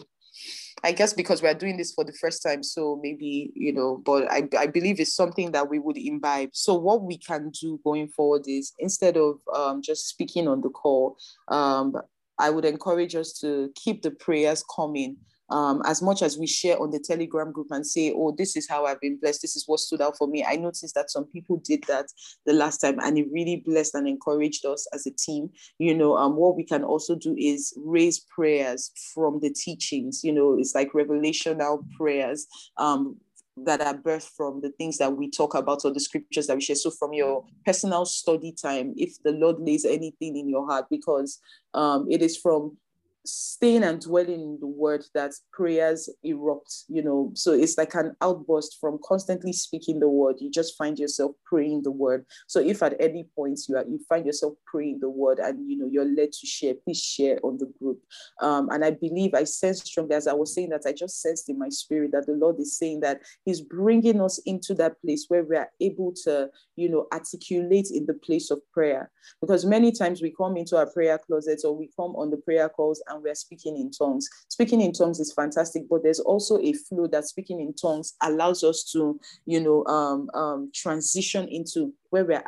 I 0.83 0.91
guess 0.91 1.13
because 1.13 1.41
we're 1.41 1.53
doing 1.55 1.77
this 1.77 1.93
for 1.93 2.03
the 2.03 2.13
first 2.13 2.43
time, 2.43 2.61
so 2.61 2.99
maybe, 3.01 3.51
you 3.55 3.73
know, 3.73 4.01
but 4.05 4.31
I, 4.31 4.47
I 4.57 4.67
believe 4.67 4.99
it's 4.99 5.15
something 5.15 5.51
that 5.51 5.69
we 5.69 5.79
would 5.79 5.97
imbibe. 5.97 6.49
So, 6.53 6.75
what 6.75 7.01
we 7.01 7.17
can 7.17 7.49
do 7.49 7.79
going 7.83 8.09
forward 8.09 8.43
is 8.47 8.73
instead 8.77 9.17
of 9.17 9.39
um, 9.53 9.81
just 9.81 10.07
speaking 10.07 10.47
on 10.47 10.61
the 10.61 10.69
call, 10.69 11.17
um, 11.47 11.95
I 12.39 12.49
would 12.49 12.65
encourage 12.65 13.15
us 13.15 13.33
to 13.39 13.71
keep 13.75 14.01
the 14.01 14.11
prayers 14.11 14.63
coming 14.75 15.17
um, 15.49 15.81
as 15.85 16.01
much 16.01 16.21
as 16.21 16.37
we 16.37 16.47
share 16.47 16.79
on 16.81 16.91
the 16.91 16.99
Telegram 16.99 17.51
group 17.51 17.67
and 17.71 17.85
say, 17.85 18.13
oh, 18.15 18.33
this 18.37 18.57
is 18.57 18.67
how 18.67 18.85
I've 18.85 18.99
been 18.99 19.17
blessed, 19.17 19.41
this 19.41 19.55
is 19.55 19.63
what 19.67 19.79
stood 19.79 20.01
out 20.01 20.17
for 20.17 20.27
me. 20.27 20.45
I 20.45 20.55
noticed 20.55 20.93
that 20.95 21.09
some 21.09 21.25
people 21.25 21.57
did 21.57 21.83
that 21.87 22.07
the 22.45 22.53
last 22.53 22.79
time 22.79 22.99
and 23.01 23.17
it 23.17 23.27
really 23.31 23.63
blessed 23.65 23.95
and 23.95 24.07
encouraged 24.07 24.65
us 24.65 24.87
as 24.93 25.05
a 25.07 25.11
team. 25.11 25.49
You 25.79 25.95
know, 25.95 26.17
um, 26.17 26.35
what 26.35 26.57
we 26.57 26.63
can 26.63 26.83
also 26.83 27.15
do 27.15 27.35
is 27.37 27.73
raise 27.77 28.19
prayers 28.19 28.91
from 29.13 29.39
the 29.39 29.49
teachings, 29.49 30.21
you 30.23 30.33
know, 30.33 30.57
it's 30.57 30.75
like 30.75 30.91
revelational 30.91 31.85
prayers. 31.97 32.47
Um, 32.77 33.17
that 33.65 33.81
are 33.81 33.95
birthed 33.95 34.29
from 34.35 34.61
the 34.61 34.69
things 34.71 34.97
that 34.97 35.15
we 35.15 35.29
talk 35.29 35.55
about 35.55 35.83
or 35.83 35.93
the 35.93 35.99
scriptures 35.99 36.47
that 36.47 36.55
we 36.55 36.61
share. 36.61 36.75
So, 36.75 36.91
from 36.91 37.13
your 37.13 37.45
personal 37.65 38.05
study 38.05 38.51
time, 38.51 38.93
if 38.97 39.21
the 39.23 39.31
Lord 39.31 39.59
lays 39.59 39.85
anything 39.85 40.37
in 40.37 40.47
your 40.47 40.67
heart, 40.67 40.85
because 40.89 41.39
um, 41.73 42.07
it 42.09 42.21
is 42.21 42.37
from 42.37 42.77
staying 43.27 43.83
and 43.83 44.01
dwelling 44.01 44.41
in 44.41 44.57
the 44.59 44.67
word 44.67 45.03
that 45.13 45.31
prayers 45.51 46.09
erupt, 46.23 46.85
you 46.87 47.03
know. 47.03 47.31
So 47.35 47.53
it's 47.53 47.77
like 47.77 47.93
an 47.95 48.15
outburst 48.21 48.77
from 48.79 48.99
constantly 49.03 49.53
speaking 49.53 49.99
the 49.99 50.09
word. 50.09 50.37
You 50.39 50.49
just 50.49 50.77
find 50.77 50.97
yourself 50.97 51.31
praying 51.45 51.83
the 51.83 51.91
word. 51.91 52.25
So 52.47 52.59
if 52.59 52.81
at 52.83 52.95
any 52.99 53.27
point 53.35 53.59
you 53.67 53.77
are 53.77 53.85
you 53.87 53.99
find 54.09 54.25
yourself 54.25 54.53
praying 54.65 54.99
the 54.99 55.09
word 55.09 55.39
and 55.39 55.69
you 55.69 55.77
know 55.77 55.87
you're 55.91 56.05
led 56.05 56.31
to 56.31 56.47
share, 56.47 56.73
please 56.75 57.01
share 57.01 57.39
on 57.43 57.57
the 57.57 57.71
group. 57.79 57.99
Um, 58.41 58.69
and 58.69 58.83
I 58.83 58.91
believe 58.91 59.33
I 59.33 59.43
sense 59.43 59.83
strongly 59.83 60.15
as 60.15 60.27
I 60.27 60.33
was 60.33 60.53
saying 60.53 60.69
that 60.69 60.83
I 60.85 60.93
just 60.93 61.21
sensed 61.21 61.49
in 61.49 61.57
my 61.57 61.69
spirit 61.69 62.11
that 62.13 62.25
the 62.25 62.33
Lord 62.33 62.59
is 62.59 62.77
saying 62.77 63.01
that 63.01 63.21
He's 63.45 63.61
bringing 63.61 64.21
us 64.21 64.39
into 64.45 64.73
that 64.75 65.01
place 65.01 65.25
where 65.27 65.43
we 65.43 65.55
are 65.57 65.69
able 65.81 66.13
to, 66.23 66.49
you 66.75 66.89
know, 66.89 67.07
articulate 67.11 67.89
in 67.91 68.05
the 68.05 68.13
place 68.13 68.51
of 68.51 68.59
prayer. 68.71 69.11
Because 69.41 69.65
many 69.65 69.91
times 69.91 70.21
we 70.21 70.31
come 70.31 70.57
into 70.57 70.77
our 70.77 70.87
prayer 70.87 71.17
closets 71.17 71.65
or 71.65 71.75
we 71.75 71.89
come 71.95 72.15
on 72.15 72.29
the 72.29 72.37
prayer 72.37 72.69
calls 72.69 73.01
and 73.07 73.16
and 73.17 73.23
we're 73.23 73.35
speaking 73.35 73.75
in 73.75 73.91
tongues. 73.91 74.29
Speaking 74.47 74.81
in 74.81 74.93
tongues 74.93 75.19
is 75.19 75.33
fantastic, 75.33 75.83
but 75.89 76.03
there's 76.03 76.19
also 76.19 76.57
a 76.59 76.73
flow 76.73 77.07
that 77.07 77.25
speaking 77.25 77.59
in 77.59 77.73
tongues 77.73 78.15
allows 78.23 78.63
us 78.63 78.89
to, 78.93 79.19
you 79.45 79.59
know, 79.59 79.85
um, 79.85 80.29
um, 80.33 80.71
transition 80.73 81.47
into 81.49 81.93
where 82.09 82.25
we're 82.25 82.43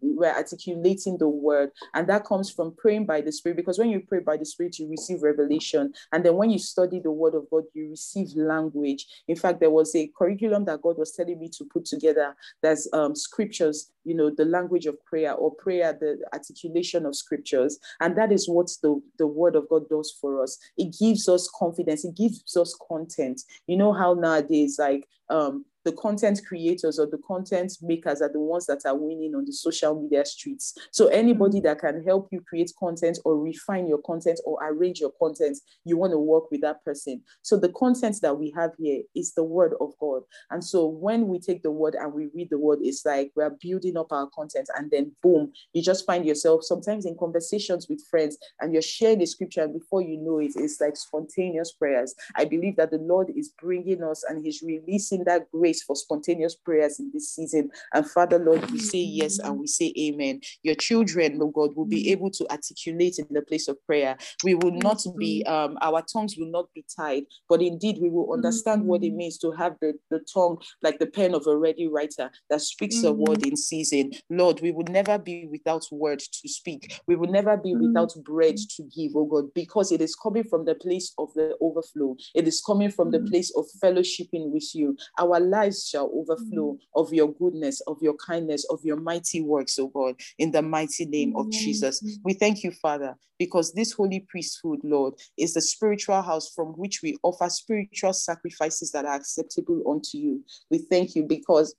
we're 0.00 0.34
articulating 0.34 1.18
the 1.18 1.28
word. 1.28 1.70
And 1.94 2.08
that 2.08 2.24
comes 2.24 2.50
from 2.50 2.74
praying 2.76 3.06
by 3.06 3.20
the 3.20 3.32
spirit 3.32 3.56
because 3.56 3.78
when 3.78 3.90
you 3.90 4.00
pray 4.00 4.20
by 4.20 4.36
the 4.36 4.44
spirit 4.44 4.78
you 4.78 4.88
receive 4.88 5.22
revelation. 5.22 5.92
And 6.12 6.24
then 6.24 6.36
when 6.36 6.50
you 6.50 6.58
study 6.58 7.00
the 7.00 7.10
word 7.10 7.34
of 7.34 7.48
god 7.50 7.64
you 7.74 7.90
receive 7.90 8.28
language. 8.36 9.06
In 9.28 9.36
fact 9.36 9.60
there 9.60 9.70
was 9.70 9.94
a 9.94 10.10
curriculum 10.16 10.64
that 10.66 10.82
god 10.82 10.98
was 10.98 11.12
telling 11.12 11.38
me 11.38 11.48
to 11.50 11.64
put 11.64 11.84
together 11.84 12.36
that's 12.62 12.88
um, 12.92 13.14
scriptures 13.14 13.90
you 14.04 14.14
know 14.14 14.30
the 14.30 14.44
language 14.44 14.86
of 14.86 15.02
prayer 15.04 15.32
or 15.32 15.54
prayer 15.54 15.96
the 15.98 16.18
articulation 16.32 17.06
of 17.06 17.16
scriptures. 17.16 17.78
And 18.00 18.16
that 18.16 18.32
is 18.32 18.48
what 18.48 18.70
the, 18.82 19.00
the 19.18 19.26
word 19.26 19.56
of 19.56 19.68
god 19.68 19.88
does 19.88 20.16
for 20.20 20.42
us. 20.42 20.58
It 20.76 20.94
gives 20.98 21.28
us 21.28 21.50
confidence. 21.58 22.04
It 22.04 22.16
gives 22.16 22.56
us 22.56 22.76
content. 22.88 23.40
You 23.66 23.76
know 23.76 23.92
how 23.92 24.14
nowadays 24.14 24.76
like 24.78 25.06
um 25.30 25.64
the 25.84 25.92
content 25.92 26.40
creators 26.46 26.98
or 26.98 27.06
the 27.06 27.18
content 27.18 27.72
makers 27.82 28.22
are 28.22 28.32
the 28.32 28.40
ones 28.40 28.66
that 28.66 28.82
are 28.86 28.96
winning 28.96 29.34
on 29.34 29.44
the 29.44 29.52
social 29.52 30.00
media 30.00 30.24
streets. 30.24 30.74
So 30.90 31.08
anybody 31.08 31.60
that 31.60 31.78
can 31.78 32.02
help 32.04 32.28
you 32.32 32.40
create 32.40 32.72
content 32.78 33.18
or 33.24 33.38
refine 33.38 33.86
your 33.86 33.98
content 33.98 34.40
or 34.44 34.58
arrange 34.62 35.00
your 35.00 35.12
content, 35.20 35.58
you 35.84 35.96
want 35.96 36.12
to 36.12 36.18
work 36.18 36.50
with 36.50 36.62
that 36.62 36.84
person. 36.84 37.22
So 37.42 37.58
the 37.58 37.68
content 37.70 38.16
that 38.22 38.38
we 38.38 38.52
have 38.56 38.70
here 38.78 39.02
is 39.14 39.34
the 39.34 39.44
word 39.44 39.74
of 39.80 39.92
God. 40.00 40.22
And 40.50 40.64
so 40.64 40.86
when 40.86 41.28
we 41.28 41.38
take 41.38 41.62
the 41.62 41.70
word 41.70 41.94
and 41.94 42.12
we 42.12 42.28
read 42.34 42.48
the 42.50 42.58
word, 42.58 42.78
it's 42.82 43.04
like 43.04 43.32
we're 43.36 43.56
building 43.60 43.96
up 43.96 44.12
our 44.12 44.28
content 44.28 44.68
and 44.76 44.90
then 44.90 45.12
boom, 45.22 45.52
you 45.72 45.82
just 45.82 46.06
find 46.06 46.24
yourself 46.24 46.62
sometimes 46.64 47.04
in 47.04 47.16
conversations 47.18 47.88
with 47.88 48.02
friends 48.10 48.38
and 48.60 48.72
you're 48.72 48.82
sharing 48.82 49.18
the 49.18 49.26
scripture 49.26 49.62
and 49.64 49.74
before 49.74 50.02
you 50.02 50.16
know 50.16 50.38
it, 50.38 50.52
it's 50.56 50.80
like 50.80 50.96
spontaneous 50.96 51.72
prayers. 51.72 52.14
I 52.36 52.44
believe 52.44 52.76
that 52.76 52.90
the 52.90 52.98
Lord 52.98 53.30
is 53.36 53.52
bringing 53.60 54.02
us 54.02 54.24
and 54.28 54.44
he's 54.44 54.62
releasing 54.62 55.24
that 55.24 55.50
grace 55.50 55.73
for 55.82 55.96
spontaneous 55.96 56.54
prayers 56.54 57.00
in 57.00 57.10
this 57.12 57.34
season. 57.34 57.70
And 57.92 58.08
Father, 58.08 58.38
Lord, 58.38 58.70
we 58.70 58.78
say 58.78 58.98
yes 58.98 59.38
and 59.38 59.58
we 59.58 59.66
say 59.66 59.92
amen. 59.98 60.40
Your 60.62 60.74
children, 60.74 61.38
Lord 61.38 61.54
God, 61.54 61.76
will 61.76 61.86
be 61.86 62.10
able 62.10 62.30
to 62.30 62.50
articulate 62.50 63.18
in 63.18 63.26
the 63.30 63.42
place 63.42 63.68
of 63.68 63.76
prayer. 63.86 64.16
We 64.42 64.54
will 64.54 64.72
not 64.72 65.04
be, 65.18 65.44
um, 65.46 65.78
our 65.80 66.02
tongues 66.02 66.36
will 66.38 66.50
not 66.50 66.66
be 66.74 66.84
tied, 66.94 67.24
but 67.48 67.62
indeed 67.62 67.98
we 68.00 68.10
will 68.10 68.32
understand 68.32 68.84
what 68.84 69.02
it 69.02 69.08
mm-hmm. 69.08 69.16
means 69.16 69.38
to 69.38 69.52
have 69.52 69.76
the, 69.80 69.94
the 70.10 70.20
tongue 70.32 70.58
like 70.82 70.98
the 70.98 71.06
pen 71.06 71.34
of 71.34 71.46
a 71.46 71.56
ready 71.56 71.88
writer 71.88 72.30
that 72.50 72.60
speaks 72.60 73.02
a 73.02 73.12
word 73.12 73.38
mm-hmm. 73.38 73.50
in 73.50 73.56
season. 73.56 74.12
Lord, 74.30 74.60
we 74.60 74.70
will 74.70 74.86
never 74.90 75.18
be 75.18 75.46
without 75.50 75.84
word 75.90 76.20
to 76.20 76.48
speak. 76.48 77.00
We 77.06 77.16
will 77.16 77.30
never 77.30 77.56
be 77.56 77.72
mm-hmm. 77.72 77.88
without 77.88 78.12
bread 78.24 78.56
to 78.76 78.82
give, 78.94 79.12
oh 79.16 79.24
God, 79.24 79.54
because 79.54 79.92
it 79.92 80.00
is 80.00 80.14
coming 80.14 80.44
from 80.44 80.64
the 80.64 80.74
place 80.74 81.12
of 81.18 81.32
the 81.34 81.56
overflow. 81.60 82.16
It 82.34 82.46
is 82.46 82.62
coming 82.64 82.90
from 82.90 83.10
the 83.10 83.20
place 83.20 83.52
of 83.56 83.64
fellowshipping 83.82 84.50
with 84.50 84.74
you. 84.74 84.96
Our 85.18 85.40
life 85.40 85.63
lives 85.64 85.88
shall 85.88 86.10
overflow 86.14 86.74
mm. 86.74 86.78
of 86.94 87.12
your 87.12 87.32
goodness, 87.32 87.80
of 87.82 87.98
your 88.00 88.14
kindness, 88.14 88.64
of 88.70 88.80
your 88.84 88.96
mighty 88.96 89.40
works, 89.40 89.78
oh 89.78 89.88
God, 89.88 90.16
in 90.38 90.50
the 90.50 90.62
mighty 90.62 91.06
name 91.06 91.34
of 91.36 91.50
Jesus. 91.50 92.02
We 92.24 92.34
thank 92.34 92.62
you, 92.62 92.70
Father, 92.70 93.16
because 93.38 93.72
this 93.72 93.92
holy 93.92 94.20
priesthood, 94.28 94.80
Lord, 94.82 95.14
is 95.38 95.54
the 95.54 95.60
spiritual 95.60 96.22
house 96.22 96.52
from 96.54 96.68
which 96.68 97.00
we 97.02 97.16
offer 97.22 97.48
spiritual 97.48 98.12
sacrifices 98.12 98.90
that 98.92 99.04
are 99.04 99.14
acceptable 99.14 99.82
unto 99.88 100.18
you. 100.18 100.44
We 100.70 100.78
thank 100.78 101.14
you 101.14 101.24
because 101.24 101.74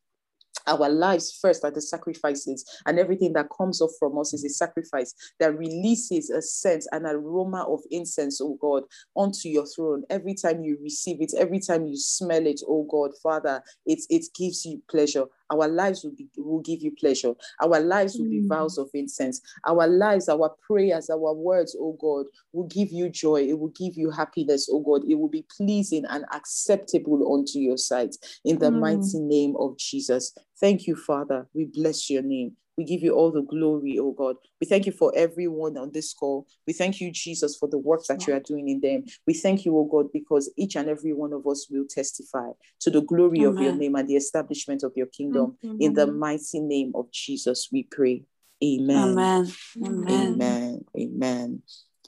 our 0.67 0.89
lives 0.89 1.37
first 1.41 1.63
are 1.63 1.71
the 1.71 1.81
sacrifices, 1.81 2.65
and 2.85 2.99
everything 2.99 3.33
that 3.33 3.49
comes 3.55 3.81
off 3.81 3.91
from 3.99 4.17
us 4.17 4.33
is 4.33 4.43
a 4.43 4.49
sacrifice 4.49 5.13
that 5.39 5.57
releases 5.57 6.29
a 6.29 6.41
sense, 6.41 6.87
an 6.91 7.05
aroma 7.05 7.63
of 7.67 7.81
incense, 7.91 8.41
oh 8.41 8.57
God, 8.59 8.83
onto 9.15 9.49
your 9.49 9.65
throne. 9.65 10.03
Every 10.09 10.33
time 10.33 10.63
you 10.63 10.77
receive 10.81 11.21
it, 11.21 11.33
every 11.37 11.59
time 11.59 11.85
you 11.85 11.97
smell 11.97 12.45
it, 12.45 12.61
oh 12.67 12.87
God, 12.89 13.11
Father, 13.21 13.61
it, 13.85 13.99
it 14.09 14.25
gives 14.35 14.65
you 14.65 14.81
pleasure. 14.89 15.25
Our 15.51 15.67
lives 15.67 16.03
will, 16.03 16.15
be, 16.15 16.27
will 16.37 16.61
give 16.61 16.81
you 16.81 16.91
pleasure. 16.91 17.33
Our 17.61 17.79
lives 17.79 18.15
will 18.17 18.25
mm. 18.25 18.41
be 18.41 18.47
vows 18.47 18.77
of 18.77 18.89
incense. 18.93 19.41
Our 19.65 19.87
lives, 19.87 20.29
our 20.29 20.55
prayers, 20.65 21.09
our 21.09 21.33
words, 21.33 21.75
oh 21.79 21.97
God, 21.99 22.25
will 22.51 22.67
give 22.67 22.91
you 22.91 23.09
joy. 23.09 23.47
It 23.47 23.59
will 23.59 23.73
give 23.75 23.95
you 23.95 24.09
happiness, 24.09 24.69
oh 24.71 24.79
God. 24.79 25.03
It 25.07 25.15
will 25.15 25.29
be 25.29 25.45
pleasing 25.55 26.05
and 26.09 26.25
acceptable 26.33 27.33
unto 27.33 27.59
your 27.59 27.77
sight. 27.77 28.15
In 28.43 28.59
the 28.59 28.71
mm. 28.71 28.79
mighty 28.79 29.19
name 29.19 29.55
of 29.59 29.77
Jesus. 29.77 30.33
Thank 30.59 30.87
you, 30.87 30.95
Father. 30.95 31.47
We 31.53 31.65
bless 31.65 32.09
your 32.09 32.23
name. 32.23 32.57
We 32.77 32.83
give 32.83 33.01
you 33.01 33.13
all 33.13 33.31
the 33.31 33.41
glory, 33.41 33.97
oh 33.99 34.11
God. 34.11 34.35
We 34.59 34.67
thank 34.67 34.85
you 34.85 34.91
for 34.91 35.13
everyone 35.15 35.77
on 35.77 35.91
this 35.91 36.13
call. 36.13 36.47
We 36.67 36.73
thank 36.73 36.99
you, 36.99 37.11
Jesus, 37.11 37.55
for 37.57 37.69
the 37.69 37.77
work 37.77 38.05
that 38.07 38.27
you 38.27 38.33
are 38.33 38.39
doing 38.39 38.67
in 38.67 38.81
them. 38.81 39.05
We 39.25 39.33
thank 39.33 39.65
you, 39.65 39.77
oh 39.77 39.85
God, 39.85 40.11
because 40.11 40.51
each 40.57 40.75
and 40.75 40.89
every 40.89 41.13
one 41.13 41.31
of 41.33 41.47
us 41.47 41.67
will 41.69 41.85
testify 41.89 42.51
to 42.81 42.89
the 42.89 43.01
glory 43.01 43.39
Amen. 43.39 43.53
of 43.53 43.61
your 43.61 43.75
name 43.75 43.95
and 43.95 44.07
the 44.07 44.15
establishment 44.15 44.83
of 44.83 44.93
your 44.95 45.07
kingdom. 45.07 45.57
Amen. 45.63 45.77
In 45.79 45.93
the 45.93 46.07
mighty 46.07 46.59
name 46.59 46.91
of 46.95 47.11
Jesus, 47.11 47.69
we 47.71 47.83
pray. 47.83 48.23
Amen. 48.63 49.17
Amen. 49.17 49.45
Amen. 49.83 50.09
Amen. 50.09 50.85
Amen. 50.97 51.61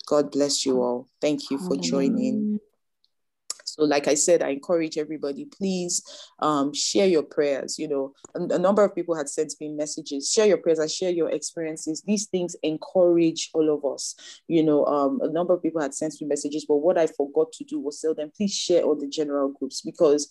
God 0.06 0.32
bless 0.32 0.66
you 0.66 0.82
all. 0.82 1.08
Thank 1.20 1.52
you 1.52 1.60
for 1.60 1.76
joining. 1.76 2.47
So, 3.78 3.86
like 3.86 4.08
I 4.08 4.16
said, 4.16 4.42
I 4.42 4.50
encourage 4.50 4.98
everybody, 4.98 5.46
please 5.46 6.04
um, 6.40 6.74
share 6.74 7.08
your 7.08 7.24
prayers. 7.24 7.78
You 7.78 7.88
know, 7.88 8.14
a, 8.36 8.56
a, 8.56 8.60
number 8.60 8.84
of 8.84 8.96
people 8.96 9.16
had 9.16 9.30
sent 9.30 9.54
me 9.62 9.70
messages. 9.70 10.32
Share 10.32 10.48
your 10.48 10.58
prayers 10.58 10.80
and 10.80 10.90
share 10.90 11.12
your 11.12 11.30
experiences. 11.30 12.02
These 12.06 12.26
things 12.26 12.56
encourage 12.64 13.52
all 13.54 13.74
of 13.74 13.86
us. 13.86 14.16
You 14.48 14.64
know, 14.64 14.86
um, 14.86 15.20
a 15.22 15.30
number 15.30 15.54
of 15.54 15.62
people 15.62 15.82
had 15.82 15.94
sent 15.94 16.16
me 16.20 16.28
messages, 16.28 16.66
but 16.68 16.78
what 16.78 16.98
I 16.98 17.08
forgot 17.08 17.52
to 17.54 17.64
do 17.64 17.80
was 17.80 18.02
tell 18.02 18.16
them, 18.16 18.32
please 18.36 18.54
share 18.54 18.84
on 18.84 19.00
the 19.00 19.08
general 19.08 19.50
groups 19.50 19.82
because 19.82 20.28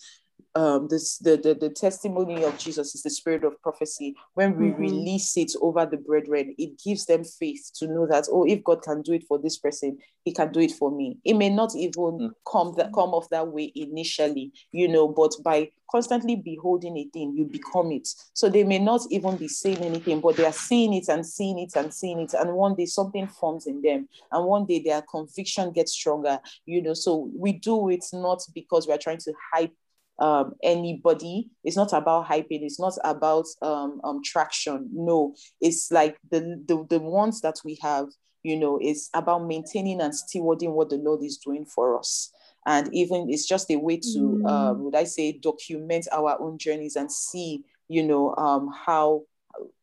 um, 0.57 0.89
this, 0.89 1.19
the, 1.19 1.37
the, 1.37 1.55
the 1.55 1.69
testimony 1.69 2.43
of 2.43 2.57
Jesus 2.57 2.95
is 2.95 3.03
the 3.03 3.11
spirit 3.11 3.45
of 3.45 3.61
prophecy. 3.61 4.15
When 4.33 4.57
we 4.57 4.69
mm-hmm. 4.69 4.81
release 4.81 5.37
it 5.37 5.53
over 5.61 5.85
the 5.85 5.99
brethren, 5.99 6.55
it 6.57 6.81
gives 6.83 7.05
them 7.05 7.25
faith 7.25 7.71
to 7.77 7.87
know 7.87 8.07
that, 8.07 8.27
oh, 8.33 8.47
if 8.47 8.65
God 8.65 8.81
can 8.83 9.03
do 9.03 9.13
it 9.13 9.25
for 9.29 9.39
this 9.39 9.59
person, 9.59 9.99
he 10.25 10.33
can 10.33 10.51
do 10.51 10.61
it 10.61 10.73
for 10.73 10.91
me. 10.91 11.19
It 11.25 11.35
may 11.35 11.51
not 11.51 11.77
even 11.77 11.93
mm-hmm. 11.93 12.27
come 12.51 12.73
that 12.79 12.95
come 12.95 13.11
off 13.11 13.29
that 13.29 13.49
way 13.49 13.71
initially, 13.75 14.51
you 14.73 14.89
know, 14.89 15.07
but 15.09 15.33
by 15.45 15.71
constantly 15.91 16.37
beholding 16.37 16.97
a 16.97 17.05
thing, 17.13 17.35
you 17.37 17.45
become 17.45 17.93
it. 17.93 18.09
So 18.33 18.49
they 18.49 18.65
may 18.65 18.79
not 18.79 19.03
even 19.11 19.37
be 19.37 19.49
saying 19.49 19.79
anything, 19.79 20.23
but 20.23 20.37
they 20.37 20.47
are 20.47 20.53
seeing 20.53 20.95
it 20.95 21.09
and 21.09 21.25
seeing 21.25 21.59
it 21.59 21.77
and 21.77 21.93
seeing 21.93 22.19
it. 22.21 22.33
And 22.33 22.55
one 22.55 22.75
day 22.77 22.87
something 22.87 23.29
forms 23.29 23.67
in 23.67 23.83
them. 23.83 24.09
And 24.33 24.47
one 24.47 24.65
day 24.65 24.83
their 24.83 25.03
conviction 25.03 25.71
gets 25.73 25.93
stronger, 25.93 26.41
you 26.65 26.81
know. 26.81 26.95
So 26.95 27.31
we 27.37 27.53
do 27.53 27.91
it 27.91 28.07
not 28.15 28.41
because 28.55 28.89
we're 28.89 28.97
trying 28.99 29.19
to 29.19 29.33
hype 29.53 29.73
um, 30.19 30.55
anybody. 30.63 31.51
It's 31.65 31.77
not 31.77 31.93
about 31.93 32.27
hyping. 32.27 32.63
It's 32.63 32.81
not 32.81 32.95
about 33.05 33.47
um, 33.63 34.01
um, 34.05 34.23
traction. 34.25 34.89
No, 34.93 35.35
it's 35.61 35.91
like 35.91 36.19
the, 36.31 36.63
the 36.67 36.87
the 36.89 37.01
ones 37.01 37.41
that 37.43 37.57
we 37.65 37.79
have. 37.83 38.07
You 38.43 38.57
know, 38.57 38.79
it's 38.81 39.11
about 39.13 39.47
maintaining 39.47 40.01
and 40.01 40.15
stewarding 40.15 40.73
what 40.73 40.89
the 40.89 40.97
Lord 40.97 41.25
is 41.25 41.37
doing 41.39 41.67
for 41.67 41.99
us. 41.99 42.31
And 42.65 42.93
even 42.95 43.29
it's 43.29 43.47
just 43.47 43.71
a 43.71 43.77
way 43.77 43.97
to, 43.97 44.19
mm. 44.19 44.49
um, 44.49 44.85
would 44.85 44.95
I 44.95 45.05
say, 45.05 45.33
document 45.33 46.07
our 46.13 46.41
own 46.41 46.59
journeys 46.59 46.97
and 46.97 47.11
see, 47.11 47.65
you 47.89 48.05
know, 48.05 48.35
um, 48.37 48.73
how 48.87 49.23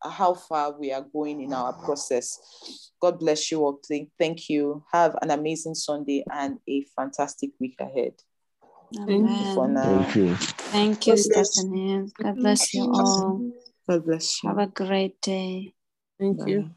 how 0.01 0.33
far 0.33 0.77
we 0.77 0.91
are 0.91 1.05
going 1.13 1.41
in 1.41 1.53
our 1.53 1.73
process. 1.73 2.91
God 3.01 3.19
bless 3.19 3.51
you 3.51 3.61
all. 3.61 3.79
Thank 4.19 4.49
you. 4.49 4.83
Have 4.91 5.15
an 5.21 5.31
amazing 5.31 5.75
Sunday 5.75 6.23
and 6.31 6.59
a 6.69 6.85
fantastic 6.95 7.51
week 7.59 7.75
ahead. 7.79 8.13
Amen. 8.97 9.07
Thank 9.07 9.39
you 9.39 9.53
for 9.55 9.67
now. 9.67 10.03
Thank 10.03 10.15
you. 10.15 10.35
Thank 10.35 11.07
you, 11.07 11.17
Stephanie. 11.17 12.05
God 12.21 12.35
bless 12.35 12.73
you 12.73 12.83
all. 12.83 13.41
God 13.89 14.05
bless 14.05 14.43
you. 14.43 14.49
Have 14.49 14.59
a 14.59 14.67
great 14.67 15.21
day. 15.21 15.73
Thank 16.19 16.39
Bye. 16.39 16.45
you. 16.47 16.69